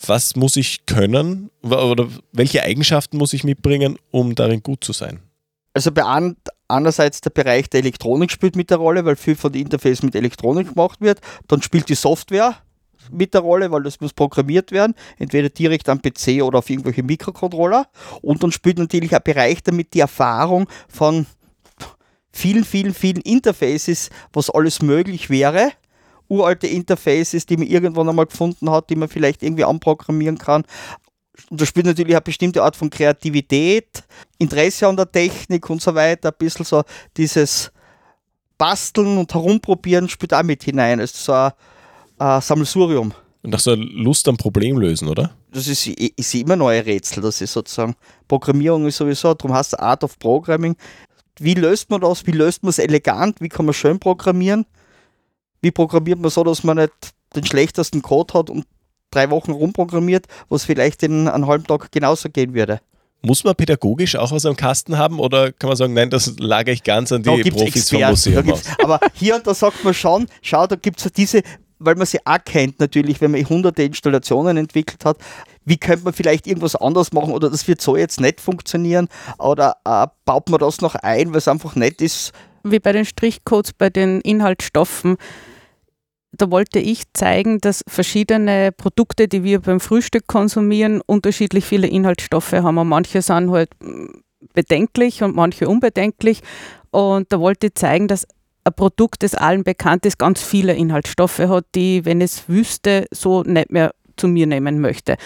Was 0.05 0.35
muss 0.35 0.55
ich 0.55 0.85
können 0.85 1.49
oder 1.63 2.07
welche 2.31 2.63
Eigenschaften 2.63 3.17
muss 3.17 3.33
ich 3.33 3.43
mitbringen, 3.43 3.97
um 4.11 4.35
darin 4.35 4.63
gut 4.63 4.83
zu 4.83 4.93
sein? 4.93 5.19
Also 5.73 5.91
bei 5.91 6.03
an, 6.03 6.37
einerseits 6.67 7.19
der 7.21 7.31
Bereich 7.31 7.69
der 7.69 7.79
Elektronik 7.79 8.31
spielt 8.31 8.55
mit 8.55 8.69
der 8.69 8.77
Rolle, 8.77 9.05
weil 9.05 9.15
viel 9.15 9.35
von 9.35 9.51
den 9.51 9.63
Interfaces 9.63 10.03
mit 10.03 10.15
Elektronik 10.15 10.69
gemacht 10.69 11.01
wird. 11.01 11.19
Dann 11.47 11.61
spielt 11.61 11.89
die 11.89 11.95
Software 11.95 12.55
mit 13.11 13.33
der 13.33 13.41
Rolle, 13.41 13.71
weil 13.71 13.83
das 13.83 13.99
muss 13.99 14.13
programmiert 14.13 14.71
werden, 14.71 14.93
entweder 15.17 15.49
direkt 15.49 15.89
am 15.89 16.01
PC 16.01 16.41
oder 16.43 16.59
auf 16.59 16.69
irgendwelche 16.69 17.03
Mikrocontroller. 17.03 17.87
Und 18.21 18.43
dann 18.43 18.51
spielt 18.51 18.77
natürlich 18.77 19.15
ein 19.15 19.21
Bereich 19.23 19.63
damit 19.63 19.93
die 19.93 19.99
Erfahrung 19.99 20.67
von 20.87 21.25
vielen, 22.31 22.65
vielen, 22.65 22.93
vielen 22.93 23.21
Interfaces, 23.21 24.09
was 24.33 24.49
alles 24.49 24.81
möglich 24.81 25.29
wäre. 25.29 25.71
Uralte 26.27 26.67
Interfaces, 26.67 27.45
die 27.45 27.57
man 27.57 27.67
irgendwann 27.67 28.09
einmal 28.09 28.25
gefunden 28.25 28.69
hat, 28.69 28.89
die 28.89 28.95
man 28.95 29.09
vielleicht 29.09 29.43
irgendwie 29.43 29.63
anprogrammieren 29.63 30.37
kann. 30.37 30.63
Und 31.49 31.61
da 31.61 31.65
spielt 31.65 31.85
natürlich 31.85 32.15
eine 32.15 32.21
bestimmte 32.21 32.63
Art 32.63 32.75
von 32.75 32.89
Kreativität, 32.89 34.03
Interesse 34.37 34.87
an 34.87 34.97
der 34.97 35.11
Technik 35.11 35.69
und 35.69 35.81
so 35.81 35.93
weiter, 35.93 36.29
ein 36.29 36.35
bisschen 36.37 36.65
so 36.65 36.83
dieses 37.17 37.71
Basteln 38.57 39.17
und 39.17 39.33
Herumprobieren 39.33 40.07
spielt 40.09 40.33
auch 40.33 40.43
mit 40.43 40.63
hinein. 40.63 40.99
Es 40.99 41.13
ist 41.13 41.25
so 41.25 41.33
ein 41.33 41.51
äh, 42.23 42.41
Sammelsurium. 42.41 43.13
Und 43.41 43.59
so 43.59 43.71
eine 43.71 43.83
Lust 43.83 44.27
am 44.29 44.37
Problem 44.37 44.77
lösen, 44.77 45.09
oder? 45.09 45.31
Das 45.51 45.67
ist, 45.67 45.85
ist 45.87 46.33
immer 46.33 46.55
neue 46.55 46.85
Rätsel. 46.85 47.21
Das 47.21 47.41
ist 47.41 47.51
sozusagen, 47.51 47.95
Programmierung 48.27 48.87
ist 48.87 48.97
sowieso, 48.97 49.33
darum 49.33 49.53
heißt 49.55 49.73
es 49.73 49.79
Art 49.79 50.03
of 50.03 50.17
Programming. 50.17 50.77
Wie 51.39 51.53
löst 51.53 51.89
man 51.89 51.99
das? 52.01 52.25
Wie 52.25 52.31
löst 52.31 52.63
man 52.63 52.69
es 52.69 52.79
elegant? 52.79 53.41
Wie 53.41 53.49
kann 53.49 53.65
man 53.65 53.73
schön 53.73 53.99
programmieren? 53.99 54.65
Wie 55.61 55.71
programmiert 55.71 56.19
man 56.19 56.31
so, 56.31 56.43
dass 56.43 56.63
man 56.63 56.77
nicht 56.77 56.93
den 57.35 57.45
schlechtesten 57.45 58.01
Code 58.01 58.33
hat 58.33 58.49
und 58.49 58.65
drei 59.11 59.29
Wochen 59.29 59.51
rumprogrammiert, 59.51 60.27
was 60.47 60.63
vielleicht 60.63 61.03
in 61.03 61.27
einem 61.27 61.47
halben 61.47 61.65
Tag 61.65 61.91
genauso 61.91 62.29
gehen 62.29 62.53
würde? 62.53 62.79
Muss 63.25 63.43
man 63.45 63.55
pädagogisch 63.55 64.17
auch 64.17 64.31
was 64.31 64.45
am 64.45 64.57
Kasten 64.57 64.97
haben 64.97 65.19
oder 65.19 65.53
kann 65.53 65.69
man 65.69 65.77
sagen, 65.77 65.93
nein, 65.93 66.09
das 66.09 66.33
lagere 66.39 66.73
ich 66.73 66.83
ganz 66.83 67.11
an 67.13 67.23
die 67.23 67.29
Profis 67.51 67.91
Experten, 67.91 68.03
vom 68.03 68.09
Museum 68.11 68.51
aus? 68.51 68.63
Aber 68.83 68.99
hier 69.13 69.35
und 69.35 69.47
da 69.47 69.53
sagt 69.53 69.83
man 69.83 69.93
schon, 69.93 70.27
schau, 70.41 70.67
da 70.67 70.75
gibt 70.75 71.03
es 71.03 71.11
diese 71.13 71.41
weil 71.83 71.95
man 71.95 72.05
sie 72.05 72.19
auch 72.25 72.43
kennt 72.43 72.79
natürlich, 72.79 73.21
wenn 73.21 73.31
man 73.31 73.47
hunderte 73.47 73.83
Installationen 73.83 74.57
entwickelt 74.57 75.05
hat, 75.05 75.17
wie 75.65 75.77
könnte 75.77 76.05
man 76.05 76.13
vielleicht 76.13 76.47
irgendwas 76.47 76.75
anderes 76.75 77.13
machen 77.13 77.33
oder 77.33 77.49
das 77.49 77.67
wird 77.67 77.81
so 77.81 77.95
jetzt 77.95 78.19
nicht 78.19 78.41
funktionieren 78.41 79.07
oder 79.37 79.77
äh, 79.85 80.07
baut 80.25 80.49
man 80.49 80.59
das 80.59 80.81
noch 80.81 80.95
ein, 80.95 81.31
weil 81.31 81.37
es 81.37 81.47
einfach 81.47 81.75
nett 81.75 82.01
ist. 82.01 82.33
Wie 82.63 82.79
bei 82.79 82.91
den 82.91 83.05
Strichcodes, 83.05 83.73
bei 83.73 83.89
den 83.89 84.21
Inhaltsstoffen. 84.21 85.17
Da 86.35 86.49
wollte 86.49 86.79
ich 86.79 87.03
zeigen, 87.13 87.59
dass 87.59 87.83
verschiedene 87.87 88.71
Produkte, 88.71 89.27
die 89.27 89.43
wir 89.43 89.59
beim 89.59 89.79
Frühstück 89.79 90.25
konsumieren, 90.25 91.01
unterschiedlich 91.05 91.63
viele 91.63 91.87
Inhaltsstoffe 91.87 92.53
haben. 92.53 92.77
Und 92.79 92.87
manche 92.87 93.21
sind 93.21 93.51
halt 93.51 93.69
bedenklich 94.53 95.21
und 95.21 95.35
manche 95.35 95.67
unbedenklich. 95.67 96.41
Und 96.89 97.31
da 97.31 97.39
wollte 97.39 97.67
ich 97.67 97.75
zeigen, 97.75 98.07
dass 98.07 98.25
ein 98.65 98.73
Produkt, 98.73 99.23
das 99.23 99.35
allen 99.35 99.63
bekannt 99.63 100.05
ist, 100.05 100.17
ganz 100.17 100.41
viele 100.41 100.73
Inhaltsstoffe 100.73 101.39
hat, 101.39 101.65
die, 101.75 102.05
wenn 102.05 102.21
es 102.21 102.47
wüsste, 102.47 103.05
so 103.11 103.43
nicht 103.43 103.71
mehr 103.71 103.93
zu 104.15 104.27
mir 104.27 104.47
nehmen 104.47 104.79
möchte. 104.79 105.17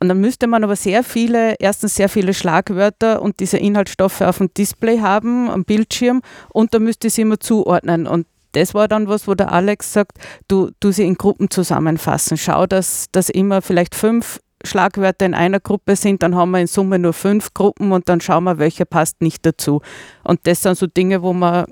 Und 0.00 0.08
dann 0.08 0.20
müsste 0.20 0.46
man 0.46 0.64
aber 0.64 0.76
sehr 0.76 1.02
viele, 1.02 1.54
erstens 1.58 1.94
sehr 1.94 2.08
viele 2.08 2.34
Schlagwörter 2.34 3.22
und 3.22 3.40
diese 3.40 3.58
Inhaltsstoffe 3.58 4.20
auf 4.20 4.38
dem 4.38 4.52
Display 4.52 5.00
haben, 5.00 5.48
am 5.48 5.64
Bildschirm, 5.64 6.20
und 6.52 6.74
da 6.74 6.78
müsste 6.78 7.06
ich 7.06 7.14
sie 7.14 7.22
immer 7.22 7.40
zuordnen. 7.40 8.06
Und 8.06 8.26
das 8.52 8.74
war 8.74 8.88
dann 8.88 9.08
was, 9.08 9.26
wo 9.26 9.34
der 9.34 9.52
Alex 9.52 9.92
sagt, 9.92 10.18
du, 10.48 10.70
du 10.80 10.92
sie 10.92 11.04
in 11.04 11.14
Gruppen 11.14 11.50
zusammenfassen. 11.50 12.36
Schau, 12.36 12.66
dass, 12.66 13.06
dass 13.12 13.28
immer 13.28 13.62
vielleicht 13.62 13.94
fünf 13.94 14.40
Schlagwörter 14.64 15.26
in 15.26 15.34
einer 15.34 15.60
Gruppe 15.60 15.96
sind, 15.96 16.22
dann 16.22 16.34
haben 16.34 16.52
wir 16.52 16.60
in 16.60 16.66
Summe 16.66 16.98
nur 16.98 17.12
fünf 17.12 17.52
Gruppen 17.52 17.92
und 17.92 18.08
dann 18.08 18.20
schauen 18.20 18.44
wir, 18.44 18.58
welche 18.58 18.86
passt 18.86 19.20
nicht 19.20 19.44
dazu. 19.44 19.82
Und 20.22 20.40
das 20.44 20.62
sind 20.62 20.78
so 20.78 20.86
Dinge, 20.86 21.22
wo 21.22 21.32
wir 21.32 21.66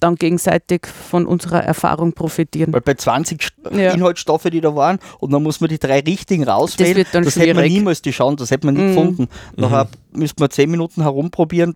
dann 0.00 0.16
gegenseitig 0.16 0.86
von 0.86 1.26
unserer 1.26 1.62
Erfahrung 1.62 2.12
profitieren. 2.12 2.72
Weil 2.72 2.80
bei 2.80 2.94
20 2.94 3.48
ja. 3.72 3.92
Inhaltsstoffe, 3.92 4.44
die 4.44 4.60
da 4.60 4.74
waren, 4.74 4.98
und 5.18 5.32
dann 5.32 5.42
muss 5.42 5.60
man 5.60 5.70
die 5.70 5.78
drei 5.78 6.00
richtigen 6.00 6.44
rauswählen, 6.44 7.06
das, 7.12 7.24
das 7.24 7.36
hätte 7.36 7.54
man 7.54 7.64
niemals 7.64 8.02
die 8.02 8.10
Chance, 8.10 8.36
das 8.36 8.50
hätte 8.50 8.66
man 8.66 8.74
nicht 8.74 8.84
mhm. 8.84 8.88
gefunden. 8.94 9.28
Nachher 9.56 9.84
mhm. 9.84 10.20
müsste 10.20 10.42
man 10.42 10.50
zehn 10.50 10.70
Minuten 10.70 11.02
herumprobieren, 11.02 11.74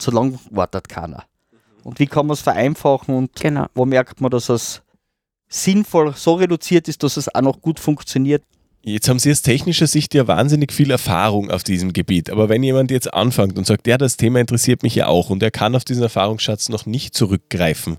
so 0.00 0.10
lange 0.10 0.38
wartet 0.50 0.88
keiner. 0.88 1.24
Und 1.82 1.98
wie 2.00 2.06
kann 2.06 2.26
man 2.26 2.34
es 2.34 2.40
vereinfachen 2.40 3.14
und 3.14 3.34
genau. 3.36 3.66
wo 3.74 3.84
merkt 3.84 4.20
man, 4.20 4.30
dass 4.30 4.48
es 4.48 4.82
sinnvoll 5.48 6.14
so 6.16 6.34
reduziert 6.34 6.88
ist, 6.88 7.02
dass 7.02 7.16
es 7.16 7.32
auch 7.32 7.40
noch 7.40 7.60
gut 7.60 7.78
funktioniert. 7.78 8.42
Jetzt 8.88 9.08
haben 9.08 9.18
Sie 9.18 9.32
aus 9.32 9.42
technischer 9.42 9.88
Sicht 9.88 10.14
ja 10.14 10.28
wahnsinnig 10.28 10.72
viel 10.72 10.92
Erfahrung 10.92 11.50
auf 11.50 11.64
diesem 11.64 11.92
Gebiet. 11.92 12.30
Aber 12.30 12.48
wenn 12.48 12.62
jemand 12.62 12.92
jetzt 12.92 13.12
anfängt 13.12 13.58
und 13.58 13.66
sagt, 13.66 13.88
ja, 13.88 13.98
das 13.98 14.16
Thema 14.16 14.38
interessiert 14.38 14.84
mich 14.84 14.94
ja 14.94 15.08
auch 15.08 15.28
und 15.28 15.42
er 15.42 15.50
kann 15.50 15.74
auf 15.74 15.84
diesen 15.84 16.04
Erfahrungsschatz 16.04 16.68
noch 16.68 16.86
nicht 16.86 17.12
zurückgreifen, 17.12 17.96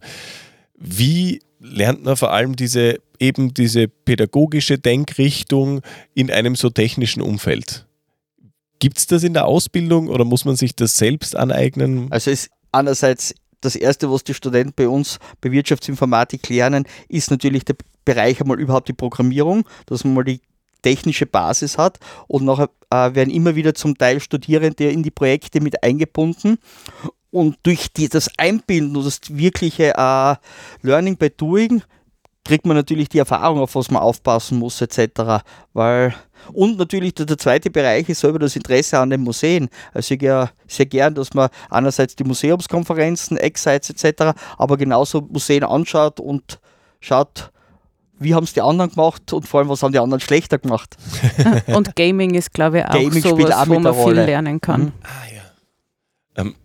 wie 0.78 1.41
lernt 1.60 2.06
man 2.06 2.15
vor 2.15 2.32
allem 2.32 2.56
diese 2.56 3.02
eben 3.19 3.54
diese 3.54 3.89
pädagogische 3.89 4.80
Denkrichtung 4.80 5.82
in 6.13 6.32
einem 6.32 6.56
so 6.56 6.69
technischen 6.69 7.21
Umfeld? 7.21 7.86
Gibt 8.80 8.97
es 8.97 9.08
das 9.08 9.23
in 9.23 9.34
der 9.34 9.45
Ausbildung 9.45 10.08
oder 10.08 10.23
muss 10.23 10.45
man 10.45 10.56
sich 10.56 10.73
das 10.73 10.97
selbst 10.97 11.36
aneignen? 11.36 12.08
Also 12.12 12.32
es 12.32 12.43
ist 12.43 12.52
einerseits 12.71 13.36
das 13.60 13.76
Erste, 13.76 14.10
was 14.10 14.23
die 14.23 14.34
Studenten 14.34 14.71
bei 14.73 14.88
uns 14.88 15.19
bei 15.41 15.52
Wirtschaftsinformatik 15.52 16.47
lernen, 16.47 16.86
ist 17.10 17.30
natürlich 17.30 17.65
der 17.65 17.76
Bereich 18.06 18.39
einmal 18.39 18.58
überhaupt 18.58 18.88
die 18.88 18.93
Programmierung, 18.93 19.67
dass 19.88 20.06
man 20.06 20.13
mal 20.13 20.23
die 20.23 20.39
technische 20.82 21.26
Basis 21.26 21.78
hat 21.78 22.00
und 22.28 22.46
nachher 22.46 22.70
äh, 22.90 23.13
werden 23.13 23.30
immer 23.30 23.56
wieder 23.56 23.74
zum 23.74 23.98
Teil 23.98 24.20
Studierende 24.20 24.90
in 24.90 25.04
die 25.04 25.12
Projekte 25.12 25.62
mit 25.62 25.84
eingebunden 25.84 26.58
und 27.32 27.58
durch 27.63 27.92
die, 27.94 28.10
das 28.10 28.30
Einbinden 28.38 28.96
und 28.96 29.06
das 29.06 29.20
wirkliche 29.30 29.94
äh, 29.96 30.36
Learning 30.82 31.18
by 31.18 31.30
Doing 31.30 31.84
kriegt 32.48 32.66
man 32.66 32.78
natürlich 32.78 33.10
die 33.10 33.20
Erfahrung, 33.20 33.60
auf 33.60 33.76
was 33.76 33.92
man 33.92 34.02
aufpassen 34.02 34.58
muss, 34.58 34.82
etc. 34.82 35.44
Weil, 35.74 36.16
und 36.54 36.78
natürlich 36.78 37.13
der, 37.13 37.26
der 37.26 37.38
zweite 37.38 37.70
Bereich 37.70 38.08
ist 38.08 38.22
selber 38.22 38.40
das 38.40 38.56
Interesse 38.56 38.98
an 38.98 39.10
den 39.10 39.22
Museen. 39.22 39.68
Also 39.94 40.13
ich 40.13 40.20
gehe 40.20 40.50
sehr 40.66 40.86
gern, 40.86 41.13
dass 41.13 41.34
man 41.34 41.50
einerseits 41.70 42.16
die 42.16 42.24
Museumskonferenzen, 42.24 43.38
Excites 43.38 43.90
etc., 43.90 44.34
aber 44.58 44.78
genauso 44.78 45.22
Museen 45.22 45.63
anschaut 45.63 46.20
und 46.22 46.60
schaut, 47.02 47.52
wie 48.19 48.34
haben 48.34 48.43
es 48.43 48.53
die 48.53 48.62
anderen 48.62 48.91
gemacht 48.91 49.34
und 49.34 49.47
vor 49.47 49.60
allem, 49.60 49.69
was 49.69 49.84
haben 49.84 49.91
die 49.91 49.99
anderen 49.99 50.21
schlechter 50.21 50.58
gemacht. 50.58 50.95
und 51.67 51.95
Gaming 51.95 52.34
ist, 52.34 52.53
glaube 52.53 52.80
ich, 52.80 52.86
auch 52.86 52.91
Gaming 52.91 53.21
sowas, 53.21 53.51
auch 53.51 53.67
wo 53.67 53.80
man 53.80 53.93
viel 53.93 54.13
lernen 54.13 54.62
kann. 54.62 54.82
Mhm. 54.82 54.91
Ah, 55.03 55.36
ja. 55.36 56.41
Ähm, 56.41 56.56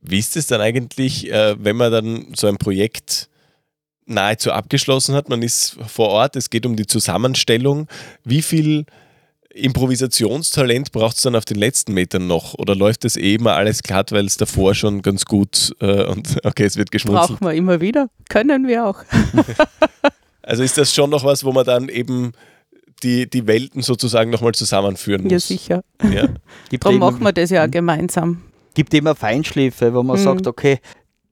wie 0.00 0.18
ist 0.18 0.36
es 0.36 0.46
dann 0.46 0.60
eigentlich, 0.60 1.30
äh, 1.30 1.56
wenn 1.58 1.76
man 1.76 1.92
dann 1.92 2.26
so 2.34 2.46
ein 2.46 2.56
Projekt 2.56 3.28
nahezu 4.06 4.52
abgeschlossen 4.52 5.14
hat. 5.14 5.28
Man 5.28 5.42
ist 5.42 5.76
vor 5.86 6.08
Ort, 6.08 6.36
es 6.36 6.50
geht 6.50 6.66
um 6.66 6.76
die 6.76 6.86
Zusammenstellung. 6.86 7.88
Wie 8.24 8.42
viel 8.42 8.86
Improvisationstalent 9.54 10.92
braucht 10.92 11.16
es 11.16 11.22
dann 11.22 11.36
auf 11.36 11.44
den 11.44 11.56
letzten 11.56 11.94
Metern 11.94 12.26
noch? 12.26 12.54
Oder 12.54 12.74
läuft 12.74 13.04
das 13.04 13.16
eh 13.16 13.34
immer 13.34 13.54
alles 13.54 13.82
glatt, 13.82 14.12
weil 14.12 14.26
es 14.26 14.36
davor 14.36 14.74
schon 14.74 15.02
ganz 15.02 15.24
gut 15.24 15.74
äh, 15.80 16.04
und 16.04 16.38
okay, 16.44 16.64
es 16.64 16.76
wird 16.76 16.90
geschmunzelt? 16.90 17.38
Brauchen 17.38 17.46
wir 17.46 17.54
immer 17.54 17.80
wieder, 17.80 18.08
können 18.28 18.66
wir 18.66 18.86
auch. 18.86 19.04
also 20.46 20.62
ist 20.62 20.78
das 20.78 20.94
schon 20.94 21.10
noch 21.10 21.24
was, 21.24 21.44
wo 21.44 21.52
man 21.52 21.64
dann 21.64 21.88
eben 21.88 22.32
die, 23.02 23.28
die 23.28 23.46
Welten 23.46 23.82
sozusagen 23.82 24.30
nochmal 24.30 24.52
zusammenführen 24.52 25.24
muss? 25.24 25.32
Ja, 25.32 25.40
sicher. 25.40 25.84
Ja. 26.12 26.28
Darum 26.80 26.98
machen 26.98 27.22
wir 27.22 27.32
das 27.32 27.50
ja 27.50 27.64
auch 27.64 27.70
gemeinsam. 27.70 28.42
Gibt 28.74 28.92
immer 28.94 29.14
Feinschläfe, 29.14 29.94
wo 29.94 30.02
man 30.02 30.18
mhm. 30.18 30.24
sagt, 30.24 30.46
okay, 30.46 30.80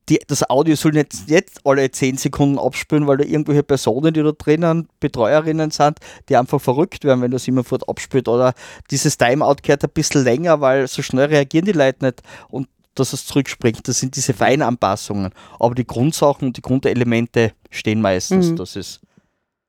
die, 0.08 0.18
das 0.26 0.48
Audio 0.50 0.74
soll 0.74 0.92
nicht 0.92 1.12
jetzt 1.26 1.60
alle 1.64 1.90
10 1.90 2.16
Sekunden 2.16 2.58
abspielen, 2.58 3.06
weil 3.06 3.18
da 3.18 3.24
irgendwelche 3.24 3.62
Personen, 3.62 4.12
die 4.12 4.22
da 4.22 4.32
drinnen 4.32 4.88
Betreuerinnen 5.00 5.70
sind, 5.70 5.98
die 6.28 6.36
einfach 6.36 6.60
verrückt 6.60 7.04
werden, 7.04 7.22
wenn 7.22 7.30
das 7.30 7.46
immer 7.46 7.62
fort 7.62 7.88
abspielt. 7.88 8.28
Oder 8.28 8.52
dieses 8.90 9.16
Timeout 9.16 9.56
gehört 9.62 9.84
ein 9.84 9.90
bisschen 9.90 10.24
länger, 10.24 10.60
weil 10.60 10.88
so 10.88 11.02
schnell 11.02 11.26
reagieren 11.26 11.66
die 11.66 11.72
Leute 11.72 12.04
nicht 12.04 12.22
und 12.48 12.68
dass 12.94 13.12
es 13.12 13.26
zurückspringt. 13.26 13.86
Das 13.86 14.00
sind 14.00 14.16
diese 14.16 14.34
Feinanpassungen. 14.34 15.32
Aber 15.58 15.74
die 15.74 15.86
Grundsachen 15.86 16.48
und 16.48 16.56
die 16.56 16.62
Grundelemente 16.62 17.52
stehen 17.70 18.00
meistens. 18.00 18.50
Mhm. 18.50 18.56
Das 18.56 18.76
ist 18.76 19.00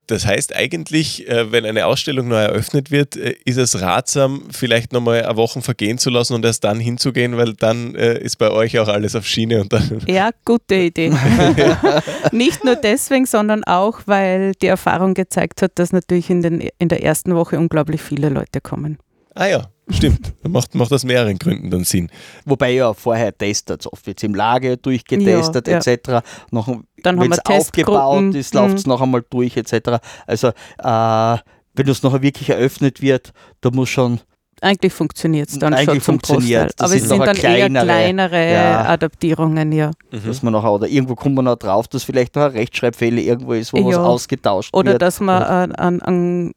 das 0.07 0.25
heißt 0.25 0.55
eigentlich, 0.55 1.27
äh, 1.29 1.51
wenn 1.51 1.65
eine 1.65 1.85
Ausstellung 1.85 2.27
neu 2.27 2.41
eröffnet 2.41 2.91
wird, 2.91 3.15
äh, 3.15 3.35
ist 3.45 3.57
es 3.57 3.81
ratsam, 3.81 4.43
vielleicht 4.51 4.91
nochmal 4.91 5.23
eine 5.23 5.37
Woche 5.37 5.61
vergehen 5.61 5.97
zu 5.97 6.09
lassen 6.09 6.33
und 6.33 6.43
erst 6.43 6.65
dann 6.65 6.79
hinzugehen, 6.79 7.37
weil 7.37 7.53
dann 7.53 7.95
äh, 7.95 8.19
ist 8.19 8.37
bei 8.37 8.51
euch 8.51 8.77
auch 8.79 8.89
alles 8.89 9.15
auf 9.15 9.25
Schiene. 9.25 9.61
Und 9.61 9.71
dann 9.71 10.01
ja, 10.07 10.31
gute 10.43 10.75
Idee. 10.75 11.13
Nicht 12.31 12.65
nur 12.65 12.75
deswegen, 12.75 13.25
sondern 13.25 13.63
auch, 13.63 14.01
weil 14.05 14.53
die 14.61 14.67
Erfahrung 14.67 15.13
gezeigt 15.13 15.61
hat, 15.61 15.71
dass 15.75 15.93
natürlich 15.93 16.29
in, 16.29 16.41
den, 16.41 16.69
in 16.79 16.89
der 16.89 17.03
ersten 17.03 17.33
Woche 17.35 17.57
unglaublich 17.57 18.01
viele 18.01 18.27
Leute 18.27 18.59
kommen. 18.59 18.97
Ah 19.35 19.47
ja, 19.47 19.69
Stimmt, 19.89 20.33
macht, 20.47 20.75
macht 20.75 20.93
aus 20.93 21.03
mehreren 21.03 21.37
Gründen 21.37 21.69
dann 21.69 21.83
Sinn. 21.83 22.09
Wobei 22.45 22.71
ja 22.71 22.93
vorher 22.93 23.37
testet, 23.37 23.85
oft 23.85 24.07
wird 24.07 24.17
es 24.17 24.23
im 24.23 24.33
Lager 24.33 24.77
durchgetestet 24.77 25.67
ja, 25.67 25.77
etc. 25.77 26.07
Ja. 26.07 26.23
Noch, 26.51 26.73
dann 27.03 27.19
wenn 27.19 27.31
es 27.31 27.45
aufgebaut 27.45 28.33
ist, 28.33 28.53
läuft 28.53 28.77
es 28.77 28.85
mhm. 28.85 28.91
noch 28.91 29.01
einmal 29.01 29.23
durch 29.29 29.57
etc. 29.57 29.99
Also 30.25 30.47
äh, 30.47 31.37
wenn 31.75 31.87
es 31.87 32.01
nachher 32.01 32.21
wirklich 32.21 32.49
eröffnet 32.49 33.01
wird, 33.01 33.33
da 33.61 33.71
muss 33.71 33.89
schon 33.89 34.21
eigentlich 34.61 34.93
funktioniert 34.93 35.49
es 35.49 35.59
dann 35.59 35.73
Eigentlich 35.73 35.85
schon 35.85 36.01
zum 36.01 36.13
funktioniert. 36.13 36.73
Aber 36.79 36.95
es 36.95 37.03
sind 37.09 37.19
dann 37.19 37.35
kleinere, 37.35 37.59
eher 37.59 37.83
kleinere 37.83 38.53
ja. 38.53 38.85
Adaptierungen, 38.85 39.73
ja. 39.73 39.91
Mhm. 40.11 40.25
Dass 40.25 40.41
man 40.41 40.53
nachher, 40.53 40.71
oder 40.71 40.87
irgendwo 40.87 41.15
kommt 41.15 41.35
man 41.35 41.45
noch 41.45 41.57
drauf, 41.57 41.89
dass 41.89 42.05
vielleicht 42.05 42.35
noch 42.37 42.43
ein 42.43 42.51
Rechtschreibfehler 42.51 43.21
irgendwo 43.21 43.53
ist, 43.53 43.73
wo 43.73 43.77
ja. 43.79 43.85
was 43.87 43.97
ausgetauscht 43.97 44.73
oder 44.73 44.85
wird. 44.85 44.95
Oder 44.95 44.99
dass 44.99 45.19
man 45.19 45.43
an, 45.43 45.99
an 45.99 46.51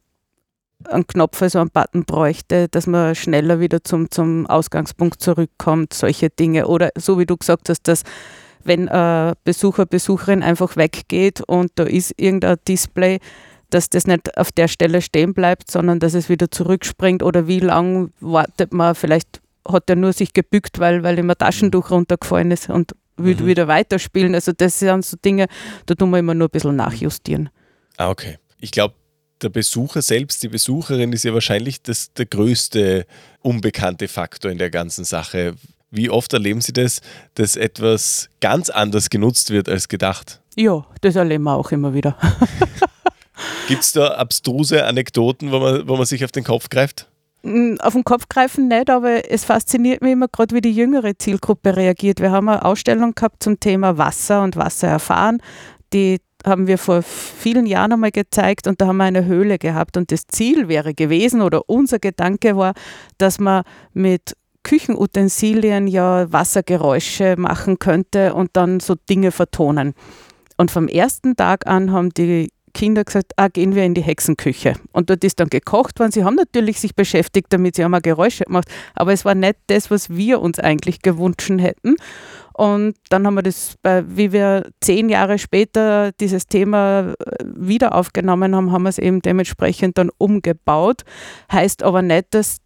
einen 0.85 1.07
Knopf, 1.07 1.41
also 1.41 1.59
einen 1.59 1.69
Button 1.71 2.05
bräuchte, 2.05 2.67
dass 2.67 2.87
man 2.87 3.15
schneller 3.15 3.59
wieder 3.59 3.83
zum, 3.83 4.11
zum 4.11 4.45
Ausgangspunkt 4.47 5.21
zurückkommt, 5.21 5.93
solche 5.93 6.29
Dinge. 6.29 6.67
Oder 6.67 6.91
so 6.95 7.19
wie 7.19 7.25
du 7.25 7.37
gesagt 7.37 7.69
hast, 7.69 7.87
dass 7.87 8.03
wenn 8.63 8.89
ein 8.89 9.33
Besucher, 9.43 9.85
Besucherin 9.85 10.43
einfach 10.43 10.75
weggeht 10.75 11.41
und 11.41 11.71
da 11.75 11.83
ist 11.83 12.13
irgendein 12.17 12.57
Display, 12.67 13.19
dass 13.69 13.89
das 13.89 14.07
nicht 14.07 14.37
auf 14.37 14.51
der 14.51 14.67
Stelle 14.67 15.01
stehen 15.01 15.33
bleibt, 15.33 15.71
sondern 15.71 15.99
dass 15.99 16.13
es 16.13 16.29
wieder 16.29 16.51
zurückspringt 16.51 17.23
oder 17.23 17.47
wie 17.47 17.59
lange 17.59 18.09
wartet 18.19 18.73
man, 18.73 18.95
vielleicht 18.95 19.41
hat 19.67 19.89
er 19.89 19.95
nur 19.95 20.13
sich 20.13 20.33
gebückt, 20.33 20.79
weil, 20.79 21.03
weil 21.03 21.19
ihm 21.19 21.29
ein 21.29 21.37
Taschentuch 21.37 21.91
runtergefallen 21.91 22.51
ist 22.51 22.69
und 22.69 22.93
will 23.17 23.35
mhm. 23.35 23.45
wieder 23.45 23.67
weiterspielen. 23.67 24.35
Also 24.35 24.51
das 24.53 24.79
sind 24.79 25.03
so 25.03 25.17
Dinge, 25.17 25.47
da 25.85 25.95
tun 25.95 26.11
wir 26.11 26.19
immer 26.19 26.33
nur 26.33 26.47
ein 26.47 26.51
bisschen 26.51 26.75
nachjustieren. 26.75 27.49
Ah, 27.97 28.09
okay. 28.09 28.37
Ich 28.59 28.71
glaube, 28.71 28.95
der 29.41 29.49
Besucher 29.49 30.01
selbst, 30.01 30.43
die 30.43 30.47
Besucherin 30.47 31.13
ist 31.13 31.23
ja 31.23 31.33
wahrscheinlich 31.33 31.81
das, 31.81 32.13
der 32.13 32.25
größte 32.25 33.05
unbekannte 33.41 34.07
Faktor 34.07 34.51
in 34.51 34.57
der 34.57 34.69
ganzen 34.69 35.05
Sache. 35.05 35.55
Wie 35.89 36.09
oft 36.09 36.33
erleben 36.33 36.61
Sie 36.61 36.73
das, 36.73 37.01
dass 37.35 37.55
etwas 37.55 38.29
ganz 38.41 38.69
anders 38.69 39.09
genutzt 39.09 39.51
wird 39.51 39.69
als 39.69 39.87
gedacht? 39.87 40.41
Ja, 40.55 40.85
das 41.01 41.15
erleben 41.15 41.43
wir 41.43 41.55
auch 41.55 41.71
immer 41.71 41.93
wieder. 41.93 42.17
Gibt 43.67 43.83
es 43.83 43.91
da 43.91 44.09
abstruse 44.15 44.85
Anekdoten, 44.85 45.51
wo 45.51 45.59
man, 45.59 45.87
wo 45.87 45.95
man 45.95 46.05
sich 46.05 46.25
auf 46.25 46.31
den 46.31 46.43
Kopf 46.43 46.69
greift? 46.69 47.07
Mm, 47.43 47.75
auf 47.79 47.93
den 47.93 48.03
Kopf 48.03 48.27
greifen 48.27 48.67
nicht, 48.67 48.89
aber 48.89 49.29
es 49.29 49.45
fasziniert 49.45 50.01
mich 50.01 50.13
immer 50.13 50.27
gerade, 50.27 50.55
wie 50.55 50.61
die 50.61 50.71
jüngere 50.71 51.17
Zielgruppe 51.17 51.75
reagiert. 51.75 52.19
Wir 52.19 52.31
haben 52.31 52.49
eine 52.49 52.65
Ausstellung 52.65 53.13
gehabt 53.13 53.43
zum 53.43 53.59
Thema 53.59 53.97
Wasser 53.97 54.41
und 54.41 54.55
Wasser 54.55 54.87
erfahren. 54.87 55.41
Die 55.93 56.19
haben 56.47 56.67
wir 56.67 56.77
vor 56.77 57.01
vielen 57.01 57.65
Jahren 57.65 57.93
einmal 57.93 58.11
gezeigt 58.11 58.67
und 58.67 58.81
da 58.81 58.87
haben 58.87 58.97
wir 58.97 59.03
eine 59.03 59.25
Höhle 59.25 59.57
gehabt 59.57 59.97
und 59.97 60.11
das 60.11 60.27
Ziel 60.27 60.67
wäre 60.67 60.93
gewesen 60.93 61.41
oder 61.41 61.69
unser 61.69 61.99
Gedanke 61.99 62.57
war, 62.57 62.73
dass 63.17 63.39
man 63.39 63.63
mit 63.93 64.35
Küchenutensilien 64.63 65.87
ja 65.87 66.31
Wassergeräusche 66.31 67.35
machen 67.37 67.79
könnte 67.79 68.33
und 68.33 68.49
dann 68.53 68.79
so 68.79 68.95
Dinge 68.95 69.31
vertonen. 69.31 69.93
Und 70.57 70.71
vom 70.71 70.87
ersten 70.87 71.35
Tag 71.35 71.67
an 71.67 71.91
haben 71.91 72.09
die 72.09 72.49
Kinder 72.73 73.03
gesagt, 73.03 73.33
ah, 73.37 73.47
gehen 73.47 73.73
wir 73.73 73.83
in 73.83 73.95
die 73.95 74.01
Hexenküche. 74.01 74.73
Und 74.91 75.09
dort 75.09 75.23
ist 75.23 75.39
dann 75.39 75.49
gekocht 75.49 75.99
worden. 75.99 76.11
Sie 76.11 76.23
haben 76.23 76.35
natürlich 76.35 76.79
sich 76.79 76.95
beschäftigt 76.95 77.47
damit, 77.49 77.75
sie 77.75 77.83
haben 77.83 77.95
auch 77.95 78.01
Geräusche 78.01 78.43
gemacht, 78.43 78.67
aber 78.93 79.13
es 79.13 79.25
war 79.25 79.33
nicht 79.33 79.55
das, 79.67 79.89
was 79.89 80.09
wir 80.09 80.41
uns 80.41 80.59
eigentlich 80.59 81.01
gewünscht 81.01 81.49
hätten. 81.49 81.95
Und 82.57 82.95
dann 83.09 83.27
haben 83.27 83.35
wir 83.35 83.43
das, 83.43 83.75
wie 83.83 84.31
wir 84.31 84.71
zehn 84.81 85.09
Jahre 85.09 85.37
später 85.37 86.11
dieses 86.13 86.47
Thema 86.47 87.13
äh, 87.19 87.43
wieder 87.45 87.93
aufgenommen 87.93 88.55
haben, 88.55 88.71
haben 88.71 88.81
wir 88.81 88.89
es 88.89 88.97
eben 88.97 89.21
dementsprechend 89.21 89.99
dann 89.99 90.09
umgebaut. 90.17 91.03
Heißt 91.51 91.83
aber 91.83 92.01
nicht, 92.01 92.25
dass 92.31 92.57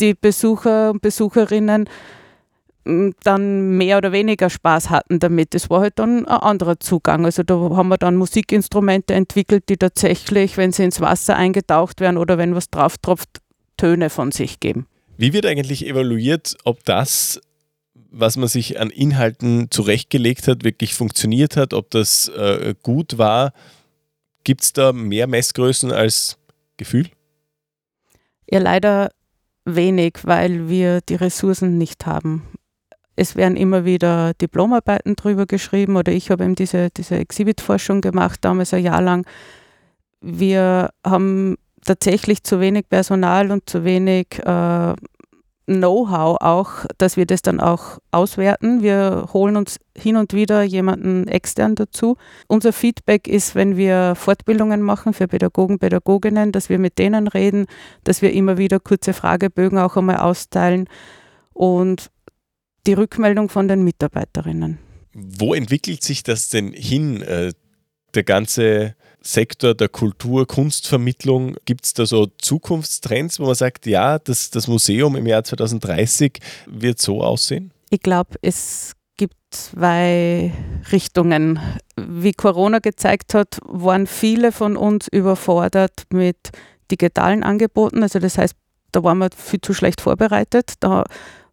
die 0.00 0.12
Besucher 0.12 0.90
und 0.90 1.00
Besucherinnen 1.00 1.88
hm, 2.84 3.14
dann 3.22 3.78
mehr 3.78 3.96
oder 3.96 4.12
weniger 4.12 4.50
Spaß 4.50 4.90
hatten 4.90 5.18
damit. 5.18 5.54
Das 5.54 5.70
war 5.70 5.80
halt 5.80 5.98
dann 5.98 6.26
ein 6.26 6.40
anderer 6.40 6.78
Zugang. 6.78 7.24
Also 7.24 7.42
da 7.42 7.54
haben 7.54 7.88
wir 7.88 7.96
dann 7.96 8.16
Musikinstrumente 8.16 9.14
entwickelt, 9.14 9.70
die 9.70 9.78
tatsächlich, 9.78 10.58
wenn 10.58 10.72
sie 10.72 10.84
ins 10.84 11.00
Wasser 11.00 11.36
eingetaucht 11.36 12.02
werden 12.02 12.18
oder 12.18 12.36
wenn 12.36 12.54
was 12.54 12.68
drauf 12.68 12.98
tropft, 12.98 13.40
Töne 13.78 14.10
von 14.10 14.30
sich 14.30 14.60
geben. 14.60 14.86
Wie 15.16 15.32
wird 15.32 15.46
eigentlich 15.46 15.86
evaluiert, 15.86 16.54
ob 16.64 16.84
das, 16.84 17.40
was 18.10 18.36
man 18.36 18.48
sich 18.48 18.80
an 18.80 18.90
Inhalten 18.90 19.70
zurechtgelegt 19.70 20.48
hat, 20.48 20.64
wirklich 20.64 20.94
funktioniert 20.94 21.56
hat, 21.56 21.74
ob 21.74 21.90
das 21.90 22.28
äh, 22.28 22.74
gut 22.82 23.18
war? 23.18 23.52
Gibt 24.44 24.62
es 24.62 24.72
da 24.72 24.92
mehr 24.92 25.26
Messgrößen 25.26 25.92
als 25.92 26.38
Gefühl? 26.76 27.08
Ja, 28.50 28.60
leider 28.60 29.10
wenig, 29.64 30.20
weil 30.22 30.68
wir 30.68 31.00
die 31.02 31.16
Ressourcen 31.16 31.76
nicht 31.76 32.06
haben. 32.06 32.42
Es 33.16 33.36
werden 33.36 33.56
immer 33.56 33.84
wieder 33.84 34.32
Diplomarbeiten 34.34 35.16
drüber 35.16 35.46
geschrieben 35.46 35.96
oder 35.96 36.12
ich 36.12 36.30
habe 36.30 36.44
eben 36.44 36.54
diese, 36.54 36.88
diese 36.90 37.16
Exhibit-Forschung 37.16 38.00
gemacht, 38.00 38.38
damals 38.42 38.72
ein 38.72 38.84
Jahr 38.84 39.02
lang. 39.02 39.26
Wir 40.20 40.90
haben 41.04 41.56
tatsächlich 41.84 42.44
zu 42.44 42.60
wenig 42.60 42.88
Personal 42.88 43.50
und 43.50 43.68
zu 43.68 43.84
wenig 43.84 44.38
äh, 44.44 44.94
Know-how 45.68 46.38
auch, 46.40 46.86
dass 46.96 47.18
wir 47.18 47.26
das 47.26 47.42
dann 47.42 47.60
auch 47.60 47.98
auswerten. 48.10 48.82
Wir 48.82 49.28
holen 49.34 49.56
uns 49.56 49.78
hin 49.94 50.16
und 50.16 50.32
wieder 50.32 50.62
jemanden 50.62 51.28
extern 51.28 51.74
dazu. 51.74 52.16
Unser 52.46 52.72
Feedback 52.72 53.28
ist, 53.28 53.54
wenn 53.54 53.76
wir 53.76 54.14
Fortbildungen 54.14 54.80
machen 54.80 55.12
für 55.12 55.28
Pädagogen, 55.28 55.78
Pädagoginnen, 55.78 56.52
dass 56.52 56.70
wir 56.70 56.78
mit 56.78 56.98
denen 56.98 57.28
reden, 57.28 57.66
dass 58.04 58.22
wir 58.22 58.32
immer 58.32 58.56
wieder 58.56 58.80
kurze 58.80 59.12
Fragebögen 59.12 59.78
auch 59.78 59.96
einmal 59.96 60.16
austeilen 60.16 60.88
und 61.52 62.10
die 62.86 62.94
Rückmeldung 62.94 63.50
von 63.50 63.68
den 63.68 63.84
Mitarbeiterinnen. 63.84 64.78
Wo 65.12 65.52
entwickelt 65.52 66.02
sich 66.02 66.22
das 66.22 66.48
denn 66.48 66.72
hin, 66.72 67.20
äh, 67.20 67.52
der 68.14 68.24
ganze 68.24 68.94
Sektor 69.28 69.74
der 69.74 69.90
Kultur, 69.90 70.46
Kunstvermittlung, 70.46 71.56
gibt 71.66 71.84
es 71.84 71.92
da 71.92 72.06
so 72.06 72.28
Zukunftstrends, 72.38 73.38
wo 73.38 73.44
man 73.44 73.54
sagt, 73.54 73.84
ja, 73.84 74.18
das, 74.18 74.48
das 74.48 74.68
Museum 74.68 75.16
im 75.16 75.26
Jahr 75.26 75.44
2030 75.44 76.38
wird 76.66 76.98
so 76.98 77.22
aussehen? 77.22 77.70
Ich 77.90 78.00
glaube, 78.00 78.36
es 78.40 78.94
gibt 79.18 79.36
zwei 79.50 80.50
Richtungen. 80.92 81.60
Wie 81.96 82.32
Corona 82.32 82.78
gezeigt 82.78 83.34
hat, 83.34 83.58
waren 83.66 84.06
viele 84.06 84.50
von 84.50 84.78
uns 84.78 85.08
überfordert 85.08 86.04
mit 86.10 86.38
digitalen 86.90 87.42
Angeboten. 87.42 88.02
Also 88.02 88.20
das 88.20 88.38
heißt, 88.38 88.54
da 88.92 89.02
waren 89.04 89.18
wir 89.18 89.28
viel 89.36 89.60
zu 89.60 89.74
schlecht 89.74 90.00
vorbereitet. 90.00 90.72
Da, 90.80 91.04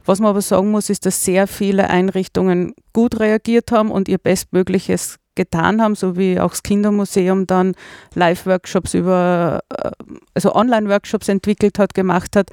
was 0.05 0.21
man 0.21 0.30
aber 0.30 0.41
sagen 0.41 0.71
muss, 0.71 0.89
ist, 0.89 1.05
dass 1.05 1.26
sehr 1.26 1.45
viele 1.45 1.89
Einrichtungen 1.89 2.73
gut 2.93 3.19
reagiert 3.19 3.73
haben 3.73 3.91
und 3.91 4.07
ihr 4.07 4.17
Bestmögliches 4.17 5.17
getan 5.36 5.81
haben, 5.81 5.95
so 5.95 6.17
wie 6.17 6.39
auch 6.39 6.51
das 6.51 6.63
Kindermuseum 6.63 7.47
dann 7.47 7.75
Live-Workshops 8.13 8.93
über, 8.93 9.61
äh, 9.69 9.91
also 10.33 10.53
Online-Workshops 10.53 11.29
entwickelt 11.29 11.79
hat, 11.79 11.93
gemacht 11.93 12.36
hat. 12.36 12.49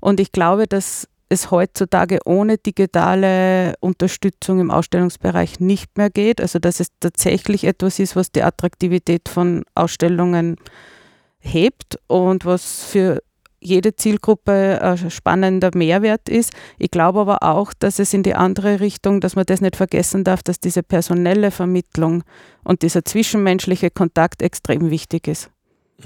Und 0.00 0.20
ich 0.20 0.32
glaube, 0.32 0.66
dass 0.66 1.08
es 1.30 1.50
heutzutage 1.50 2.18
ohne 2.24 2.58
digitale 2.58 3.74
Unterstützung 3.80 4.60
im 4.60 4.70
Ausstellungsbereich 4.70 5.60
nicht 5.60 5.96
mehr 5.96 6.10
geht. 6.10 6.40
Also 6.40 6.58
dass 6.58 6.80
es 6.80 6.88
tatsächlich 6.98 7.64
etwas 7.64 7.98
ist, 8.00 8.16
was 8.16 8.32
die 8.32 8.42
Attraktivität 8.42 9.28
von 9.28 9.64
Ausstellungen 9.74 10.56
hebt 11.38 11.98
und 12.08 12.44
was 12.44 12.82
für 12.82 13.22
jede 13.60 13.94
Zielgruppe 13.94 14.80
ein 14.82 15.10
spannender 15.10 15.70
Mehrwert 15.74 16.28
ist. 16.28 16.52
Ich 16.78 16.90
glaube 16.90 17.20
aber 17.20 17.42
auch, 17.42 17.72
dass 17.78 17.98
es 17.98 18.14
in 18.14 18.22
die 18.22 18.34
andere 18.34 18.80
Richtung, 18.80 19.20
dass 19.20 19.36
man 19.36 19.44
das 19.46 19.60
nicht 19.60 19.76
vergessen 19.76 20.24
darf, 20.24 20.42
dass 20.42 20.60
diese 20.60 20.82
personelle 20.82 21.50
Vermittlung 21.50 22.24
und 22.64 22.82
dieser 22.82 23.04
zwischenmenschliche 23.04 23.90
Kontakt 23.90 24.42
extrem 24.42 24.90
wichtig 24.90 25.28
ist. 25.28 25.50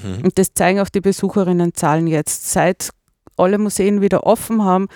Mhm. 0.03 0.25
Und 0.25 0.39
das 0.39 0.55
zeigen 0.55 0.81
auch 0.81 0.89
die 0.89 1.01
Besucherinnenzahlen 1.01 2.07
jetzt. 2.07 2.51
Seit 2.51 2.91
alle 3.37 3.59
Museen 3.59 4.01
wieder 4.01 4.27
offen 4.27 4.65
haben, 4.65 4.89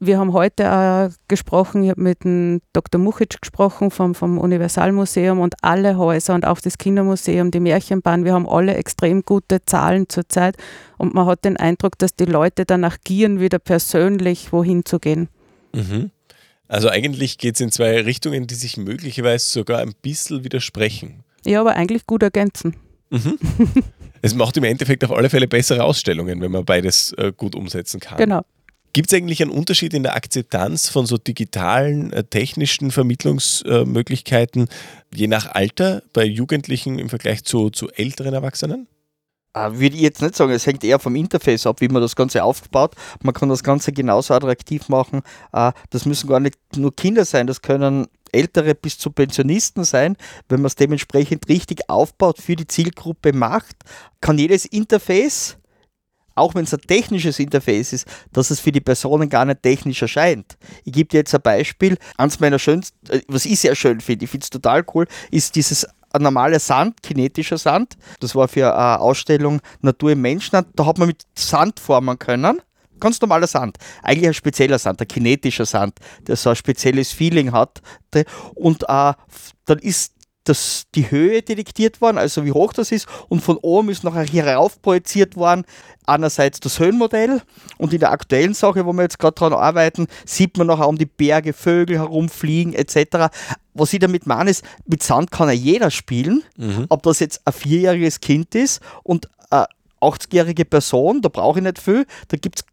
wir 0.00 0.18
haben 0.18 0.32
heute 0.32 0.70
auch 0.70 1.10
gesprochen, 1.26 1.82
ich 1.82 1.90
habe 1.90 2.00
mit 2.00 2.24
dem 2.24 2.60
Dr. 2.72 3.00
Muchic 3.00 3.40
gesprochen 3.40 3.90
vom, 3.90 4.14
vom 4.14 4.38
Universalmuseum 4.38 5.40
und 5.40 5.54
alle 5.62 5.96
Häuser 5.96 6.34
und 6.34 6.46
auch 6.46 6.60
das 6.60 6.78
Kindermuseum, 6.78 7.50
die 7.50 7.60
Märchenbahn, 7.60 8.24
wir 8.24 8.32
haben 8.32 8.48
alle 8.48 8.74
extrem 8.74 9.22
gute 9.22 9.64
Zahlen 9.64 10.08
zurzeit 10.08 10.56
und 10.98 11.14
man 11.14 11.26
hat 11.26 11.44
den 11.44 11.56
Eindruck, 11.56 11.98
dass 11.98 12.14
die 12.14 12.26
Leute 12.26 12.64
danach 12.64 12.98
gieren, 13.02 13.40
wieder 13.40 13.58
persönlich 13.58 14.52
wohin 14.52 14.84
zu 14.84 15.00
gehen. 15.00 15.28
Mhm. 15.74 16.10
Also 16.68 16.88
eigentlich 16.88 17.38
geht 17.38 17.56
es 17.56 17.60
in 17.60 17.72
zwei 17.72 18.00
Richtungen, 18.02 18.46
die 18.46 18.54
sich 18.54 18.76
möglicherweise 18.76 19.46
sogar 19.46 19.80
ein 19.80 19.94
bisschen 20.00 20.44
widersprechen. 20.44 21.24
Ja, 21.44 21.60
aber 21.60 21.74
eigentlich 21.74 22.06
gut 22.06 22.22
ergänzen. 22.22 22.76
Mhm. 23.10 23.38
es 24.22 24.34
macht 24.34 24.56
im 24.58 24.64
Endeffekt 24.64 25.02
auf 25.02 25.10
alle 25.10 25.30
Fälle 25.30 25.48
bessere 25.48 25.82
Ausstellungen, 25.82 26.40
wenn 26.40 26.52
man 26.52 26.64
beides 26.64 27.12
äh, 27.14 27.32
gut 27.36 27.54
umsetzen 27.54 28.00
kann. 28.00 28.18
Genau. 28.18 28.42
Gibt 28.92 29.12
es 29.12 29.16
eigentlich 29.16 29.42
einen 29.42 29.50
Unterschied 29.50 29.94
in 29.94 30.02
der 30.02 30.16
Akzeptanz 30.16 30.88
von 30.88 31.06
so 31.06 31.18
digitalen, 31.18 32.12
äh, 32.12 32.24
technischen 32.24 32.90
Vermittlungsmöglichkeiten 32.90 34.64
äh, 34.64 35.16
je 35.16 35.26
nach 35.26 35.46
Alter 35.46 36.02
bei 36.12 36.24
Jugendlichen 36.24 36.98
im 36.98 37.08
Vergleich 37.08 37.44
zu, 37.44 37.70
zu 37.70 37.90
älteren 37.90 38.34
Erwachsenen? 38.34 38.88
Äh, 39.54 39.72
würde 39.72 39.96
ich 39.96 40.02
jetzt 40.02 40.22
nicht 40.22 40.36
sagen, 40.36 40.52
es 40.52 40.66
hängt 40.66 40.84
eher 40.84 40.98
vom 40.98 41.16
Interface 41.16 41.66
ab, 41.66 41.80
wie 41.80 41.88
man 41.88 42.02
das 42.02 42.16
Ganze 42.16 42.44
aufbaut. 42.44 42.94
Man 43.22 43.34
kann 43.34 43.48
das 43.48 43.62
Ganze 43.62 43.92
genauso 43.92 44.34
attraktiv 44.34 44.88
machen. 44.88 45.22
Äh, 45.52 45.72
das 45.90 46.06
müssen 46.06 46.28
gar 46.28 46.40
nicht 46.40 46.56
nur 46.76 46.94
Kinder 46.94 47.24
sein, 47.24 47.46
das 47.46 47.62
können 47.62 48.06
Ältere 48.30 48.74
bis 48.74 48.98
zu 48.98 49.10
Pensionisten 49.10 49.84
sein. 49.84 50.16
Wenn 50.48 50.60
man 50.60 50.66
es 50.66 50.76
dementsprechend 50.76 51.48
richtig 51.48 51.88
aufbaut, 51.88 52.38
für 52.38 52.56
die 52.56 52.66
Zielgruppe 52.66 53.32
macht, 53.32 53.76
kann 54.20 54.38
jedes 54.38 54.64
Interface 54.66 55.56
auch 56.38 56.54
wenn 56.54 56.64
es 56.64 56.74
ein 56.74 56.80
technisches 56.80 57.38
Interface 57.38 57.92
ist, 57.92 58.06
dass 58.32 58.50
es 58.50 58.60
für 58.60 58.72
die 58.72 58.80
Personen 58.80 59.28
gar 59.28 59.44
nicht 59.44 59.62
technisch 59.62 60.02
erscheint. 60.02 60.56
Ich 60.84 60.92
gebe 60.92 61.08
dir 61.08 61.18
jetzt 61.18 61.34
ein 61.34 61.42
Beispiel. 61.42 61.96
Eins 62.16 62.40
meiner 62.40 62.58
schönsten, 62.58 62.96
äh, 63.10 63.20
was 63.28 63.44
ich 63.44 63.60
sehr 63.60 63.74
schön 63.74 64.00
finde, 64.00 64.24
ich 64.24 64.30
finde 64.30 64.44
es 64.44 64.50
total 64.50 64.84
cool, 64.94 65.06
ist 65.30 65.54
dieses 65.56 65.86
normale 66.18 66.58
Sand, 66.58 67.02
kinetischer 67.02 67.58
Sand. 67.58 67.96
Das 68.20 68.34
war 68.34 68.48
für 68.48 68.74
eine 68.74 69.00
Ausstellung 69.00 69.60
Natur 69.82 70.12
im 70.12 70.22
Menschenland. 70.22 70.68
Da 70.74 70.86
hat 70.86 70.98
man 70.98 71.08
mit 71.08 71.24
Sand 71.34 71.80
formen 71.80 72.18
können. 72.18 72.60
Ganz 73.00 73.20
normaler 73.20 73.46
Sand. 73.46 73.78
Eigentlich 74.02 74.26
ein 74.26 74.34
spezieller 74.34 74.78
Sand, 74.78 75.00
ein 75.00 75.06
kinetischer 75.06 75.66
Sand, 75.66 75.98
der 76.26 76.36
so 76.36 76.50
ein 76.50 76.56
spezielles 76.56 77.12
Feeling 77.12 77.52
hat. 77.52 77.80
Und 78.54 78.82
äh, 78.84 79.12
dann 79.66 79.78
ist 79.80 80.14
das, 80.48 80.84
die 80.94 81.10
Höhe 81.10 81.42
detektiert 81.42 82.00
worden, 82.00 82.18
also 82.18 82.44
wie 82.44 82.52
hoch 82.52 82.72
das 82.72 82.92
ist, 82.92 83.06
und 83.28 83.40
von 83.40 83.56
oben 83.58 83.90
ist 83.90 84.04
nachher 84.04 84.24
hier 84.24 84.46
rauf 84.46 84.80
projiziert 84.80 85.36
worden. 85.36 85.64
Einerseits 86.06 86.60
das 86.60 86.78
Höhenmodell 86.78 87.42
und 87.76 87.92
in 87.92 88.00
der 88.00 88.12
aktuellen 88.12 88.54
Sache, 88.54 88.86
wo 88.86 88.92
wir 88.94 89.02
jetzt 89.02 89.18
gerade 89.18 89.34
dran 89.34 89.52
arbeiten, 89.52 90.06
sieht 90.24 90.56
man 90.56 90.66
nachher 90.66 90.88
um 90.88 90.96
die 90.96 91.06
Berge, 91.06 91.52
Vögel 91.52 91.98
herumfliegen 91.98 92.72
etc. 92.72 93.28
Was 93.74 93.92
ich 93.92 93.98
damit 93.98 94.26
meine, 94.26 94.50
ist, 94.50 94.64
mit 94.86 95.02
Sand 95.02 95.30
kann 95.30 95.48
ja 95.48 95.54
jeder 95.54 95.90
spielen, 95.90 96.42
mhm. 96.56 96.86
ob 96.88 97.02
das 97.02 97.20
jetzt 97.20 97.42
ein 97.44 97.52
vierjähriges 97.52 98.20
Kind 98.20 98.54
ist 98.54 98.80
und 99.02 99.28
eine 99.50 99.66
80-jährige 100.00 100.64
Person, 100.64 101.20
da 101.20 101.28
brauche 101.28 101.58
ich 101.58 101.64
nicht 101.64 101.78
viel, 101.78 102.06
da 102.28 102.38
gibt 102.38 102.60
es 102.60 102.64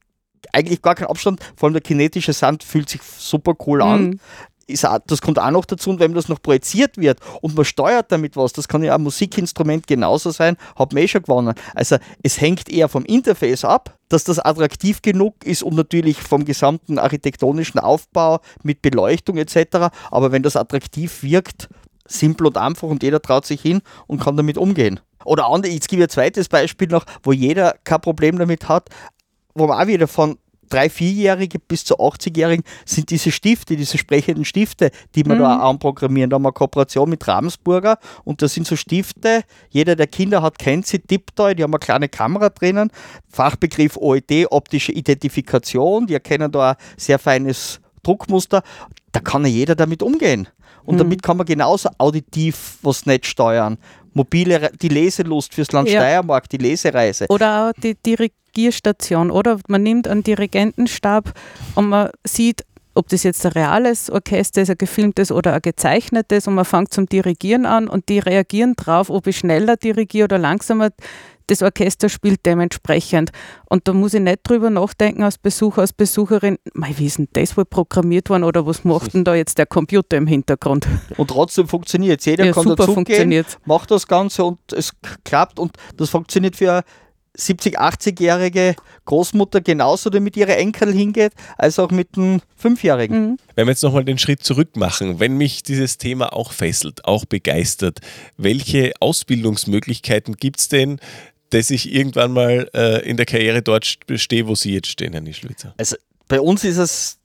eigentlich 0.53 0.81
gar 0.81 0.95
keinen 0.95 1.07
Abstand, 1.07 1.41
vor 1.57 1.67
allem 1.67 1.73
der 1.73 1.81
kinetische 1.81 2.31
Sand 2.31 2.63
fühlt 2.63 2.89
sich 2.89 3.01
super 3.01 3.53
cool 3.65 3.81
an. 3.81 4.03
Mhm 4.03 4.19
ist 4.67 4.85
auch, 4.85 4.99
das 5.05 5.21
kommt 5.21 5.39
auch 5.39 5.51
noch 5.51 5.65
dazu, 5.65 5.89
und 5.91 5.99
wenn 5.99 6.13
das 6.13 6.27
noch 6.27 6.41
projiziert 6.41 6.97
wird 6.97 7.19
und 7.41 7.55
man 7.55 7.65
steuert 7.65 8.11
damit 8.11 8.35
was, 8.35 8.53
das 8.53 8.67
kann 8.67 8.83
ja 8.83 8.95
ein 8.95 9.03
Musikinstrument 9.03 9.87
genauso 9.87 10.31
sein, 10.31 10.57
hat 10.75 10.93
man 10.93 11.03
eh 11.03 11.07
schon 11.07 11.21
gewonnen. 11.21 11.53
Also 11.73 11.97
es 12.23 12.41
hängt 12.41 12.69
eher 12.69 12.89
vom 12.89 13.05
Interface 13.05 13.63
ab, 13.65 13.97
dass 14.09 14.23
das 14.23 14.39
attraktiv 14.39 15.01
genug 15.01 15.45
ist 15.45 15.63
und 15.63 15.75
natürlich 15.75 16.21
vom 16.21 16.45
gesamten 16.45 16.99
architektonischen 16.99 17.79
Aufbau 17.79 18.39
mit 18.63 18.81
Beleuchtung 18.81 19.37
etc. 19.37 19.89
Aber 20.11 20.31
wenn 20.31 20.43
das 20.43 20.55
attraktiv 20.55 21.23
wirkt, 21.23 21.69
simpel 22.07 22.47
und 22.47 22.57
einfach 22.57 22.87
und 22.87 23.03
jeder 23.03 23.21
traut 23.21 23.45
sich 23.45 23.61
hin 23.61 23.81
und 24.07 24.21
kann 24.21 24.37
damit 24.37 24.57
umgehen. 24.57 24.99
Oder 25.23 25.47
andere, 25.47 25.71
jetzt 25.71 25.89
gebe 25.89 26.03
ich 26.03 26.07
ein 26.07 26.11
zweites 26.11 26.49
Beispiel 26.49 26.87
noch, 26.87 27.05
wo 27.23 27.31
jeder 27.31 27.75
kein 27.83 28.01
Problem 28.01 28.37
damit 28.37 28.69
hat, 28.69 28.89
wo 29.55 29.65
man 29.67 29.81
auch 29.81 29.87
wieder 29.87 30.07
von 30.07 30.37
drei, 30.69 30.89
vierjährige 30.89 31.59
bis 31.59 31.85
zu 31.85 31.99
80-Jährigen 31.99 32.63
sind 32.85 33.09
diese 33.09 33.31
Stifte, 33.31 33.75
diese 33.75 33.97
sprechenden 33.97 34.45
Stifte, 34.45 34.91
die 35.15 35.25
wir 35.25 35.35
mhm. 35.35 35.39
da 35.39 35.57
anprogrammieren. 35.57 36.29
Da 36.29 36.35
haben 36.35 36.43
wir 36.43 36.49
eine 36.49 36.53
Kooperation 36.53 37.09
mit 37.09 37.27
Ravensburger 37.27 37.97
und 38.23 38.41
das 38.41 38.53
sind 38.53 38.67
so 38.67 38.75
Stifte, 38.75 39.43
jeder, 39.69 39.95
der 39.95 40.07
Kinder 40.07 40.41
hat, 40.41 40.59
kennt 40.59 40.87
sie, 40.87 40.99
Tiptoy, 40.99 41.55
die 41.55 41.63
haben 41.63 41.73
eine 41.73 41.79
kleine 41.79 42.09
Kamera 42.09 42.49
drinnen, 42.49 42.91
Fachbegriff 43.29 43.97
OED, 43.97 44.47
optische 44.51 44.91
Identifikation, 44.91 46.07
die 46.07 46.13
erkennen 46.13 46.51
da 46.51 46.71
ein 46.71 46.75
sehr 46.97 47.19
feines 47.19 47.79
Druckmuster, 48.03 48.61
da 49.11 49.19
kann 49.19 49.43
ja 49.43 49.49
jeder 49.49 49.75
damit 49.75 50.03
umgehen. 50.03 50.47
Und 50.83 50.95
mhm. 50.95 50.99
damit 50.99 51.23
kann 51.23 51.37
man 51.37 51.45
genauso 51.45 51.89
auditiv 51.97 52.77
was 52.81 53.05
nicht 53.05 53.25
steuern. 53.25 53.77
Mobile, 54.15 54.71
die 54.81 54.87
Leselust 54.87 55.53
fürs 55.53 55.71
Land 55.71 55.89
ja. 55.89 55.99
Steiermark, 55.99 56.49
die 56.49 56.57
Lesereise. 56.57 57.25
Oder 57.29 57.67
auch 57.69 57.81
die 57.81 57.95
Dirigierstation, 57.95 59.29
oder? 59.29 59.59
Man 59.67 59.83
nimmt 59.83 60.07
einen 60.07 60.23
Dirigentenstab 60.23 61.33
und 61.75 61.89
man 61.89 62.09
sieht, 62.23 62.65
ob 62.95 63.09
das 63.09 63.23
jetzt 63.23 63.45
ein 63.45 63.51
reales 63.51 64.09
Orchester 64.09 64.61
ist, 64.61 64.69
ein 64.69 64.77
gefilmtes 64.77 65.31
oder 65.31 65.53
ein 65.53 65.61
gezeichnetes 65.61 66.47
und 66.47 66.55
man 66.55 66.63
fängt 66.63 66.93
zum 66.93 67.07
Dirigieren 67.07 67.65
an 67.65 67.89
und 67.89 68.07
die 68.07 68.19
reagieren 68.19 68.75
drauf, 68.77 69.09
ob 69.09 69.27
ich 69.27 69.37
schneller 69.37 69.75
dirigiere 69.75 70.23
oder 70.23 70.37
langsamer 70.37 70.91
das 71.47 71.61
Orchester 71.61 72.09
spielt 72.09 72.45
dementsprechend. 72.45 73.31
Und 73.69 73.87
da 73.87 73.93
muss 73.93 74.13
ich 74.13 74.21
nicht 74.21 74.39
drüber 74.43 74.69
nachdenken 74.69 75.23
als 75.23 75.37
Besucher, 75.37 75.81
als 75.81 75.93
Besucherin, 75.93 76.57
mei, 76.73 76.93
wie 76.97 77.05
ist 77.05 77.17
denn 77.17 77.27
das 77.33 77.57
wohl 77.57 77.65
programmiert 77.65 78.29
worden 78.29 78.43
oder 78.43 78.65
was 78.65 78.83
macht 78.83 79.13
denn 79.13 79.23
da 79.23 79.35
jetzt 79.35 79.57
der 79.57 79.65
Computer 79.65 80.17
im 80.17 80.27
Hintergrund? 80.27 80.87
Und 81.17 81.29
trotzdem 81.29 81.67
funktioniert 81.67 82.19
es. 82.19 82.25
Jeder 82.25 82.45
Ja, 82.45 82.51
kann 82.51 82.63
super 82.63 82.87
dazugehen, 82.87 83.45
macht 83.65 83.91
das 83.91 84.07
Ganze 84.07 84.43
und 84.43 84.59
es 84.71 84.91
klappt 85.23 85.59
und 85.59 85.73
das 85.97 86.09
funktioniert 86.09 86.55
für 86.55 86.71
eine 86.71 86.83
70-, 87.37 87.75
80-jährige 87.75 88.75
Großmutter 89.05 89.61
genauso, 89.61 90.09
die 90.09 90.19
mit 90.19 90.37
ihrer 90.37 90.57
Enkel 90.57 90.93
hingeht, 90.93 91.33
als 91.57 91.79
auch 91.79 91.91
mit 91.91 92.17
einem 92.17 92.41
Fünfjährigen. 92.55 93.31
Mhm. 93.31 93.37
Wenn 93.55 93.67
wir 93.67 93.71
jetzt 93.71 93.83
nochmal 93.83 94.05
den 94.05 94.17
Schritt 94.17 94.43
zurück 94.43 94.75
machen, 94.75 95.19
wenn 95.19 95.37
mich 95.37 95.63
dieses 95.63 95.97
Thema 95.97 96.33
auch 96.33 96.51
fesselt, 96.51 97.05
auch 97.05 97.25
begeistert, 97.25 97.99
welche 98.37 98.93
Ausbildungsmöglichkeiten 98.99 100.35
gibt 100.37 100.59
es 100.59 100.69
denn, 100.69 100.99
dass 101.51 101.69
ich 101.69 101.93
irgendwann 101.93 102.31
mal 102.31 102.69
äh, 102.73 103.07
in 103.07 103.17
der 103.17 103.25
Karriere 103.25 103.61
dort 103.61 103.83
st- 103.85 104.17
stehe, 104.17 104.47
wo 104.47 104.55
Sie 104.55 104.73
jetzt 104.73 104.87
stehen, 104.87 105.13
Herr 105.13 105.21
Nischlwitzer? 105.21 105.73
Also 105.77 105.95
bei 106.27 106.41
uns 106.41 106.63
ist 106.63 106.77
es, 106.77 107.19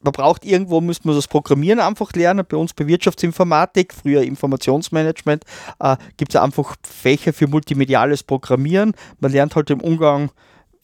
man 0.00 0.12
braucht 0.12 0.44
irgendwo, 0.44 0.80
müsste 0.80 1.06
man 1.06 1.16
das 1.16 1.28
Programmieren 1.28 1.80
einfach 1.80 2.12
lernen. 2.12 2.44
Bei 2.48 2.56
uns 2.56 2.74
bei 2.74 2.86
Wirtschaftsinformatik, 2.86 3.94
früher 3.94 4.22
Informationsmanagement, 4.22 5.44
äh, 5.80 5.96
gibt 6.16 6.34
es 6.34 6.40
einfach 6.40 6.76
Fächer 6.82 7.32
für 7.32 7.46
multimediales 7.46 8.22
Programmieren. 8.22 8.92
Man 9.20 9.32
lernt 9.32 9.56
halt 9.56 9.70
im 9.70 9.80
Umgang, 9.80 10.30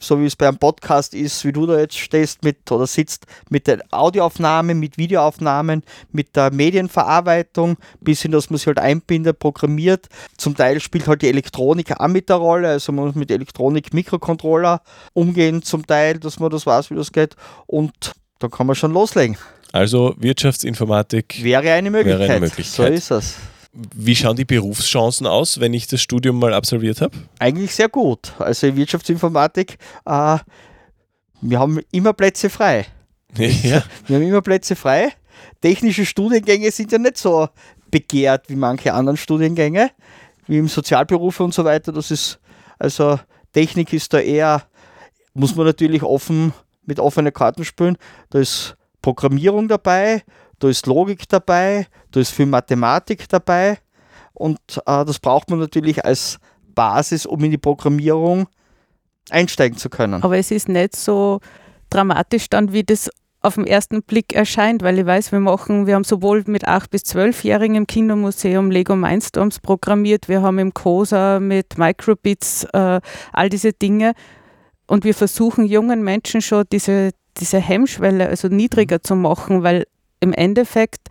so 0.01 0.19
wie 0.21 0.27
es 0.27 0.35
bei 0.35 0.49
einem 0.49 0.59
Podcast 0.59 1.15
ist, 1.15 1.45
wie 1.45 1.53
du 1.53 1.67
da 1.67 1.79
jetzt 1.79 1.99
stehst 1.99 2.43
mit 2.43 2.71
oder 2.73 2.87
sitzt, 2.87 3.27
mit 3.51 3.67
der 3.67 3.81
Audioaufnahme, 3.91 4.75
mit 4.75 4.99
Videoaufnahmen, 4.99 5.83
mit 6.11 6.35
der 6.35 6.51
Medienverarbeitung, 6.53 7.77
bis 8.01 8.23
hin, 8.23 8.33
dass 8.33 8.51
man 8.51 8.57
sich 8.57 8.67
halt 8.67 8.79
einbindet, 8.79 9.39
programmiert. 9.39 10.09
Zum 10.37 10.57
Teil 10.57 10.81
spielt 10.81 11.07
halt 11.07 11.23
die 11.23 11.29
Elektronik 11.29 12.01
auch 12.01 12.09
mit 12.09 12.29
der 12.29 12.37
Rolle, 12.37 12.69
also 12.69 12.93
man 12.93 13.07
muss 13.07 13.15
mit 13.15 13.31
Elektronik-Mikrocontroller 13.31 14.81
umgehen 15.13 15.63
zum 15.63 15.87
Teil, 15.87 16.19
dass 16.19 16.41
man 16.41 16.51
das 16.51 16.67
weiß, 16.67 16.91
wie 16.91 16.95
das 16.95 17.13
geht. 17.13 17.37
Und 17.67 18.13
da 18.39 18.49
kann 18.49 18.67
man 18.67 18.75
schon 18.75 18.93
loslegen. 18.93 19.37
Also 19.73 20.15
Wirtschaftsinformatik. 20.19 21.43
Wäre 21.43 21.73
eine 21.73 21.91
Möglichkeit. 21.91 22.21
Wäre 22.21 22.33
eine 22.33 22.41
Möglichkeit. 22.41 22.75
So 22.75 22.85
ist 22.85 23.11
es. 23.11 23.37
Wie 23.73 24.17
schauen 24.17 24.37
die 24.37 24.45
Berufschancen 24.45 25.27
aus, 25.27 25.61
wenn 25.61 25.75
ich 25.75 25.87
das 25.87 26.01
Studium 26.01 26.39
mal 26.39 26.53
absolviert 26.53 27.01
habe? 27.01 27.17
Eigentlich 27.39 27.75
sehr 27.75 27.89
gut. 27.89 28.33
Also 28.39 28.67
in 28.67 28.77
Wirtschaftsinformatik, 28.77 29.79
äh, 30.07 30.39
wir 31.41 31.59
haben 31.59 31.81
immer 31.93 32.13
Plätze 32.13 32.51
frei. 32.51 32.87
ja. 33.37 33.83
Wir 34.07 34.17
haben 34.17 34.27
immer 34.27 34.43
Plätze 34.43 34.75
frei. 34.75 35.13
Technische 35.61 36.05
Studiengänge 36.05 36.71
sind 36.71 36.91
ja 36.91 36.99
nicht 36.99 37.17
so 37.19 37.49
begehrt 37.91 38.49
wie 38.49 38.57
manche 38.57 38.93
anderen 38.93 39.17
Studiengänge, 39.17 39.91
wie 40.47 40.59
im 40.59 40.69
Sozialberufe 40.69 41.45
und 41.45 41.55
so 41.55 41.65
weiter. 41.65 41.93
Das 41.93 42.11
ist, 42.11 42.41
also 42.79 43.19
Technik 43.53 43.93
ist 43.93 44.13
da 44.13 44.19
eher, 44.19 44.65
muss 45.33 45.55
man 45.55 45.67
natürlich 45.67 46.03
offen, 46.03 46.53
mit 46.87 46.99
offenen 46.99 47.33
Karten 47.33 47.65
spielen. 47.65 47.97
Da 48.31 48.41
ist 48.41 48.77
Programmierung 49.01 49.69
dabei, 49.69 50.23
da 50.59 50.69
ist 50.69 50.87
Logik 50.87 51.29
dabei, 51.29 51.87
da 52.13 52.21
ist 52.21 52.31
viel 52.31 52.47
Mathematik 52.47 53.29
dabei 53.29 53.79
und 54.33 54.59
äh, 54.87 55.05
das 55.05 55.19
braucht 55.19 55.51
man 55.51 55.59
natürlich 55.59 56.05
als 56.05 56.39
Basis, 56.75 57.27
um 57.27 57.43
in 57.45 57.51
die 57.51 57.59
Programmierung 57.59 58.47
einsteigen 59.31 59.77
zu 59.77 59.91
können. 59.91 60.23
Aber 60.23 60.39
es 60.39 60.51
ist 60.51 60.69
nicht 60.69 60.97
so 60.97 61.41
dramatisch 61.91 62.49
dann, 62.49 62.73
wie 62.73 62.85
das 62.85 63.11
auf 63.43 63.55
den 63.55 63.67
ersten 63.67 64.03
Blick 64.03 64.35
erscheint, 64.35 64.83
weil 64.83 64.99
ich 64.99 65.07
weiß, 65.07 65.33
wir 65.33 65.41
machen, 65.41 65.87
wir 65.87 65.95
haben 65.95 66.05
sowohl 66.05 66.45
mit 66.47 66.69
8- 66.69 66.91
bis 66.91 67.03
12-Jährigen 67.03 67.75
im 67.75 67.87
Kindermuseum 67.87 68.71
Lego 68.71 68.97
Mindstorms 68.97 69.61
programmiert, 69.61 70.29
wir 70.29 70.43
haben 70.43 70.59
im 70.59 70.75
COSA 70.75 71.41
mit 71.41 71.79
Microbits 71.79 72.65
äh, 72.73 73.01
all 73.33 73.49
diese 73.49 73.73
Dinge 73.73 74.13
und 74.87 75.05
wir 75.05 75.15
versuchen 75.15 75.65
jungen 75.65 76.03
Menschen 76.03 76.43
schon 76.43 76.65
diese, 76.71 77.13
diese 77.39 77.59
Hemmschwelle 77.59 78.29
also 78.29 78.49
niedriger 78.49 79.03
zu 79.03 79.17
machen, 79.17 79.63
weil 79.63 79.87
im 80.21 80.35
Endeffekt 80.35 81.09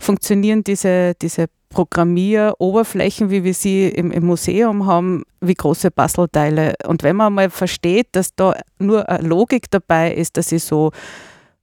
funktionieren 0.00 0.64
diese, 0.64 1.14
diese 1.20 1.46
Programmieroberflächen, 1.68 3.30
wie 3.30 3.44
wir 3.44 3.54
sie 3.54 3.88
im, 3.88 4.10
im 4.10 4.26
Museum 4.26 4.86
haben, 4.86 5.22
wie 5.40 5.54
große 5.54 5.90
Bastelteile. 5.90 6.74
Und 6.86 7.02
wenn 7.02 7.16
man 7.16 7.32
mal 7.32 7.50
versteht, 7.50 8.08
dass 8.12 8.34
da 8.34 8.54
nur 8.78 9.08
eine 9.08 9.26
Logik 9.26 9.70
dabei 9.70 10.12
ist, 10.12 10.36
dass 10.36 10.50
ich 10.50 10.64
so 10.64 10.90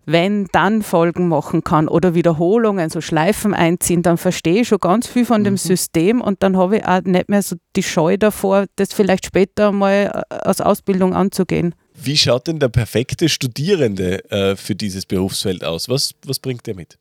wenn 0.07 0.47
dann 0.53 0.83
Folgen 0.83 1.27
machen 1.27 1.65
kann 1.65 1.89
oder 1.89 2.15
Wiederholungen, 2.15 2.89
so 2.89 3.01
Schleifen 3.01 3.53
einziehen, 3.53 4.03
dann 4.03 4.17
verstehe 4.17 4.61
ich 4.61 4.69
schon 4.69 4.79
ganz 4.79 5.05
viel 5.05 5.25
von 5.25 5.43
dem 5.43 5.57
System 5.57 6.21
und 6.21 6.41
dann 6.43 6.55
habe 6.55 6.77
ich 6.77 6.85
auch 6.85 7.01
nicht 7.01 7.27
mehr 7.27 7.41
so 7.41 7.57
die 7.75 7.83
Scheu 7.83 8.15
davor, 8.15 8.67
das 8.77 8.93
vielleicht 8.93 9.25
später 9.25 9.73
mal 9.73 10.23
äh, 10.29 10.33
als 10.33 10.61
Ausbildung 10.61 11.13
anzugehen. 11.13 11.75
Wie 11.93 12.15
schaut 12.15 12.47
denn 12.47 12.57
der 12.57 12.69
perfekte 12.69 13.27
Studierende 13.27 14.23
äh, 14.31 14.55
für 14.55 14.75
dieses 14.75 15.05
Berufsfeld 15.05 15.65
aus? 15.65 15.89
Was, 15.89 16.13
was 16.25 16.39
bringt 16.39 16.65
der 16.67 16.75
mit? 16.75 16.97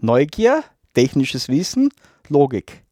Neugier, 0.00 0.64
technisches 0.94 1.48
Wissen, 1.48 1.90
Logik. 2.28 2.84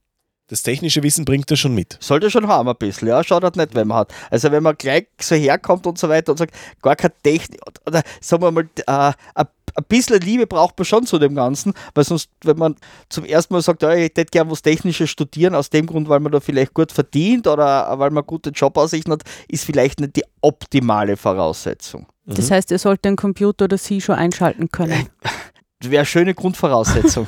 Das 0.49 0.63
technische 0.63 1.03
Wissen 1.03 1.25
bringt 1.25 1.51
er 1.51 1.57
schon 1.57 1.75
mit. 1.75 1.99
Sollte 2.01 2.31
schon 2.31 2.47
haben 2.47 2.69
ein 2.69 2.77
bisschen, 2.77 3.09
ja. 3.09 3.25
Schaut 3.25 3.43
halt 3.43 3.57
nicht, 3.57 3.75
wenn 3.75 3.89
man 3.89 3.99
hat. 3.99 4.15
Also 4.31 4.53
wenn 4.53 4.63
man 4.63 4.77
gleich 4.77 5.09
so 5.21 5.35
herkommt 5.35 5.87
und 5.89 5.99
so 5.99 6.09
weiter 6.09 6.33
und 6.33 6.39
sagt, 6.39 6.55
gar 6.83 6.95
keine 6.95 7.15
Technik, 7.23 7.61
oder 7.85 8.03
sagen 8.21 8.43
wir 8.43 8.53
mal, 8.53 8.69
äh, 8.87 9.13
ein 9.35 9.47
ein 9.77 9.85
bisschen 9.89 10.21
Liebe 10.21 10.47
braucht 10.47 10.79
man 10.79 10.85
schon 10.85 11.07
zu 11.07 11.19
dem 11.19 11.35
Ganzen, 11.35 11.75
weil 11.95 12.05
sonst, 12.05 12.31
wenn 12.43 12.57
man 12.57 12.77
zum 13.09 13.25
ersten 13.25 13.55
Mal 13.55 13.63
sagt, 13.63 13.83
ja, 13.83 13.93
ich 13.95 14.05
hätte 14.05 14.25
gerne 14.25 14.51
was 14.51 14.63
Technisches 14.63 15.11
studieren, 15.11 15.55
aus 15.55 15.71
dem 15.71 15.87
Grund, 15.87 16.09
weil 16.09 16.21
man 16.21 16.33
da 16.33 16.41
vielleicht 16.41 16.75
gut 16.75 16.93
verdient 16.93 17.47
oder 17.47 17.99
weil 17.99 18.11
man 18.11 18.25
gute 18.25 18.51
Jobaussichten 18.51 19.13
hat, 19.13 19.23
ist 19.49 19.65
vielleicht 19.65 20.01
nicht 20.01 20.17
die 20.17 20.25
optimale 20.41 21.17
Voraussetzung. 21.17 22.07
Das 22.25 22.51
heißt, 22.51 22.71
ihr 22.73 22.79
sollt 22.79 23.05
den 23.05 23.15
Computer 23.15 23.67
oder 23.67 23.79
Sie 23.79 24.01
schon 24.01 24.17
einschalten 24.17 24.69
können. 24.71 25.09
Das 25.81 25.91
wäre 25.91 26.01
eine 26.01 26.07
schöne 26.07 26.35
Grundvoraussetzung. 26.35 27.27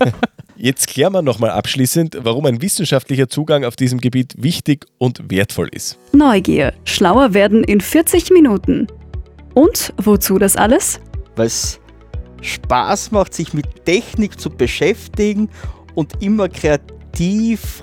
Jetzt 0.56 0.88
klären 0.88 1.12
wir 1.12 1.22
nochmal 1.22 1.50
abschließend, 1.50 2.18
warum 2.22 2.46
ein 2.46 2.60
wissenschaftlicher 2.60 3.28
Zugang 3.28 3.64
auf 3.64 3.76
diesem 3.76 3.98
Gebiet 4.00 4.34
wichtig 4.36 4.86
und 4.98 5.30
wertvoll 5.30 5.68
ist. 5.72 5.98
Neugier. 6.12 6.74
Schlauer 6.84 7.34
werden 7.34 7.64
in 7.64 7.80
40 7.80 8.30
Minuten. 8.30 8.86
Und 9.54 9.92
wozu 9.96 10.38
das 10.38 10.56
alles? 10.56 11.00
weil 11.36 11.46
es 11.46 11.80
Spaß 12.42 13.12
macht, 13.12 13.34
sich 13.34 13.54
mit 13.54 13.84
Technik 13.86 14.38
zu 14.38 14.50
beschäftigen 14.50 15.48
und 15.94 16.22
immer 16.22 16.48
kreativ 16.48 16.99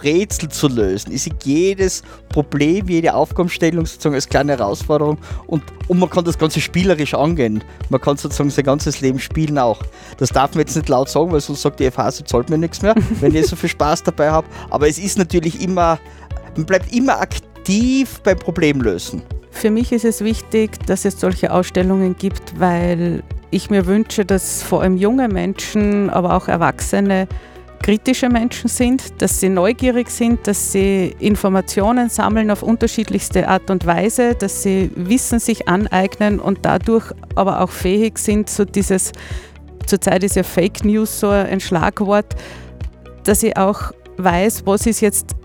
Rätsel 0.04 0.50
zu 0.50 0.68
lösen. 0.68 1.12
Ich 1.12 1.24
sehe 1.24 1.34
jedes 1.44 2.04
Problem, 2.30 2.88
jede 2.88 3.14
Aufgabenstellung 3.14 3.86
sozusagen 3.86 4.16
als 4.16 4.28
kleine 4.28 4.54
Herausforderung 4.54 5.18
und, 5.48 5.64
und 5.88 6.00
man 6.00 6.10
kann 6.10 6.26
das 6.26 6.38
Ganze 6.38 6.62
spielerisch 6.62 7.14
angehen. 7.14 7.64
Man 7.90 8.02
kann 8.02 8.18
sozusagen 8.18 8.50
sein 8.50 8.66
ganzes 8.66 9.02
Leben 9.02 9.20
spielen 9.20 9.58
auch. 9.58 9.82
Das 10.18 10.30
darf 10.30 10.52
man 10.52 10.62
jetzt 10.62 10.76
nicht 10.76 10.90
laut 10.90 11.10
sagen, 11.10 11.32
weil 11.32 11.42
sonst 11.42 11.62
sagt 11.62 11.80
die 11.80 11.90
FH, 11.90 12.12
so 12.12 12.24
zahlt 12.24 12.50
mir 12.50 12.58
nichts 12.58 12.82
mehr, 12.82 12.96
wenn 13.20 13.36
ich 13.36 13.48
so 13.48 13.56
viel 13.56 13.70
Spaß 13.70 14.04
dabei 14.04 14.32
habe. 14.32 14.48
Aber 14.70 14.88
es 14.88 14.98
ist 14.98 15.18
natürlich 15.18 15.62
immer, 15.62 16.00
man 16.56 16.66
bleibt 16.66 16.94
immer 16.94 17.20
aktiv 17.20 18.20
beim 18.24 18.38
Problemlösen. 18.38 19.22
Für 19.52 19.72
mich 19.72 19.92
ist 19.92 20.06
es 20.06 20.24
wichtig, 20.24 20.86
dass 20.86 21.04
es 21.04 21.20
solche 21.20 21.52
Ausstellungen 21.52 22.16
gibt, 22.16 22.60
weil 22.60 23.24
ich 23.50 23.70
mir 23.70 23.88
wünsche, 23.88 24.26
dass 24.26 24.62
vor 24.62 24.82
allem 24.82 24.98
junge 24.98 25.28
Menschen, 25.28 26.10
aber 26.10 26.36
auch 26.36 26.48
Erwachsene 26.48 27.28
kritische 27.82 28.30
Menschen 28.30 28.68
sind, 28.68 29.22
dass 29.22 29.40
sie 29.40 29.50
neugierig 29.50 30.10
sind, 30.10 30.46
dass 30.48 30.72
sie 30.72 31.16
Informationen 31.20 32.10
sammeln 32.10 32.52
auf 32.52 32.64
unterschiedlichste 32.64 33.48
Art 33.48 33.70
und 33.70 33.86
Weise, 33.86 34.36
dass 34.36 34.64
sie 34.64 34.92
Wissen 34.96 35.40
sich 35.40 35.68
aneignen 35.68 36.40
und 36.40 36.60
dadurch 36.64 37.12
aber 37.36 37.62
auch 37.62 37.70
fähig 37.70 38.18
sind, 38.18 38.50
so 38.50 38.66
dieses, 38.66 39.12
zurzeit 39.86 40.24
ist 40.24 40.36
ja 40.36 40.44
Fake 40.44 40.84
News 40.84 41.20
so 41.20 41.30
ein 41.30 41.60
Schlagwort, 41.60 42.36
dass 43.24 43.44
ich 43.44 43.56
auch 43.58 43.92
weiß, 44.18 44.66
was 44.66 44.86
ist 44.86 45.02
jetzt 45.02 45.36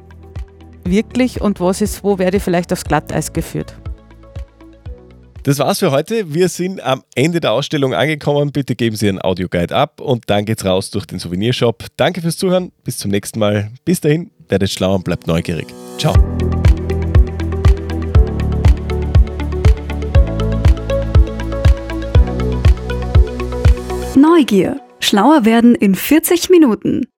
wirklich 0.85 1.41
und 1.41 1.61
was 1.61 1.80
ist, 1.80 2.03
wo 2.03 2.18
werde 2.18 2.39
ich 2.39 2.43
vielleicht 2.43 2.72
aufs 2.72 2.85
Glatteis 2.85 3.33
geführt. 3.33 3.74
Das 5.45 5.59
war's 5.59 5.80
für 5.80 5.90
heute. 5.90 6.32
Wir 6.32 6.49
sind 6.49 6.80
am 6.80 7.03
Ende 7.16 7.40
der 7.40 7.51
Ausstellung 7.51 7.95
angekommen. 7.95 8.53
Bitte 8.53 8.76
geben 8.76 8.95
Sie 8.95 9.07
Ihren 9.07 9.20
Audioguide 9.20 9.74
ab 9.74 10.01
und 10.01 10.30
dann 10.30 10.45
geht's 10.45 10.64
raus 10.64 10.90
durch 10.90 11.05
den 11.05 11.18
Souvenirshop. 11.18 11.86
Danke 11.97 12.20
fürs 12.20 12.36
Zuhören. 12.36 12.70
Bis 12.84 12.99
zum 12.99 13.11
nächsten 13.11 13.40
Mal. 13.40 13.72
Bis 13.84 14.01
dahin, 14.01 14.30
werdet 14.49 14.70
schlau 14.70 14.95
und 14.95 15.05
bleibt 15.05 15.26
neugierig. 15.26 15.66
Ciao. 15.99 16.14
Neugier. 24.14 24.80
Schlauer 25.01 25.45
werden 25.45 25.74
in 25.74 25.97
40 25.97 26.51
Minuten. 26.51 27.12